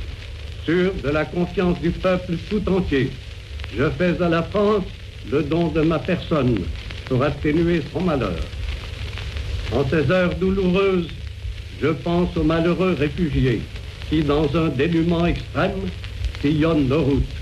Sûr 0.64 0.92
de 1.02 1.08
la 1.08 1.24
confiance 1.24 1.80
du 1.80 1.90
peuple 1.90 2.34
tout 2.50 2.62
entier. 2.70 3.10
Je 3.76 3.88
fais 3.90 4.20
à 4.22 4.28
la 4.28 4.42
France 4.42 4.84
le 5.30 5.42
don 5.42 5.68
de 5.68 5.82
ma 5.82 5.98
personne 5.98 6.58
pour 7.08 7.22
atténuer 7.22 7.82
son 7.92 8.00
malheur. 8.00 8.57
En 9.72 9.84
ces 9.88 10.10
heures 10.10 10.34
douloureuses, 10.36 11.08
je 11.82 11.88
pense 11.88 12.36
aux 12.36 12.44
malheureux 12.44 12.96
réfugiés 12.98 13.60
qui, 14.08 14.22
dans 14.22 14.48
un 14.56 14.68
dénuement 14.68 15.26
extrême, 15.26 15.88
sillonnent 16.40 16.88
nos 16.88 17.02
routes. 17.02 17.34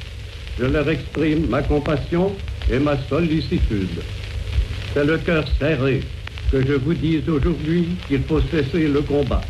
Je 0.59 0.65
leur 0.65 0.89
exprime 0.89 1.47
ma 1.49 1.63
compassion 1.63 2.35
et 2.71 2.79
ma 2.79 2.97
sollicitude. 3.09 4.03
C'est 4.93 5.05
le 5.05 5.19
cœur 5.19 5.45
serré 5.59 6.03
que 6.51 6.67
je 6.67 6.75
vous 6.75 6.95
dis 6.95 7.23
aujourd'hui 7.29 7.89
qu'il 8.09 8.23
faut 8.23 8.41
cesser 8.41 8.89
le 8.89 9.03
combat. 9.03 9.43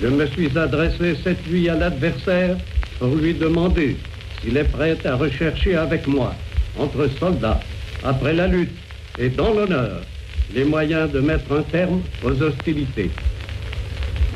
Je 0.00 0.08
me 0.08 0.26
suis 0.26 0.56
adressé 0.56 1.16
cette 1.22 1.46
nuit 1.48 1.68
à 1.68 1.74
l'adversaire 1.74 2.56
pour 2.98 3.14
lui 3.14 3.34
demander 3.34 3.96
s'il 4.42 4.56
est 4.56 4.64
prêt 4.64 4.96
à 5.04 5.16
rechercher 5.16 5.74
avec 5.76 6.06
moi, 6.06 6.34
entre 6.78 7.08
soldats, 7.18 7.60
après 8.04 8.34
la 8.34 8.46
lutte 8.46 8.76
et 9.18 9.28
dans 9.28 9.52
l'honneur, 9.52 10.00
les 10.54 10.64
moyens 10.64 11.10
de 11.12 11.20
mettre 11.20 11.52
un 11.52 11.62
terme 11.62 12.00
aux 12.24 12.42
hostilités. 12.42 13.10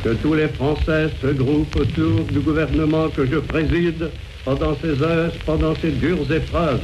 Que 0.05 0.15
tous 0.15 0.35
les 0.35 0.49
Français 0.49 1.09
se 1.21 1.29
groupent 1.29 1.77
autour 1.77 2.25
du 2.25 2.41
gouvernement 2.41 3.09
que 3.09 3.25
je 3.25 3.39
préside 3.39 4.11
pendant 4.45 4.75
ces 4.77 5.01
heures, 5.03 5.33
pendant 5.47 5.75
ces 5.77 5.93
dures 5.93 6.31
épreuves, 6.33 6.83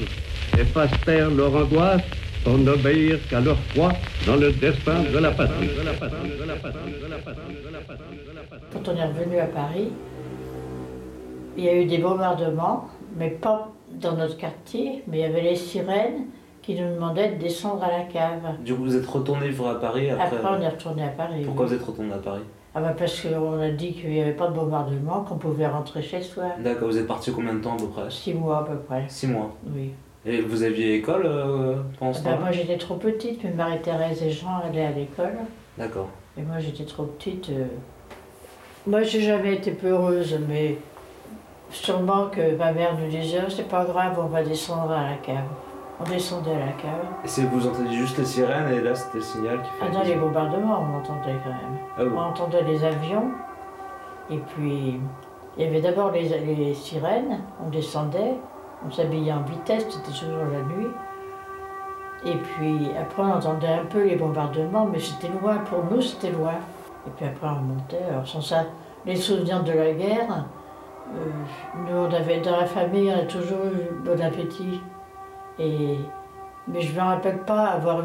et 0.59 0.65
fassent 0.65 1.01
taire 1.05 1.31
leur 1.31 1.55
angoisse 1.55 2.03
pour 2.45 2.57
n'obéir 2.59 3.19
qu'à 3.29 3.41
leur 3.41 3.59
foi 3.75 3.93
dans 4.27 4.37
le 4.37 4.53
destin 4.53 5.03
de 5.13 5.19
la 5.19 5.33
patrie. 5.33 5.71
Quand 8.73 8.89
on 8.89 8.97
est 8.97 9.05
revenu 9.05 9.39
à 9.39 9.47
Paris, 9.47 9.89
il 11.57 11.65
y 11.65 11.69
a 11.69 11.75
eu 11.75 11.87
des 11.87 11.99
bombardements, 11.99 12.89
mais 13.17 13.31
pas 13.31 13.73
dans 14.01 14.17
notre 14.17 14.37
quartier, 14.37 15.03
mais 15.09 15.19
il 15.19 15.21
y 15.23 15.25
avait 15.25 15.43
les 15.43 15.57
sirènes 15.57 16.27
qui 16.69 16.79
nous 16.79 16.95
demandaient 16.97 17.31
de 17.31 17.37
descendre 17.37 17.83
à 17.83 17.89
la 17.91 18.05
cave. 18.05 18.43
Du 18.63 18.75
coup, 18.75 18.83
vous 18.83 18.95
êtes 18.95 19.07
retourné 19.07 19.49
vivre 19.49 19.69
à 19.71 19.81
Paris 19.81 20.11
après. 20.11 20.37
Après, 20.37 20.51
on 20.59 20.61
est 20.61 20.69
retourné 20.69 21.03
à 21.03 21.09
Paris. 21.09 21.41
Pourquoi 21.47 21.65
oui. 21.65 21.71
vous 21.71 21.77
êtes 21.77 21.83
retourné 21.87 22.13
à 22.13 22.19
Paris? 22.19 22.43
Ah 22.75 22.81
bah 22.83 22.95
parce 22.97 23.23
qu'on 23.23 23.59
a 23.59 23.71
dit 23.71 23.95
qu'il 23.95 24.11
n'y 24.11 24.21
avait 24.21 24.33
pas 24.33 24.49
de 24.49 24.53
bombardement, 24.53 25.23
qu'on 25.23 25.37
pouvait 25.39 25.67
rentrer 25.67 26.03
chez 26.03 26.21
soi. 26.21 26.45
D'accord, 26.63 26.89
vous 26.89 26.99
êtes 26.99 27.07
parti 27.07 27.33
combien 27.33 27.55
de 27.55 27.61
temps 27.61 27.73
à 27.73 27.79
peu 27.79 27.87
près? 27.87 28.11
Six 28.11 28.35
mois 28.35 28.59
à 28.59 28.65
peu 28.65 28.77
près. 28.77 29.05
Six 29.09 29.29
mois. 29.29 29.51
Oui. 29.75 29.93
Et 30.27 30.43
vous 30.43 30.63
aviez 30.63 30.97
école 30.97 31.23
euh, 31.25 31.77
pendant 31.99 32.13
ce 32.13 32.19
Ah 32.21 32.23
bah, 32.25 32.31
temps-là? 32.33 32.43
moi 32.43 32.53
j'étais 32.53 32.77
trop 32.77 32.97
petite, 32.97 33.43
mais 33.45 33.51
Marie-Thérèse 33.53 34.23
et 34.23 34.31
Jean 34.31 34.59
allaient 34.63 34.85
à 34.85 34.91
l'école. 34.91 35.39
D'accord. 35.79 36.11
Et 36.37 36.43
moi 36.43 36.59
j'étais 36.59 36.85
trop 36.85 37.05
petite. 37.05 37.49
euh. 37.49 37.65
Moi 38.87 39.03
j'ai 39.05 39.23
jamais 39.23 39.55
été 39.55 39.71
peureuse, 39.71 40.39
mais 40.47 40.77
sûrement 41.71 42.27
que 42.27 42.55
ma 42.57 42.73
mère 42.73 42.91
nous 42.99 43.09
disait 43.09 43.39
Oh, 43.47 43.49
c'est 43.51 43.69
pas 43.69 43.87
grave, 43.87 44.19
on 44.23 44.27
va 44.27 44.43
descendre 44.43 44.91
à 44.93 45.05
la 45.11 45.17
cave. 45.17 45.47
On 46.01 46.05
descendait 46.05 46.55
à 46.55 46.59
la 46.67 46.73
cave. 46.73 47.07
Et 47.25 47.29
c'est 47.29 47.43
vous 47.43 47.67
entendiez 47.67 47.97
juste 47.97 48.19
les 48.19 48.25
sirènes 48.25 48.69
et 48.73 48.81
là 48.81 48.95
c'était 48.95 49.19
le 49.19 49.25
signal 49.25 49.63
qui 49.63 49.71
fait. 49.71 49.87
Ah, 49.87 49.91
dans 49.93 50.03
les 50.03 50.15
bombardements, 50.15 50.81
on 50.81 50.99
entendait 50.99 51.37
quand 51.43 51.51
même. 51.51 51.79
Ah 51.97 52.03
oui. 52.05 52.11
On 52.15 52.21
entendait 52.21 52.63
les 52.63 52.85
avions. 52.85 53.31
Et 54.31 54.39
puis, 54.39 55.01
il 55.57 55.65
y 55.65 55.67
avait 55.67 55.81
d'abord 55.81 56.13
les, 56.13 56.29
les 56.29 56.75
sirènes. 56.75 57.41
On 57.65 57.69
descendait. 57.71 58.35
On 58.87 58.91
s'habillait 58.93 59.33
en 59.33 59.43
vitesse. 59.43 59.87
C'était 59.89 60.13
toujours 60.13 60.45
la 60.53 60.63
nuit. 60.77 60.89
Et 62.25 62.37
puis, 62.37 62.91
après, 63.01 63.23
on 63.23 63.33
entendait 63.33 63.67
un 63.73 63.87
peu 63.87 64.05
les 64.05 64.17
bombardements. 64.17 64.85
Mais 64.87 65.01
c'était 65.01 65.31
loin. 65.41 65.57
Pour 65.59 65.83
nous, 65.91 66.01
c'était 66.01 66.31
loin. 66.31 66.55
Et 67.07 67.11
puis 67.17 67.27
après, 67.27 67.49
on 67.49 67.61
montait. 67.63 68.05
Alors, 68.11 68.27
sans 68.27 68.41
ça, 68.41 68.67
les 69.07 69.17
souvenirs 69.17 69.63
de 69.65 69.73
la 69.73 69.93
guerre, 69.93 70.45
Euh, 71.17 71.25
nous, 71.87 71.97
on 71.97 72.13
avait, 72.13 72.41
dans 72.43 72.59
la 72.59 72.67
famille, 72.67 73.11
on 73.11 73.19
a 73.19 73.25
toujours 73.25 73.65
eu 73.65 73.95
bon 74.05 74.21
appétit. 74.21 74.79
Et, 75.59 75.97
mais 76.67 76.81
je 76.81 76.93
ne 76.93 76.97
me 76.97 77.05
rappelle 77.05 77.39
pas 77.45 77.67
avoir 77.67 78.03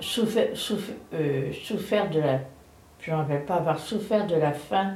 souffert, 0.00 0.48
souffert, 0.54 0.94
euh, 1.14 1.52
souffert 1.52 2.10
de 2.10 2.20
la. 2.20 2.38
Je 3.00 3.10
me 3.10 3.16
rappelle 3.16 3.44
pas 3.44 3.54
avoir 3.56 3.78
souffert 3.78 4.26
de 4.26 4.36
la 4.36 4.52
faim. 4.52 4.94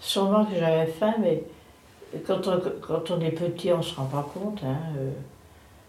Sûrement 0.00 0.44
que 0.44 0.54
j'avais 0.54 0.86
faim, 0.86 1.14
mais 1.20 1.42
quand 2.26 2.46
on, 2.46 2.60
quand 2.80 3.10
on 3.10 3.20
est 3.20 3.32
petit, 3.32 3.72
on 3.72 3.78
ne 3.78 3.82
se 3.82 3.96
rend 3.96 4.04
pas 4.06 4.26
compte. 4.32 4.62
hein, 4.64 4.76
euh. 4.96 5.10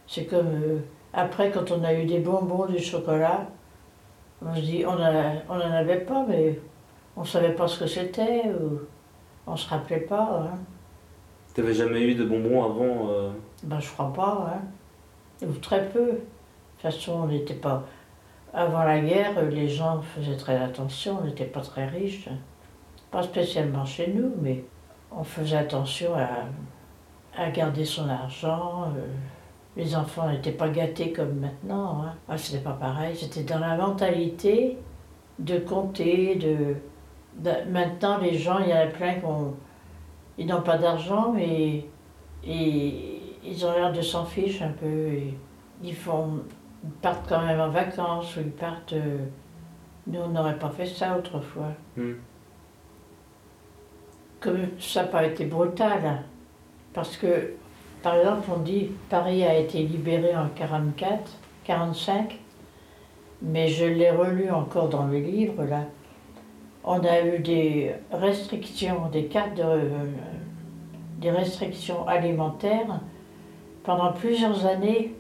c'est 0.08 0.26
comme 0.26 0.48
euh, 0.48 0.80
après, 1.14 1.52
quand 1.52 1.72
on 1.72 1.84
a 1.84 1.94
eu 1.94 2.06
des 2.06 2.20
bonbons, 2.20 2.66
du 2.66 2.80
chocolat, 2.80 3.48
on 4.44 4.56
se 4.56 4.62
dit, 4.62 4.84
on 4.88 4.96
n'en 4.96 5.72
avait 5.72 6.00
pas, 6.00 6.26
mais 6.28 6.60
on 7.16 7.22
ne 7.22 7.28
savait 7.28 7.54
pas 7.54 7.68
ce 7.68 7.80
que 7.80 7.88
c'était, 7.88 8.46
ou 8.50 8.80
on 9.46 9.52
ne 9.54 9.58
se 9.58 9.70
rappelait 9.70 10.02
pas. 10.02 10.48
Hein. 10.54 10.58
T'avais 11.54 11.74
jamais 11.74 12.02
eu 12.02 12.16
de 12.16 12.24
bonbons 12.26 12.64
avant 12.64 13.10
euh, 13.10 13.30
Ben, 13.64 13.80
je 13.80 13.90
crois 13.92 14.14
pas, 14.14 14.54
hein. 14.56 14.62
Ou 15.42 15.54
très 15.54 15.90
peu. 15.90 16.06
De 16.06 16.12
toute 16.12 16.82
façon, 16.82 17.14
on 17.24 17.28
n'était 17.28 17.54
pas. 17.54 17.84
Avant 18.54 18.84
la 18.84 19.00
guerre, 19.00 19.42
les 19.50 19.68
gens 19.68 20.02
faisaient 20.02 20.38
très 20.38 20.58
attention, 20.58 21.20
on 21.22 21.26
n'était 21.26 21.46
pas 21.46 21.62
très 21.62 21.86
riches. 21.86 22.30
Pas 23.12 23.24
spécialement 23.24 23.86
chez 23.86 24.12
nous, 24.12 24.32
mais 24.42 24.64
on 25.12 25.24
faisait 25.24 25.58
attention 25.58 26.12
à, 26.16 27.50
garder 27.52 27.86
son 27.86 28.10
argent. 28.10 28.86
euh. 28.96 29.06
Les 29.78 29.96
enfants 29.96 30.30
n'étaient 30.30 30.52
pas 30.52 30.68
gâtés 30.70 31.14
comme 31.14 31.36
maintenant. 31.36 32.04
Hein. 32.04 32.14
Ah, 32.28 32.38
c'était 32.38 32.64
pas 32.64 32.74
pareil. 32.74 33.16
C'était 33.16 33.44
dans 33.44 33.60
la 33.60 33.78
mentalité 33.78 34.78
de 35.38 35.60
compter, 35.60 36.36
de. 36.36 36.76
Maintenant, 37.70 38.18
les 38.18 38.34
gens, 38.34 38.60
il 38.60 38.70
y 38.70 38.74
en 38.74 38.78
a 38.78 38.88
plein 38.88 39.16
qui 40.36 40.46
n'ont 40.46 40.62
pas 40.62 40.78
d'argent, 40.78 41.36
et 41.38 41.86
ils 43.44 43.66
ont 43.66 43.72
l'air 43.74 43.92
de 43.92 44.02
s'en 44.02 44.26
ficher 44.26 44.64
un 44.66 44.72
peu. 44.72 44.86
et 45.08 45.34
ils, 45.84 45.96
font, 45.96 46.42
ils 46.84 46.90
partent 47.02 47.28
quand 47.30 47.46
même 47.46 47.60
en 47.60 47.70
vacances 47.70 48.36
ou 48.38 48.42
ils 48.42 48.52
partent. 48.52 48.94
euh, 48.94 49.18
nous, 50.08 50.20
on 50.22 50.30
n'aurait 50.30 50.58
pas 50.58 50.70
fait 50.70 50.86
ça 50.88 51.18
autrefois. 51.18 51.72
Hmm. 51.96 52.14
Comme 54.40 54.68
ça 54.80 55.04
n'a 55.04 55.08
pas 55.10 55.26
été 55.26 55.46
brutal. 55.46 56.06
hein. 56.06 56.20
Parce 56.94 57.18
que, 57.18 57.54
par 58.02 58.16
exemple, 58.16 58.50
on 58.56 58.60
dit 58.60 58.90
Paris 59.10 59.44
a 59.44 59.58
été 59.58 59.84
libéré 59.84 60.36
en 60.36 60.48
44, 60.50 61.32
45, 61.66 62.40
mais 63.42 63.68
je 63.68 63.86
l'ai 63.86 64.10
relu 64.12 64.50
encore 64.50 64.90
dans 64.90 65.06
le 65.08 65.20
livre 65.20 65.64
là. 65.66 65.84
On 66.84 67.04
a 67.04 67.22
eu 67.22 67.40
des 67.40 67.94
restrictions, 68.12 69.10
des 69.12 69.26
cartes 69.26 69.56
de, 69.56 69.64
euh, 69.64 70.06
des 71.20 71.30
restrictions 71.30 72.08
alimentaires 72.08 73.02
pendant 73.84 74.12
plusieurs 74.14 74.66
années, 74.66 75.14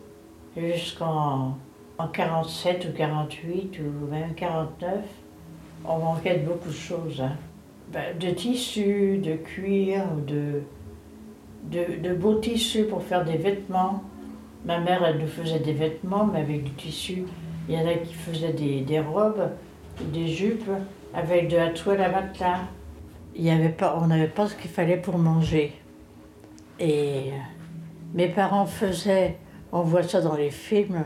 jusqu'en 0.57 1.57
en 1.97 2.07
47 2.07 2.88
ou 2.89 2.97
48 2.97 3.80
ou 3.80 4.07
même 4.12 4.34
49. 4.36 4.93
On 5.86 5.97
manquait 5.99 6.38
de 6.39 6.45
beaucoup 6.45 6.70
de 6.70 6.74
choses. 6.74 7.22
hein. 7.22 7.36
Ben, 7.91 8.18
de 8.18 8.30
tissus, 8.30 9.18
de 9.18 9.34
cuir, 9.36 10.03
de, 10.28 10.62
de, 11.72 12.01
de 12.01 12.14
beaux 12.14 12.36
tissus 12.36 12.84
pour 12.84 13.01
faire 13.03 13.26
des 13.26 13.38
vêtements. 13.38 14.03
Ma 14.66 14.80
mère, 14.80 15.03
elle 15.05 15.18
nous 15.20 15.28
faisait 15.28 15.60
des 15.60 15.74
vêtements, 15.74 16.26
mais 16.26 16.39
avec 16.41 16.64
du 16.64 16.72
tissu. 16.72 17.24
Il 17.68 17.76
y 17.76 17.78
en 17.78 17.88
a 17.88 17.93
qui 17.95 18.14
faisaient 18.14 18.53
des, 18.53 18.82
des 18.82 18.99
robes, 18.99 19.49
des 20.14 20.28
jupes, 20.28 20.70
avec 21.14 21.47
de 21.49 21.57
la 21.57 21.70
toile 21.70 22.01
à 22.01 22.10
matelas. 22.10 22.60
Il 23.36 23.43
y 23.43 23.49
avait 23.49 23.70
pas, 23.70 23.97
on 24.01 24.07
n'avait 24.07 24.28
pas 24.28 24.47
ce 24.47 24.55
qu'il 24.55 24.70
fallait 24.70 24.97
pour 24.97 25.18
manger. 25.18 25.74
Et 26.80 27.32
mes 28.14 28.28
parents 28.28 28.66
faisaient, 28.66 29.38
on 29.72 29.82
voit 29.82 30.03
ça 30.03 30.22
dans 30.22 30.36
les 30.36 30.49
films, 30.51 31.05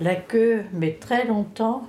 la 0.00 0.14
queue, 0.16 0.64
mais 0.72 0.92
très 0.94 1.26
longtemps, 1.26 1.84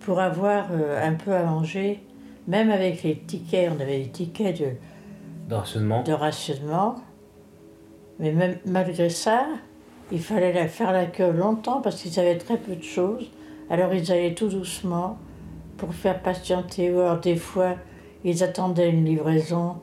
pour 0.00 0.20
avoir 0.20 0.68
euh, 0.72 1.06
un 1.06 1.14
peu 1.14 1.34
à 1.34 1.42
manger. 1.42 2.00
Même 2.48 2.70
avec 2.70 3.02
les 3.02 3.16
tickets, 3.18 3.70
on 3.76 3.80
avait 3.80 3.98
des 3.98 4.08
tickets 4.08 4.58
de, 4.60 4.66
de 5.48 5.54
rationnement. 5.54 6.02
de 6.02 6.12
rationnement. 6.12 6.96
Mais 8.18 8.32
même 8.32 8.56
malgré 8.64 9.08
ça, 9.10 9.46
il 10.10 10.20
fallait 10.20 10.52
la- 10.52 10.68
faire 10.68 10.92
la 10.92 11.06
queue 11.06 11.30
longtemps 11.30 11.80
parce 11.80 12.00
qu'ils 12.02 12.18
avaient 12.18 12.38
très 12.38 12.56
peu 12.56 12.74
de 12.76 12.82
choses. 12.82 13.30
Alors 13.68 13.92
ils 13.94 14.10
allaient 14.10 14.34
tout 14.34 14.48
doucement 14.48 15.18
pour 15.76 15.94
faire 15.94 16.20
patienter. 16.22 16.92
Ou 16.92 17.00
alors 17.00 17.20
des 17.20 17.36
fois, 17.36 17.74
ils 18.24 18.42
attendaient 18.42 18.90
une 18.90 19.04
livraison 19.04 19.76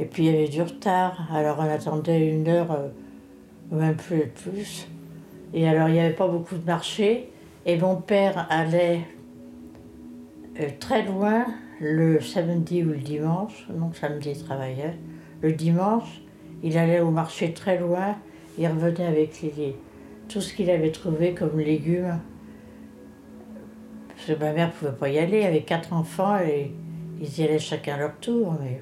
et 0.00 0.04
puis 0.04 0.26
il 0.26 0.32
y 0.32 0.36
avait 0.36 0.48
du 0.48 0.62
retard. 0.62 1.28
Alors 1.32 1.58
on 1.58 1.68
attendait 1.68 2.28
une 2.28 2.48
heure 2.48 2.70
euh, 2.72 2.88
ou 3.70 3.76
même 3.76 3.96
plus. 3.96 4.28
plus. 4.28 4.88
Et 5.52 5.68
alors 5.68 5.88
il 5.88 5.94
n'y 5.94 6.00
avait 6.00 6.14
pas 6.14 6.28
beaucoup 6.28 6.56
de 6.56 6.64
marché. 6.64 7.30
Et 7.66 7.76
mon 7.76 7.96
père 7.96 8.46
allait 8.50 9.00
euh, 10.60 10.68
très 10.80 11.04
loin 11.04 11.46
le 11.80 12.20
samedi 12.20 12.82
ou 12.82 12.90
le 12.90 12.98
dimanche. 12.98 13.66
Non, 13.74 13.92
samedi 13.92 14.30
il 14.30 14.44
travaillait. 14.44 14.96
Le 15.42 15.52
dimanche, 15.52 16.22
il 16.62 16.76
allait 16.78 17.00
au 17.00 17.10
marché 17.10 17.52
très 17.52 17.78
loin. 17.78 18.16
Il 18.58 18.66
revenait 18.66 19.06
avec 19.06 19.40
les, 19.42 19.76
tout 20.28 20.40
ce 20.40 20.52
qu'il 20.52 20.70
avait 20.70 20.90
trouvé 20.90 21.34
comme 21.34 21.58
légumes. 21.58 22.18
Parce 24.08 24.26
que 24.26 24.44
ma 24.44 24.52
mère 24.52 24.68
ne 24.68 24.72
pouvait 24.72 24.98
pas 24.98 25.08
y 25.08 25.18
aller, 25.18 25.38
elle 25.38 25.46
avait 25.46 25.62
quatre 25.62 25.92
enfants 25.92 26.38
et 26.38 26.72
ils 27.20 27.38
y 27.38 27.44
allaient 27.44 27.58
chacun 27.58 27.96
leur 27.96 28.16
tour. 28.16 28.56
Mais 28.60 28.80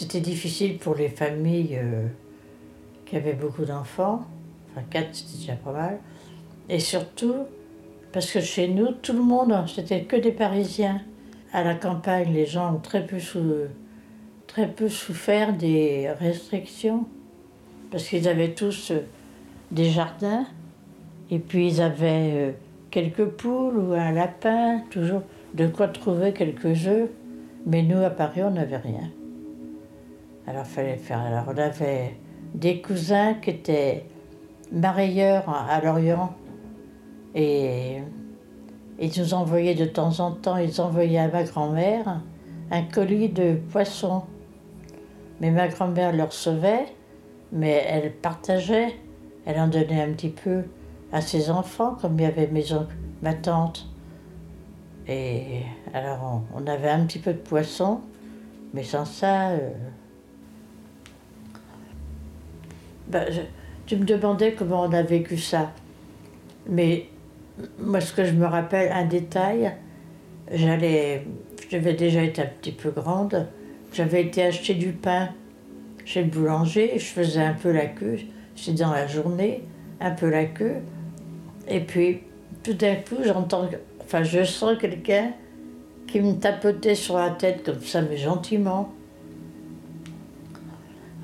c'était 0.00 0.20
difficile 0.20 0.78
pour 0.78 0.94
les 0.94 1.10
familles 1.10 1.76
euh, 1.76 2.06
qui 3.04 3.16
avaient 3.16 3.34
beaucoup 3.34 3.66
d'enfants. 3.66 4.24
Enfin, 4.70 4.80
quatre, 4.88 5.08
c'était 5.12 5.40
déjà 5.40 5.56
pas 5.56 5.72
mal. 5.72 5.98
Et 6.70 6.80
surtout, 6.80 7.34
parce 8.10 8.30
que 8.30 8.40
chez 8.40 8.68
nous, 8.68 8.92
tout 8.92 9.12
le 9.12 9.22
monde, 9.22 9.54
c'était 9.66 10.04
que 10.04 10.16
des 10.16 10.32
Parisiens. 10.32 11.02
À 11.52 11.62
la 11.64 11.74
campagne, 11.74 12.32
les 12.32 12.46
gens 12.46 12.76
ont 12.76 12.78
très 12.78 13.06
peu, 13.06 13.18
souffert 14.88 15.52
des 15.52 16.08
restrictions. 16.18 17.04
Parce 17.90 18.08
qu'ils 18.08 18.26
avaient 18.26 18.54
tous 18.54 18.92
euh, 18.92 19.00
des 19.70 19.90
jardins. 19.90 20.46
Et 21.30 21.38
puis 21.38 21.68
ils 21.68 21.82
avaient 21.82 22.30
euh, 22.32 22.52
quelques 22.90 23.26
poules 23.26 23.76
ou 23.76 23.92
un 23.92 24.12
lapin, 24.12 24.80
toujours 24.88 25.22
de 25.52 25.66
quoi 25.66 25.88
trouver 25.88 26.32
quelques 26.32 26.86
œufs. 26.86 27.10
Mais 27.66 27.82
nous, 27.82 28.02
à 28.02 28.08
Paris, 28.08 28.42
on 28.42 28.52
n'avait 28.52 28.78
rien. 28.78 29.10
Alors, 30.50 30.66
fallait 30.66 30.96
faire. 30.96 31.20
Alors, 31.20 31.44
on 31.46 31.56
avait 31.56 32.16
des 32.54 32.82
cousins 32.82 33.34
qui 33.34 33.50
étaient 33.50 34.04
marailleurs 34.72 35.48
à 35.48 35.80
Lorient. 35.80 36.34
Et 37.36 37.98
ils 38.98 39.12
nous 39.16 39.32
envoyaient 39.32 39.76
de 39.76 39.84
temps 39.84 40.18
en 40.18 40.32
temps, 40.32 40.56
ils 40.56 40.80
envoyaient 40.80 41.20
à 41.20 41.28
ma 41.28 41.44
grand-mère 41.44 42.20
un 42.72 42.82
colis 42.82 43.28
de 43.28 43.60
poissons. 43.70 44.24
Mais 45.40 45.52
ma 45.52 45.68
grand-mère 45.68 46.12
le 46.12 46.24
recevait, 46.24 46.86
mais 47.52 47.84
elle 47.86 48.12
partageait, 48.12 48.96
elle 49.46 49.60
en 49.60 49.68
donnait 49.68 50.02
un 50.02 50.12
petit 50.14 50.30
peu 50.30 50.64
à 51.12 51.20
ses 51.20 51.48
enfants, 51.48 51.96
comme 52.02 52.18
il 52.18 52.22
y 52.22 52.26
avait 52.26 52.48
mes 52.48 52.72
oncles, 52.72 52.96
ma 53.22 53.34
tante. 53.34 53.86
Et 55.06 55.62
alors 55.94 56.42
on, 56.56 56.66
avait 56.66 56.90
un 56.90 57.06
petit 57.06 57.20
peu 57.20 57.34
de 57.34 57.38
poisson, 57.38 58.00
mais 58.74 58.82
sans 58.82 59.04
ça. 59.04 59.50
euh, 59.50 59.70
ben, 63.10 63.26
je- 63.30 63.40
tu 63.86 63.96
me 63.96 64.04
demandais 64.04 64.52
comment 64.52 64.82
on 64.82 64.92
a 64.92 65.02
vécu 65.02 65.36
ça. 65.36 65.72
Mais 66.68 67.06
moi, 67.78 68.00
ce 68.00 68.12
que 68.12 68.24
je 68.24 68.32
me 68.32 68.46
rappelle, 68.46 68.90
un 68.92 69.04
détail, 69.04 69.72
j'allais. 70.52 71.24
J'avais 71.70 71.94
déjà 71.94 72.22
été 72.22 72.42
un 72.42 72.46
petit 72.46 72.72
peu 72.72 72.90
grande. 72.90 73.46
J'avais 73.92 74.22
été 74.22 74.42
acheter 74.42 74.74
du 74.74 74.92
pain 74.92 75.28
chez 76.04 76.22
le 76.22 76.28
boulanger. 76.28 76.92
Je 76.96 77.04
faisais 77.04 77.42
un 77.42 77.52
peu 77.54 77.70
la 77.72 77.86
queue. 77.86 78.18
C'est 78.56 78.74
dans 78.74 78.92
la 78.92 79.06
journée, 79.06 79.62
un 80.00 80.10
peu 80.10 80.28
la 80.30 80.44
queue. 80.46 80.76
Et 81.68 81.80
puis, 81.80 82.20
tout 82.62 82.74
d'un 82.74 82.96
coup, 82.96 83.16
j'entends. 83.24 83.68
Enfin, 84.00 84.22
je 84.22 84.42
sens 84.44 84.76
quelqu'un 84.78 85.32
qui 86.06 86.20
me 86.20 86.34
tapotait 86.34 86.96
sur 86.96 87.16
la 87.16 87.30
tête 87.30 87.62
comme 87.64 87.80
ça, 87.82 88.02
mais 88.02 88.16
gentiment. 88.16 88.92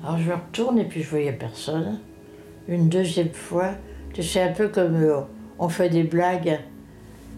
Alors 0.07 0.19
je 0.19 0.29
me 0.29 0.35
retourne 0.35 0.79
et 0.79 0.85
puis 0.85 1.03
je 1.03 1.09
voyais 1.09 1.33
personne. 1.33 1.99
Une 2.69 2.87
deuxième 2.87 3.33
fois, 3.33 3.71
sais, 4.17 4.41
un 4.41 4.53
peu 4.53 4.69
comme 4.69 4.95
euh, 4.95 5.19
on 5.59 5.67
fait 5.67 5.89
des 5.89 6.03
blagues 6.03 6.59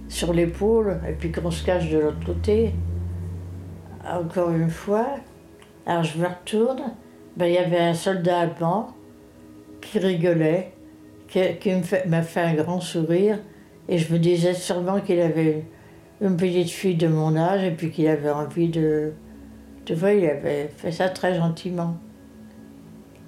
sur 0.08 0.34
l'épaule 0.34 1.00
et 1.10 1.14
puis 1.14 1.32
qu'on 1.32 1.50
se 1.50 1.66
cache 1.66 1.90
de 1.90 1.98
l'autre 1.98 2.24
côté. 2.24 2.76
Encore 4.08 4.52
une 4.52 4.70
fois, 4.70 5.08
alors 5.88 6.04
je 6.04 6.20
me 6.20 6.28
retourne, 6.28 6.94
ben, 7.38 7.48
il 7.48 7.54
y 7.54 7.58
avait 7.58 7.80
un 7.80 7.96
soldat 7.96 8.42
allemand 8.42 8.90
qui 9.82 9.98
rigolait, 9.98 10.72
qui, 11.28 11.72
me 11.74 11.82
fait- 11.82 12.06
m'a 12.06 12.22
fait 12.22 12.42
un 12.42 12.54
grand 12.54 12.82
sourire 12.82 13.40
et 13.88 13.98
je 13.98 14.14
me 14.14 14.20
disais 14.20 14.54
sûrement 14.54 15.00
qu'il 15.00 15.20
avait 15.22 15.66
une 16.22 16.38
petite 16.38 16.70
fille 16.70 16.98
de 16.98 17.08
mon 17.08 17.36
âge 17.36 17.64
et 17.64 17.72
puis 17.72 17.90
qu'il 17.90 18.08
avait 18.08 18.30
envie 18.30 18.70
de, 18.70 19.14
Tu 19.86 19.96
vois, 19.96 20.14
il 20.14 20.30
avait 20.30 20.70
fait 20.78 20.92
ça 20.92 21.10
très 21.10 21.34
gentiment. 21.34 21.98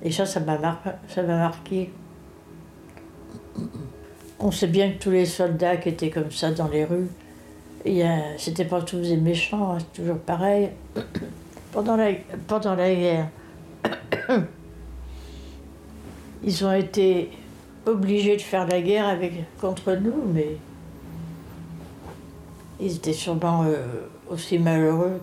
Et 0.04 0.12
ça, 0.12 0.26
ça 0.26 0.40
m'a 0.40 0.58
marqué. 0.58 1.92
On 4.40 4.52
sait 4.52 4.68
bien 4.68 4.92
que 4.94 4.98
tous 4.98 5.12
les 5.12 5.26
soldats 5.26 5.78
qui 5.78 5.90
étaient 5.90 6.10
comme 6.10 6.32
ça 6.32 6.52
dans 6.52 6.68
les 6.68 6.86
rues, 6.86 7.10
c'était 8.38 8.66
pas 8.66 8.82
tous 8.82 9.02
des 9.02 9.18
méchants, 9.18 9.74
hein, 9.74 9.78
c'est 9.80 10.02
toujours 10.02 10.20
pareil. 10.20 10.70
Pendant 11.72 11.96
la, 11.96 12.14
guerre, 12.96 13.30
ils 16.44 16.66
ont 16.66 16.74
été 16.74 17.30
obligés 17.86 18.36
de 18.36 18.42
faire 18.42 18.68
la 18.68 18.82
guerre 18.82 19.08
avec, 19.08 19.34
contre 19.60 19.94
nous, 19.94 20.24
mais 20.34 20.58
ils 22.80 22.96
étaient 22.96 23.14
sûrement 23.14 23.64
euh, 23.64 24.08
aussi 24.30 24.58
malheureux 24.58 25.22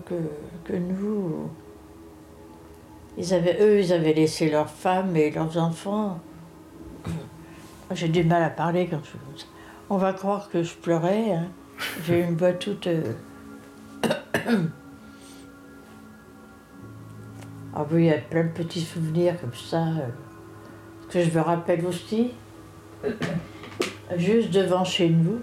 que 0.65 0.73
nous. 0.73 1.49
Ils 3.19 3.33
avaient, 3.33 3.57
eux, 3.61 3.79
ils 3.81 3.91
avaient 3.91 4.13
laissé 4.13 4.49
leurs 4.49 4.69
femmes 4.69 5.15
et 5.17 5.29
leurs 5.29 5.57
enfants. 5.57 6.19
J'ai 7.91 8.07
du 8.07 8.23
mal 8.23 8.41
à 8.43 8.49
parler 8.49 8.87
quand 8.87 9.01
je... 9.03 9.43
On 9.89 9.97
va 9.97 10.13
croire 10.13 10.49
que 10.49 10.63
je 10.63 10.73
pleurais. 10.75 11.33
hein. 11.33 11.47
J'ai 12.05 12.21
une 12.21 12.37
voix 12.37 12.53
toute... 12.53 12.87
euh, 12.87 13.13
Ah 17.75 17.85
oui, 17.91 18.03
il 18.03 18.05
y 18.05 18.11
a 18.11 18.17
plein 18.17 18.43
de 18.45 18.49
petits 18.49 18.81
souvenirs 18.81 19.39
comme 19.39 19.53
ça. 19.53 19.83
euh, 19.83 20.07
que 21.09 21.21
je 21.21 21.29
me 21.31 21.41
rappelle 21.41 21.85
aussi. 21.85 22.31
Juste 24.17 24.51
devant 24.51 24.83
chez 24.85 25.09
nous, 25.09 25.41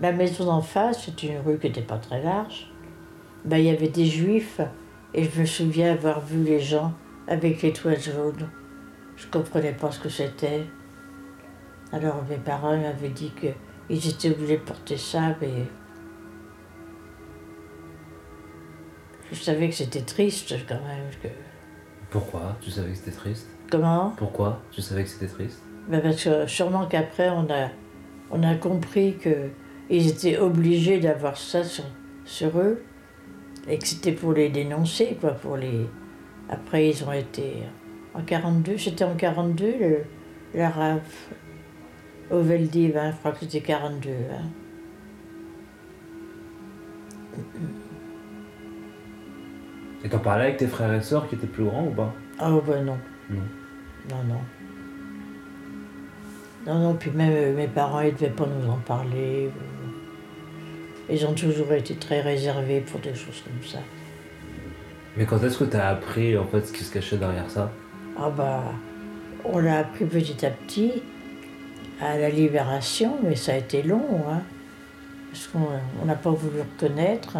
la 0.00 0.12
maison 0.12 0.46
d'en 0.46 0.60
face, 0.60 1.04
c'est 1.04 1.22
une 1.22 1.38
rue 1.38 1.58
qui 1.58 1.68
n'était 1.68 1.82
pas 1.82 1.98
très 1.98 2.22
large. 2.22 2.70
Ben, 3.44 3.58
il 3.58 3.64
y 3.64 3.70
avait 3.70 3.88
des 3.88 4.06
juifs 4.06 4.60
et 5.16 5.24
je 5.24 5.40
me 5.40 5.46
souviens 5.46 5.92
avoir 5.94 6.20
vu 6.20 6.42
les 6.44 6.60
gens 6.60 6.92
avec 7.26 7.62
les 7.62 7.72
toiles 7.72 8.00
jaunes. 8.00 8.48
Je 9.16 9.26
comprenais 9.26 9.72
pas 9.72 9.90
ce 9.90 9.98
que 9.98 10.08
c'était. 10.08 10.64
Alors 11.92 12.22
mes 12.28 12.36
parents 12.36 12.76
m'avaient 12.76 13.08
dit 13.08 13.32
qu'ils 13.40 14.08
étaient 14.08 14.30
obligés 14.30 14.58
de 14.58 14.62
porter 14.62 14.96
ça, 14.96 15.34
mais 15.40 15.64
je 19.32 19.36
savais 19.42 19.68
que 19.68 19.74
c'était 19.74 20.02
triste 20.02 20.54
quand 20.68 20.74
même. 20.86 21.10
que- 21.22 21.28
Pourquoi 22.10 22.56
Tu 22.60 22.70
savais 22.70 22.90
que 22.90 22.96
c'était 22.98 23.10
triste? 23.16 23.46
Comment? 23.70 24.14
Pourquoi 24.16 24.60
Tu 24.70 24.80
savais 24.82 25.02
que 25.02 25.08
c'était 25.08 25.26
triste? 25.26 25.60
Ben 25.88 26.00
parce 26.00 26.22
que 26.22 26.46
sûrement 26.46 26.86
qu'après, 26.86 27.30
on 27.30 27.48
a, 27.50 27.68
on 28.30 28.42
a 28.42 28.54
compris 28.56 29.16
qu'ils 29.18 30.08
étaient 30.08 30.38
obligés 30.38 30.98
d'avoir 31.00 31.36
ça 31.36 31.64
sur, 31.64 31.84
sur 32.24 32.58
eux 32.58 32.82
et 33.68 33.78
que 33.78 33.86
c'était 33.86 34.12
pour 34.12 34.32
les 34.32 34.48
dénoncer, 34.48 35.16
quoi, 35.20 35.32
pour 35.32 35.56
les... 35.56 35.86
Après, 36.48 36.88
ils 36.88 37.04
ont 37.04 37.12
été 37.12 37.64
en 38.14 38.22
42, 38.22 38.78
c'était 38.78 39.04
en 39.04 39.14
42, 39.16 39.64
le, 39.80 39.98
la 40.54 40.70
RAF 40.70 41.28
au 42.30 42.40
Veldiv, 42.40 42.96
hein, 42.96 43.10
je 43.12 43.16
crois 43.18 43.32
que 43.32 43.40
c'était 43.40 43.60
42. 43.60 44.10
hein. 44.10 44.48
Et 50.04 50.08
t'en 50.08 50.18
parlais 50.18 50.44
avec 50.44 50.56
tes 50.58 50.66
frères 50.66 50.92
et 50.94 51.02
sœurs 51.02 51.28
qui 51.28 51.34
étaient 51.34 51.46
plus 51.46 51.64
grands 51.64 51.86
ou 51.88 51.90
pas? 51.90 52.14
Oh 52.42 52.62
ben 52.66 52.84
non. 52.84 52.98
Non. 53.30 53.42
Non, 54.10 54.24
non. 54.28 54.40
Non, 56.66 56.78
non, 56.80 56.94
puis 56.94 57.10
même 57.10 57.32
euh, 57.32 57.56
mes 57.56 57.68
parents, 57.68 58.00
ils 58.00 58.06
ne 58.08 58.10
devaient 58.12 58.30
pas 58.30 58.46
nous 58.46 58.68
en 58.70 58.78
parler. 58.78 59.50
Ils 61.08 61.24
ont 61.26 61.34
toujours 61.34 61.72
été 61.72 61.94
très 61.94 62.20
réservés 62.20 62.80
pour 62.80 63.00
des 63.00 63.14
choses 63.14 63.42
comme 63.44 63.68
ça. 63.68 63.78
Mais 65.16 65.24
quand 65.24 65.42
est-ce 65.42 65.58
que 65.58 65.64
t'as 65.64 65.88
appris 65.88 66.36
en 66.36 66.44
fait 66.46 66.66
ce 66.66 66.72
qui 66.72 66.84
se 66.84 66.92
cachait 66.92 67.16
derrière 67.16 67.48
ça? 67.48 67.70
Ah 68.18 68.30
bah, 68.30 68.64
on 69.44 69.58
l'a 69.58 69.78
appris 69.78 70.04
petit 70.04 70.44
à 70.44 70.50
petit 70.50 71.02
à 72.00 72.18
la 72.18 72.28
libération, 72.28 73.16
mais 73.22 73.36
ça 73.36 73.52
a 73.52 73.56
été 73.56 73.82
long, 73.82 74.04
hein, 74.28 74.42
parce 75.30 75.46
qu'on 75.46 75.68
on 76.02 76.04
n'a 76.04 76.14
pas 76.14 76.30
voulu 76.30 76.60
reconnaître. 76.60 77.38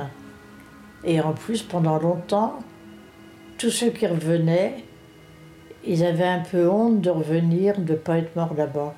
Et 1.05 1.21
en 1.21 1.33
plus, 1.33 1.63
pendant 1.63 1.99
longtemps, 1.99 2.61
tous 3.59 3.71
ceux 3.71 3.91
qui 3.91 4.07
revenaient, 4.07 4.85
ils 5.85 6.05
avaient 6.05 6.25
un 6.25 6.41
peu 6.41 6.69
honte 6.69 7.01
de 7.01 7.11
revenir, 7.11 7.79
de 7.79 7.93
ne 7.93 7.99
pas 7.99 8.19
être 8.19 8.35
morts 8.35 8.55
là-bas. 8.57 8.95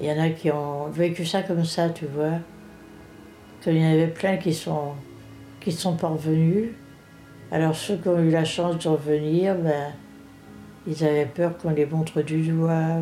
Il 0.00 0.06
y 0.06 0.12
en 0.12 0.20
a 0.20 0.30
qui 0.30 0.50
ont 0.50 0.88
vécu 0.88 1.24
ça 1.24 1.42
comme 1.42 1.64
ça, 1.64 1.88
tu 1.88 2.06
vois. 2.06 2.38
Qu'il 3.62 3.76
y 3.76 3.84
en 3.84 3.90
avait 3.90 4.08
plein 4.08 4.36
qui 4.36 4.54
sont, 4.54 4.92
qui 5.60 5.72
sont 5.72 5.96
pas 5.96 6.08
revenus. 6.08 6.70
Alors 7.50 7.74
ceux 7.74 7.96
qui 7.96 8.08
ont 8.08 8.18
eu 8.18 8.30
la 8.30 8.44
chance 8.44 8.78
de 8.78 8.88
revenir, 8.88 9.54
ben, 9.56 9.92
ils 10.86 11.04
avaient 11.04 11.26
peur 11.26 11.56
qu'on 11.58 11.70
les 11.70 11.86
montre 11.86 12.22
du 12.22 12.42
doigt. 12.42 13.00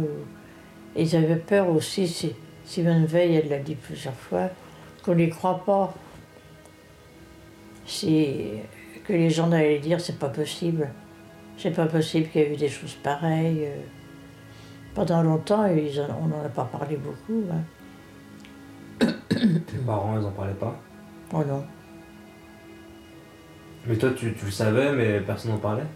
Ils 0.96 1.14
avaient 1.16 1.36
peur 1.36 1.68
aussi, 1.68 2.09
si 2.09 2.34
Simone 2.64 3.04
Veil, 3.04 3.34
elle 3.36 3.48
l'a 3.48 3.59
dit 3.59 3.74
plusieurs 3.74 4.14
fois, 4.14 4.48
qu'on 5.04 5.12
ne 5.12 5.18
les 5.18 5.28
croit 5.28 5.62
pas. 5.64 5.94
Si, 7.84 8.50
que 9.04 9.12
les 9.12 9.30
gens 9.30 9.52
allaient 9.52 9.78
dire 9.78 10.00
c'est 10.00 10.18
pas 10.18 10.28
possible. 10.28 10.88
C'est 11.59 11.70
pas 11.70 11.86
possible 11.86 12.28
qu'il 12.28 12.40
y 12.40 12.44
ait 12.44 12.52
eu 12.54 12.57
des 12.57 12.68
choses 12.68 12.94
pareilles. 12.94 13.68
Pendant 14.94 15.22
longtemps, 15.22 15.66
ils 15.66 16.00
on 16.20 16.26
n'en 16.26 16.44
a 16.44 16.48
pas 16.48 16.64
parlé 16.64 16.96
beaucoup. 16.96 17.44
hein. 17.52 17.62
Tes 19.28 19.78
parents, 19.86 20.18
ils 20.18 20.24
en 20.24 20.30
parlaient 20.30 20.55
pas 20.55 20.76
Oh 21.32 21.42
non. 21.47 21.64
Mais 23.86 23.97
toi, 23.97 24.11
tu, 24.16 24.34
tu 24.34 24.44
le 24.47 24.51
savais, 24.51 24.92
mais 24.92 25.20
personne 25.20 25.53
n'en 25.53 25.59
parlait 25.59 25.86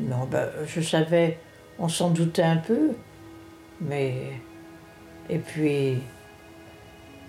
Non, 0.00 0.26
ben, 0.30 0.48
je 0.66 0.80
savais, 0.80 1.38
on 1.78 1.88
s'en 1.88 2.10
doutait 2.10 2.42
un 2.42 2.56
peu, 2.56 2.90
mais. 3.80 4.40
Et 5.30 5.38
puis, 5.38 5.98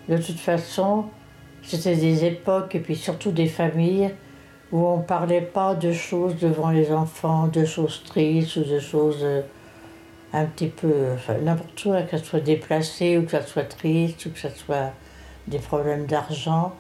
de 0.10 0.18
toute 0.18 0.40
façon, 0.40 1.06
c'était 1.62 1.96
des 1.96 2.26
époques 2.26 2.76
et 2.76 2.80
puis 2.80 2.96
surtout 2.96 3.32
des 3.32 3.48
familles 3.48 4.12
où 4.72 4.86
on 4.86 4.98
ne 4.98 5.04
parlait 5.04 5.42
pas 5.42 5.76
de 5.76 5.92
choses 5.92 6.36
devant 6.38 6.72
les 6.72 6.92
enfants, 6.92 7.48
de 7.48 7.66
choses 7.66 8.04
tristes 8.04 8.58
ou 8.58 8.64
de 8.64 8.80
choses 8.80 9.20
euh, 9.22 9.42
un 10.36 10.46
petit 10.46 10.68
peu. 10.68 10.92
N'importe 11.44 11.82
quoi, 11.82 12.02
que 12.04 12.18
ça 12.18 12.24
soit 12.24 12.40
déplacé 12.42 13.18
ou 13.18 13.24
que 13.24 13.32
ça 13.32 13.42
soit 13.46 13.64
triste 13.64 14.26
ou 14.26 14.30
que 14.32 14.40
ça 14.40 14.50
soit 14.50 14.92
des 15.48 15.60
problèmes 15.60 16.06
d'argent. 16.06 16.74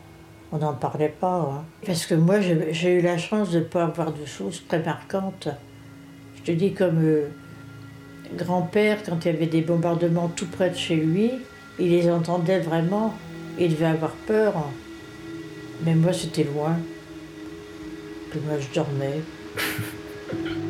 On 0.51 0.57
n'en 0.57 0.73
parlait 0.73 1.09
pas. 1.19 1.37
hein. 1.37 1.63
Parce 1.85 2.05
que 2.05 2.15
moi, 2.15 2.39
j'ai 2.41 2.73
j'ai 2.73 2.99
eu 2.99 3.01
la 3.01 3.17
chance 3.17 3.51
de 3.51 3.59
ne 3.59 3.63
pas 3.63 3.83
avoir 3.83 4.11
de 4.11 4.25
choses 4.25 4.63
très 4.67 4.79
marquantes. 4.83 5.47
Je 6.37 6.41
te 6.43 6.51
dis, 6.51 6.73
comme 6.73 7.03
euh, 7.03 7.27
grand-père, 8.35 9.03
quand 9.03 9.23
il 9.25 9.31
y 9.31 9.35
avait 9.35 9.47
des 9.47 9.61
bombardements 9.61 10.29
tout 10.29 10.47
près 10.47 10.69
de 10.69 10.75
chez 10.75 10.95
lui, 10.97 11.31
il 11.79 11.89
les 11.91 12.09
entendait 12.11 12.59
vraiment. 12.59 13.13
Il 13.57 13.71
devait 13.71 13.85
avoir 13.85 14.11
peur. 14.27 14.53
Mais 15.83 15.95
moi, 15.95 16.13
c'était 16.13 16.43
loin. 16.43 16.77
Puis 18.29 18.39
moi, 18.45 18.55
je 18.59 18.73
dormais. 18.73 19.21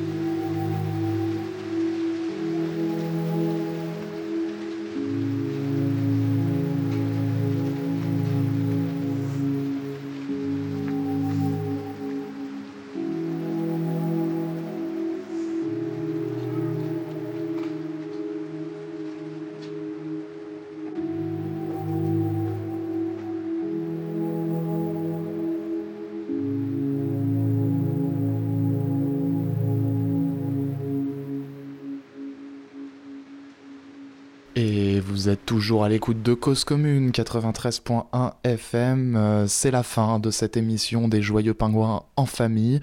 Et 35.26 35.28
vous 35.28 35.34
êtes 35.34 35.45
toujours 35.46 35.84
à 35.84 35.90
l'écoute 35.90 36.24
de 36.24 36.34
Cause 36.34 36.64
Commune 36.64 37.12
93.1 37.12 38.32
FM. 38.44 39.16
Euh, 39.16 39.46
C'est 39.48 39.70
la 39.70 39.84
fin 39.84 40.18
de 40.20 40.32
cette 40.32 40.58
émission 40.58 41.08
des 41.08 41.22
Joyeux 41.22 41.54
Pingouins 41.54 42.04
en 42.16 42.26
famille. 42.26 42.82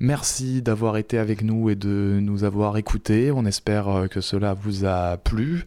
Merci 0.00 0.60
d'avoir 0.60 0.96
été 0.96 1.18
avec 1.18 1.42
nous 1.42 1.70
et 1.70 1.76
de 1.76 2.18
nous 2.20 2.42
avoir 2.44 2.76
écoutés. 2.76 3.30
On 3.30 3.46
espère 3.46 3.88
euh, 3.88 4.06
que 4.06 4.20
cela 4.20 4.54
vous 4.54 4.84
a 4.84 5.16
plu. 5.16 5.64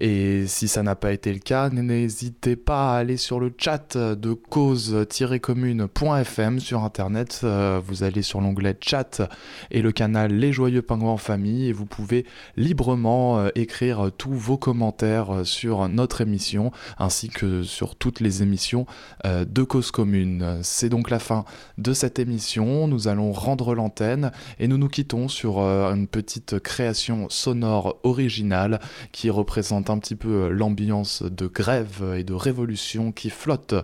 Et 0.00 0.46
si 0.46 0.68
ça 0.68 0.82
n'a 0.82 0.94
pas 0.94 1.12
été 1.12 1.32
le 1.32 1.38
cas, 1.38 1.70
n'hésitez 1.70 2.56
pas 2.56 2.94
à 2.94 2.98
aller 2.98 3.16
sur 3.16 3.40
le 3.40 3.52
chat 3.56 3.96
de 3.96 4.32
cause-commune.fm 4.32 6.60
sur 6.60 6.84
internet. 6.84 7.40
Euh, 7.44 7.80
Vous 7.84 8.04
allez 8.04 8.22
sur 8.22 8.40
l'onglet 8.40 8.76
chat 8.80 9.22
et 9.70 9.82
le 9.82 9.92
canal 9.92 10.32
Les 10.32 10.52
Joyeux 10.52 10.82
Pingouins 10.82 11.12
en 11.12 11.16
Famille 11.16 11.68
et 11.68 11.72
vous 11.72 11.86
pouvez 11.86 12.24
librement 12.56 13.46
écrire 13.54 14.10
tous 14.16 14.34
vos 14.34 14.56
commentaires 14.56 15.34
euh, 15.34 15.44
notre 15.68 16.20
émission 16.20 16.72
ainsi 16.98 17.28
que 17.28 17.62
sur 17.62 17.96
toutes 17.96 18.20
les 18.20 18.42
émissions 18.42 18.86
euh, 19.24 19.44
de 19.44 19.62
Cause 19.62 19.90
Commune. 19.90 20.58
C'est 20.62 20.88
donc 20.88 21.10
la 21.10 21.18
fin 21.18 21.44
de 21.76 21.92
cette 21.92 22.18
émission. 22.18 22.88
Nous 22.88 23.08
allons 23.08 23.32
rendre 23.32 23.74
l'antenne 23.74 24.32
et 24.58 24.68
nous 24.68 24.78
nous 24.78 24.88
quittons 24.88 25.28
sur 25.28 25.60
euh, 25.60 25.92
une 25.94 26.08
petite 26.08 26.58
création 26.58 27.28
sonore 27.28 27.98
originale 28.02 28.80
qui 29.12 29.30
représente 29.30 29.90
un 29.90 29.98
petit 29.98 30.16
peu 30.16 30.28
euh, 30.28 30.48
l'ambiance 30.48 31.22
de 31.22 31.46
grève 31.46 32.14
et 32.16 32.24
de 32.24 32.34
révolution 32.34 33.12
qui 33.12 33.30
flotte 33.30 33.74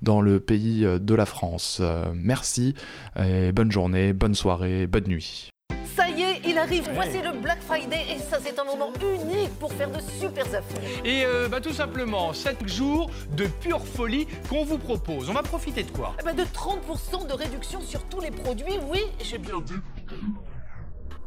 dans 0.00 0.20
le 0.20 0.40
pays 0.40 0.82
de 0.82 1.14
la 1.14 1.26
France. 1.26 1.82
Merci 2.14 2.74
et 3.18 3.52
bonne 3.52 3.70
journée, 3.70 4.12
bonne 4.12 4.34
soirée, 4.34 4.86
bonne 4.86 5.06
nuit. 5.06 5.50
Ça 5.96 6.08
y 6.08 6.22
est, 6.22 6.31
il 6.52 6.58
arrive. 6.58 6.90
Voici 6.94 7.20
le 7.22 7.32
Black 7.40 7.62
Friday 7.62 8.04
et 8.14 8.18
ça, 8.18 8.38
c'est 8.42 8.58
un 8.58 8.64
moment 8.64 8.92
unique 9.00 9.58
pour 9.58 9.72
faire 9.72 9.90
de 9.90 10.00
super 10.00 10.44
affaires. 10.46 10.82
Et 11.04 11.24
euh, 11.24 11.48
bah, 11.48 11.60
tout 11.60 11.72
simplement, 11.72 12.32
7 12.32 12.68
jours 12.68 13.10
de 13.36 13.46
pure 13.46 13.84
folie 13.86 14.26
qu'on 14.48 14.64
vous 14.64 14.78
propose. 14.78 15.30
On 15.30 15.32
va 15.32 15.42
profiter 15.42 15.82
de 15.82 15.90
quoi? 15.90 16.14
Eh 16.20 16.24
ben, 16.24 16.34
de 16.34 16.42
30% 16.42 17.26
de 17.26 17.32
réduction 17.32 17.80
sur 17.80 18.04
tous 18.04 18.20
les 18.20 18.30
produits, 18.30 18.78
oui, 18.90 19.00
j'ai 19.22 19.38
bien 19.38 19.60
dit. 19.60 19.74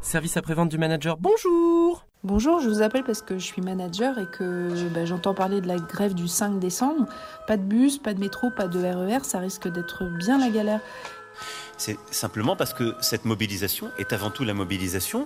Service 0.01 0.37
après-vente 0.37 0.69
du 0.69 0.77
manager, 0.77 1.17
bonjour 1.17 2.05
Bonjour, 2.23 2.59
je 2.59 2.67
vous 2.67 2.81
appelle 2.81 3.03
parce 3.03 3.21
que 3.21 3.37
je 3.37 3.45
suis 3.45 3.61
manager 3.61 4.17
et 4.17 4.25
que 4.25 4.89
bah, 4.89 5.05
j'entends 5.05 5.35
parler 5.35 5.61
de 5.61 5.67
la 5.67 5.77
grève 5.77 6.15
du 6.15 6.27
5 6.27 6.57
décembre. 6.57 7.05
Pas 7.45 7.55
de 7.55 7.61
bus, 7.61 7.99
pas 7.99 8.15
de 8.15 8.19
métro, 8.19 8.49
pas 8.49 8.67
de 8.67 8.79
RER, 8.79 9.23
ça 9.23 9.37
risque 9.37 9.67
d'être 9.67 10.05
bien 10.17 10.39
la 10.39 10.49
galère. 10.49 10.79
C'est 11.77 11.97
simplement 12.11 12.55
parce 12.55 12.73
que 12.73 12.95
cette 13.01 13.25
mobilisation 13.25 13.91
est 13.97 14.13
avant 14.13 14.29
tout 14.29 14.43
la 14.43 14.53
mobilisation 14.53 15.25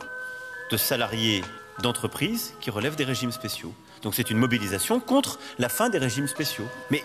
de 0.72 0.78
salariés 0.78 1.44
d'entreprises 1.82 2.54
qui 2.60 2.70
relèvent 2.70 2.96
des 2.96 3.06
régimes 3.06 3.32
spéciaux. 3.32 3.74
Donc 4.02 4.16
c'est 4.16 4.30
une 4.30 4.38
mobilisation 4.38 5.00
contre 5.00 5.40
la 5.58 5.70
fin 5.70 5.90
des 5.90 5.98
régimes 5.98 6.28
spéciaux. 6.28 6.66
Mais 6.92 7.04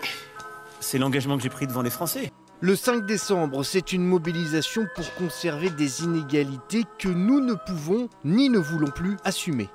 c'est 0.79 0.97
l'engagement 0.97 1.37
que 1.37 1.43
j'ai 1.43 1.49
pris 1.49 1.67
devant 1.67 1.81
les 1.81 1.89
Français. 1.89 2.31
Le 2.61 2.75
5 2.75 3.05
décembre, 3.05 3.63
c'est 3.63 3.91
une 3.91 4.05
mobilisation 4.05 4.87
pour 4.95 5.13
conserver 5.15 5.69
des 5.69 6.03
inégalités 6.03 6.85
que 6.97 7.09
nous 7.09 7.41
ne 7.41 7.53
pouvons 7.53 8.09
ni 8.23 8.49
ne 8.49 8.59
voulons 8.59 8.91
plus 8.91 9.17
assumer. 9.25 9.69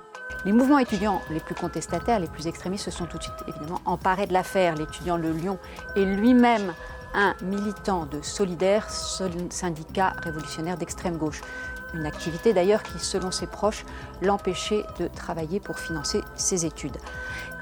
Les 0.45 0.51
mouvements 0.51 0.79
étudiants 0.79 1.21
les 1.29 1.39
plus 1.39 1.53
contestataires, 1.53 2.19
les 2.19 2.27
plus 2.27 2.47
extrémistes, 2.47 2.85
se 2.85 2.91
sont 2.91 3.05
tout 3.05 3.19
de 3.19 3.23
suite 3.23 3.35
évidemment 3.47 3.81
emparés 3.85 4.25
de 4.25 4.33
l'affaire. 4.33 4.75
L'étudiant 4.75 5.15
Le 5.15 5.31
Lyon 5.31 5.59
est 5.95 6.05
lui-même 6.05 6.73
un 7.13 7.35
militant 7.41 8.05
de 8.05 8.21
Solidaire, 8.21 8.89
sol- 8.89 9.31
syndicat 9.49 10.13
révolutionnaire 10.23 10.77
d'extrême 10.77 11.17
gauche. 11.17 11.41
Une 11.93 12.05
activité 12.05 12.53
d'ailleurs 12.53 12.83
qui, 12.83 12.99
selon 12.99 13.31
ses 13.31 13.47
proches, 13.47 13.85
l'empêchait 14.21 14.85
de 14.99 15.07
travailler 15.07 15.59
pour 15.59 15.77
financer 15.77 16.21
ses 16.35 16.65
études. 16.65 16.97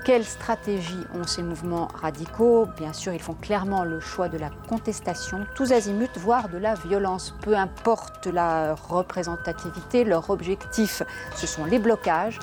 Quelle 0.05 0.23
stratégie 0.23 1.03
ont 1.13 1.25
ces 1.25 1.43
mouvements 1.43 1.89
radicaux? 1.93 2.67
Bien 2.77 2.93
sûr, 2.93 3.11
ils 3.11 3.21
font 3.21 3.33
clairement 3.33 3.83
le 3.83 3.99
choix 3.99 4.29
de 4.29 4.37
la 4.37 4.49
contestation, 4.69 5.45
tous 5.55 5.73
azimuts, 5.73 6.07
voire 6.15 6.47
de 6.47 6.57
la 6.57 6.75
violence. 6.75 7.33
Peu 7.41 7.57
importe 7.57 8.27
la 8.27 8.75
représentativité, 8.75 10.05
leur 10.05 10.29
objectif, 10.29 11.03
ce 11.35 11.47
sont 11.47 11.65
les 11.65 11.79
blocages, 11.79 12.39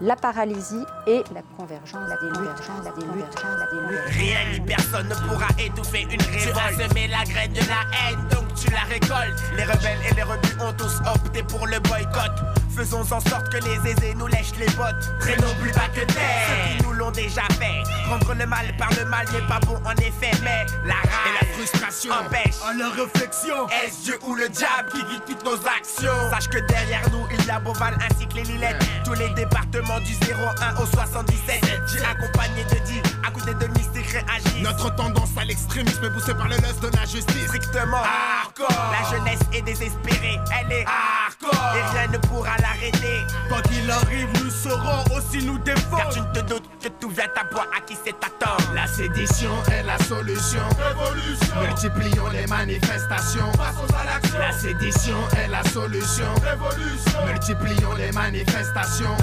la 0.00 0.16
paralysie 0.16 0.84
et 1.06 1.22
la 1.34 1.42
convergence 1.56 2.08
des 2.20 2.26
luttes. 2.26 2.40
La 2.84 2.90
convergence 2.90 3.64
des 3.70 3.88
luttes. 3.88 4.08
Rien 4.08 4.38
ni 4.52 4.60
personne 4.60 5.08
ne 5.08 5.14
pourra 5.14 5.48
étouffer 5.58 6.02
une 6.02 6.20
révolte. 6.22 6.42
Tu 6.42 6.82
as 6.82 6.88
semé 6.88 7.08
la 7.08 7.24
graine 7.24 7.52
de 7.52 7.60
la 7.60 7.84
haine, 7.98 8.28
donc 8.30 8.49
tu 8.60 8.70
la 8.70 8.82
récoltes. 8.82 9.42
Les 9.56 9.64
rebelles 9.64 9.98
et 10.10 10.14
les 10.14 10.22
rebus 10.22 10.56
ont 10.60 10.72
tous 10.72 11.00
opté 11.06 11.42
pour 11.42 11.66
le 11.66 11.78
boycott. 11.80 12.32
Faisons 12.76 13.00
en 13.00 13.20
sorte 13.20 13.48
que 13.50 13.58
les 13.58 13.90
aisés 13.90 14.14
nous 14.14 14.26
lèchent 14.26 14.56
les 14.58 14.68
bottes. 14.76 15.10
Traînons 15.20 15.54
plus 15.60 15.72
bas 15.72 15.88
que 15.94 16.04
terre. 16.12 16.46
Ceux 16.46 16.76
qui 16.76 16.82
nous 16.84 16.92
l'ont 16.92 17.10
déjà 17.10 17.42
fait. 17.58 17.82
Rendre 18.08 18.34
le 18.34 18.46
mal 18.46 18.74
par 18.78 18.90
le 18.98 19.04
mal 19.06 19.26
n'est 19.32 19.46
pas 19.46 19.60
bon 19.60 19.76
en 19.84 19.92
effet, 19.96 20.30
mais 20.42 20.66
la 20.84 20.94
rage 20.94 21.26
et 21.26 21.44
la 21.44 21.52
frustration 21.54 22.12
empêchent 22.12 22.62
à 22.68 22.72
leur 22.74 22.92
réflexion. 22.92 23.68
Est-ce 23.68 24.04
Dieu 24.04 24.18
ou 24.26 24.34
le 24.34 24.48
diable 24.48 24.90
qui 24.92 25.02
guide 25.04 25.22
toutes 25.26 25.44
nos 25.44 25.56
actions? 25.56 26.30
Sache 26.30 26.48
que 26.48 26.58
derrière 26.58 27.08
nous, 27.10 27.26
il 27.32 27.44
y 27.44 27.50
a 27.50 27.58
Beauval 27.60 27.96
ainsi 28.08 28.26
que 28.26 28.34
les 28.34 28.44
Lilettes. 28.44 28.82
Tous 29.04 29.14
les 29.14 29.28
départements 29.30 30.00
du 30.00 30.12
01 30.14 30.76
au 30.80 30.86
77. 30.86 31.64
J'ai 31.86 32.04
accompagné 32.04 32.64
de 32.64 32.78
10 32.84 33.02
à 33.26 33.30
côté 33.30 33.54
de 33.54 33.66
mystique 33.78 34.06
réagissent. 34.06 34.62
Notre 34.62 34.94
tendance 34.94 35.30
à 35.36 35.44
l'extrémisme 35.44 36.04
est 36.04 36.10
poussée 36.10 36.34
par 36.34 36.48
le 36.48 36.56
lust 36.56 36.80
de 36.80 36.96
la 36.96 37.04
justice. 37.04 37.48
Strictement 37.48 38.02
hardcore. 38.50 38.92
La 38.92 39.10
jeunesse 39.10 39.40
est 39.52 39.62
désespérée, 39.62 40.38
elle 40.60 40.72
est 40.72 40.84
hardcore. 40.86 41.76
Et 41.76 41.98
rien 41.98 42.08
ne 42.08 42.18
pourra 42.18 42.56
l'arrêter. 42.58 43.20
Quand 43.48 43.62
il 43.72 43.90
arrive, 43.90 44.28
nous 44.42 44.50
saurons 44.50 45.04
aussi 45.16 45.44
nous 45.44 45.58
défendre. 45.58 45.96
Car 45.96 46.08
tu 46.10 46.20
ne 46.20 46.32
te 46.32 46.40
doutes 46.40 46.68
que 46.82 46.88
tout 46.88 47.10
vient 47.10 47.28
à 47.36 47.44
boire 47.52 47.66
à 47.76 47.80
qui 47.80 47.96
c'est 48.04 48.14
attend. 48.24 48.56
La 48.74 48.86
sédition 48.86 49.50
est 49.72 49.82
la 49.82 49.98
solution. 49.98 50.62
Révolution. 50.78 51.60
Multiplions 51.60 52.28
les 52.28 52.46
manifestations. 52.46 53.50
Passons 53.52 53.94
à 53.98 54.04
l'action. 54.04 54.38
La 54.38 54.52
sédition 54.52 55.16
est 55.38 55.48
la 55.48 55.62
solution. 55.64 56.26
Révolution. 56.42 57.26
Multiplions 57.26 57.94
les 57.94 58.12
manifestations. 58.12 59.16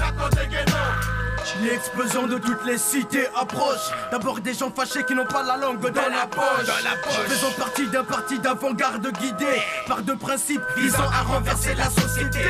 L'explosion 1.62 2.26
de 2.26 2.38
toutes 2.38 2.64
les 2.64 2.78
cités 2.78 3.26
approche. 3.34 3.90
D'abord 4.10 4.40
des 4.40 4.54
gens 4.54 4.70
fâchés 4.70 5.04
qui 5.04 5.14
n'ont 5.14 5.26
pas 5.26 5.42
la 5.42 5.56
langue 5.56 5.80
dans, 5.80 5.90
la, 5.90 6.26
poche. 6.26 6.66
Dans 6.66 6.84
la 6.84 6.96
poche. 7.02 7.14
Faisons 7.28 7.52
partie 7.52 7.86
d'un 7.88 8.04
parti 8.04 8.38
d'avant-garde 8.38 9.10
guidé 9.18 9.62
par 9.86 10.02
deux 10.02 10.16
principes 10.16 10.62
visant 10.76 11.08
à 11.10 11.22
renverser 11.22 11.74
la 11.74 11.90
société. 11.90 12.40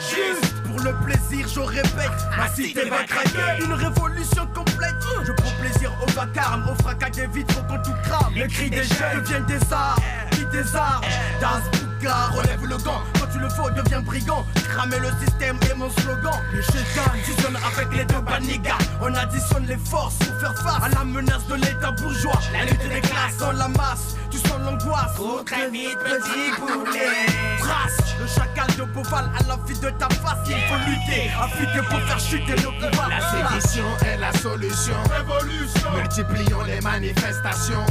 Juste 0.00 0.54
pour 0.64 0.80
le 0.80 0.94
plaisir, 1.04 1.46
je 1.48 1.60
répète, 1.60 2.10
ma 2.36 2.48
cité 2.48 2.88
va 2.88 3.04
craquer. 3.04 3.64
Une 3.64 3.72
révolution 3.72 4.46
complète. 4.54 4.96
Je 5.24 5.32
prends 5.32 5.52
plaisir 5.60 5.92
au 6.02 6.10
vacarme, 6.10 6.68
au 6.70 6.82
fracas 6.82 7.10
des 7.10 7.26
vitres 7.26 7.66
quand 7.68 7.78
tout 7.78 7.94
crame. 8.04 8.34
Les 8.34 8.48
cris 8.48 8.70
des 8.70 8.84
jeunes 8.84 9.22
deviennent 9.22 9.46
des 9.46 9.72
arts, 9.72 9.96
qui 10.32 10.44
des 10.46 10.76
armes. 10.76 11.04
Das 11.40 11.91
Relève 12.10 12.66
le 12.66 12.76
gant. 12.78 13.00
Quand 13.18 13.26
tu 13.32 13.38
le 13.38 13.48
faut, 13.48 13.70
deviens 13.70 14.00
brigand. 14.00 14.44
Cramer 14.68 14.98
le 14.98 15.08
système 15.24 15.56
est 15.70 15.74
mon 15.74 15.88
slogan. 15.90 16.34
Les 16.52 16.62
chétans 16.62 17.12
fusionnent 17.22 17.58
avec 17.64 17.96
les 17.96 18.04
deux 18.04 18.20
banigas. 18.20 18.78
On 19.00 19.14
additionne 19.14 19.66
les 19.66 19.76
forces 19.76 20.16
pour 20.16 20.40
faire 20.40 20.54
face 20.56 20.82
à 20.82 20.88
la 20.88 21.04
menace 21.04 21.46
de 21.46 21.54
l'état 21.54 21.92
bourgeois. 21.92 22.40
La 22.52 22.64
lutte 22.64 22.88
des 22.88 23.00
classes 23.00 23.36
dans 23.38 23.52
la 23.52 23.68
masse. 23.68 24.16
Tu 24.30 24.38
sens 24.38 24.58
l'angoisse. 24.64 25.16
Faut 25.16 25.42
très 25.44 25.70
vite, 25.70 25.98
petit 25.98 26.50
poulet. 26.60 27.58
Trace 27.60 28.11
le 28.22 28.28
chacal 28.28 28.66
de 28.76 28.84
Beauval 28.84 29.24
à 29.38 29.42
la 29.48 29.56
vie 29.66 29.78
de 29.78 29.90
ta 29.90 30.08
face. 30.08 30.38
Il 30.46 30.54
faut 30.54 30.78
lutter, 30.88 31.30
affûter 31.40 31.82
pour 31.88 32.00
faire 32.02 32.20
chuter 32.20 32.52
le 32.62 32.70
pouvoir. 32.80 33.08
La 33.08 33.20
sédition 33.20 33.84
est 34.06 34.16
la 34.16 34.32
solution. 34.32 34.94
Révolution. 35.10 35.90
Multiplions 35.96 36.62
les 36.62 36.80
manifestations. 36.80 37.84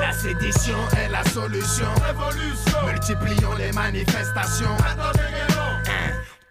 La 0.00 0.12
sédition 0.12 0.78
est 0.96 1.08
la 1.08 1.24
solution. 1.24 1.88
Révolution. 2.06 2.86
Multiplions 2.86 3.54
les 3.54 3.72
manifestations. 3.72 4.76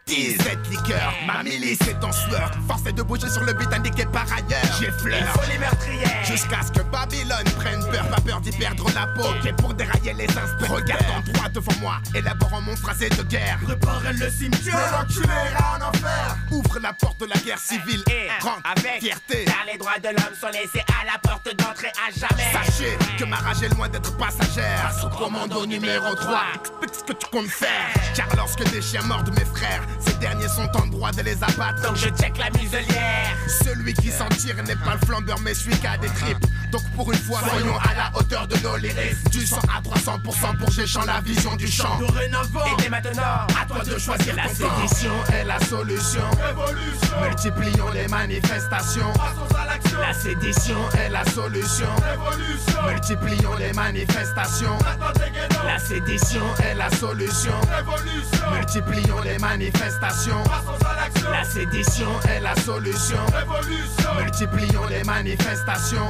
Disette 0.08 0.70
liqueur, 0.70 1.14
ma 1.26 1.44
milice 1.44 1.82
est 1.82 2.02
en 2.02 2.14
sueur. 2.14 2.50
Force 2.66 2.86
est 2.88 2.94
de 2.94 3.04
bouger 3.04 3.30
sur 3.30 3.44
le 3.44 3.54
but 3.54 3.72
indiqué 3.74 4.06
par 4.06 4.26
ailleurs. 4.32 4.78
J'effleure. 4.80 5.34
Les 5.50 5.58
meurtrières. 5.58 6.24
Jusqu'à 6.26 6.62
ce 6.64 6.72
que 6.72 6.82
Babylone 6.84 7.44
prenne 7.58 7.82
peur, 7.92 8.08
pas 8.10 8.22
peur 8.22 8.40
d'y 8.40 8.52
perdre 8.52 8.86
la 8.96 9.08
peau. 9.08 9.28
Ok, 9.28 9.54
pour 9.58 9.74
dérailler 9.74 10.14
les 10.14 10.30
instants. 10.30 10.74
Regarde 10.74 11.04
en 11.14 11.32
droit 11.32 11.50
devant 11.50 11.80
moi, 11.82 11.98
élaborant 12.16 12.62
mon 12.62 12.76
phrasé 12.78 13.10
de 13.10 13.22
guerre. 13.24 13.60
Préparez 13.66 14.14
le 14.14 14.30
cimetière. 14.30 14.78
l'enculé 14.92 15.28
en 15.60 15.90
enfer. 15.90 16.38
Ouvre 16.52 16.80
la 16.80 16.94
porte 16.94 17.20
de 17.20 17.26
la 17.26 17.38
guerre 17.38 17.60
civile. 17.60 18.04
Et 18.10 18.30
rentre 18.42 18.62
avec 18.64 19.02
fierté. 19.02 19.44
Car 19.44 19.66
les 19.70 19.78
droits 19.78 20.00
de 20.00 20.08
l'homme 20.08 20.36
sont 20.40 20.48
laissés 20.48 20.86
à 21.02 21.06
la 21.06 21.18
porte 21.20 21.54
d'entrée 21.58 21.92
à 22.08 22.12
jamais. 22.18 22.52
Sachez 22.54 22.98
que 23.18 23.26
ma 23.26 23.38
rage 23.38 23.62
est 23.62 23.76
loin 23.76 23.90
d'être 23.90 24.16
passagère. 24.16 24.90
Face 24.90 25.04
au 25.04 25.10
commando 25.10 25.66
numéro 25.66 26.16
3, 26.16 26.42
explique 26.56 26.96
ce 26.96 27.04
que 27.04 27.14
tu 27.14 27.28
comptes 27.30 27.50
faire. 27.50 27.92
Car 28.16 28.28
lorsque 28.38 28.64
des 28.72 28.82
chiens 28.82 29.02
mordent 29.04 29.34
mes 29.38 29.46
frères, 29.46 29.84
ces 30.00 30.14
derniers 30.16 30.48
sont 30.48 30.70
en 30.82 30.88
droit 30.88 31.12
de 31.12 31.22
les 31.22 31.44
abattre. 31.44 31.82
Donc 31.84 31.96
je 31.96 32.10
check 32.10 32.38
la 32.38 32.50
muselière. 32.52 33.36
Celui 33.64 33.94
qui 33.94 34.12
s'en 34.12 34.28
tire 34.30 34.56
n'est 34.64 34.76
pas 34.76 34.96
le 35.00 35.06
flambeur, 35.06 35.40
mais 35.40 35.54
celui 35.54 35.78
qui 35.78 35.88
a 35.88 35.98
des 35.98 36.08
tripes. 36.10 36.46
Donc 36.72 36.82
pour 36.96 37.12
une 37.12 37.20
fois, 37.20 37.40
soyons 37.50 37.78
à 37.78 37.94
la 37.96 38.20
hauteur. 38.20 38.48
de 38.48 38.58
nos 38.58 38.78
lyrics. 38.78 39.30
Du 39.32 39.46
100 39.46 39.58
à 39.58 39.82
300% 39.82 40.58
pour 40.58 40.72
Géchant 40.72 41.06
la 41.06 41.22
vision 41.22 41.56
du 41.56 41.68
champ. 41.68 41.98
Nous 42.00 42.08
rénovons. 42.08 42.60
Et 42.66 42.82
dès 42.82 42.90
maintenant, 42.90 43.48
à 43.60 43.66
toi 43.66 43.84
de 43.84 43.98
choisir 43.98 44.36
La 44.36 44.48
sédition 44.48 45.12
est 45.34 45.44
la 45.44 45.60
solution. 45.60 46.22
Révolution. 46.40 47.22
Multiplions 47.22 47.90
les 47.94 48.08
manifestations. 48.08 49.12
Passons 49.14 49.56
à 49.56 49.66
l'action. 49.66 50.00
La 50.00 50.14
sédition 50.14 50.78
est 51.00 51.10
la 51.10 51.26
solution. 51.26 51.88
Révolution. 52.04 52.82
Multiplions 52.88 53.56
les 53.56 53.74
manifestations. 53.74 54.78
La 55.66 55.80
sédition 55.80 56.44
est 56.64 56.76
la 56.76 56.90
solution. 56.92 57.54
Révolution. 57.76 58.52
Multiplions 58.54 59.22
les 59.22 59.38
manifestations. 59.40 59.87
La 61.32 61.46
sédition 61.46 62.08
est 62.28 62.42
la 62.42 62.54
solution. 62.56 63.18
Révolution. 63.34 64.16
Multiplions 64.22 64.86
les 64.90 65.02
manifestations. 65.06 66.10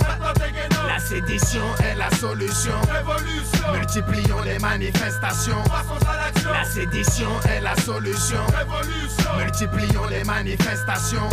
La 0.88 0.98
sédition 0.98 1.62
est 1.84 1.94
la 1.94 2.10
solution. 2.10 2.74
Révolution. 2.92 3.74
Multiplions 3.74 4.42
les 4.42 4.58
manifestations. 4.58 5.64
La 6.52 6.64
sédition 6.64 7.30
est 7.50 7.62
la 7.62 7.76
solution. 7.76 8.40
Révolution. 8.48 9.38
Multiplions 9.38 10.06
les 10.08 10.24
manifestations. 10.24 11.30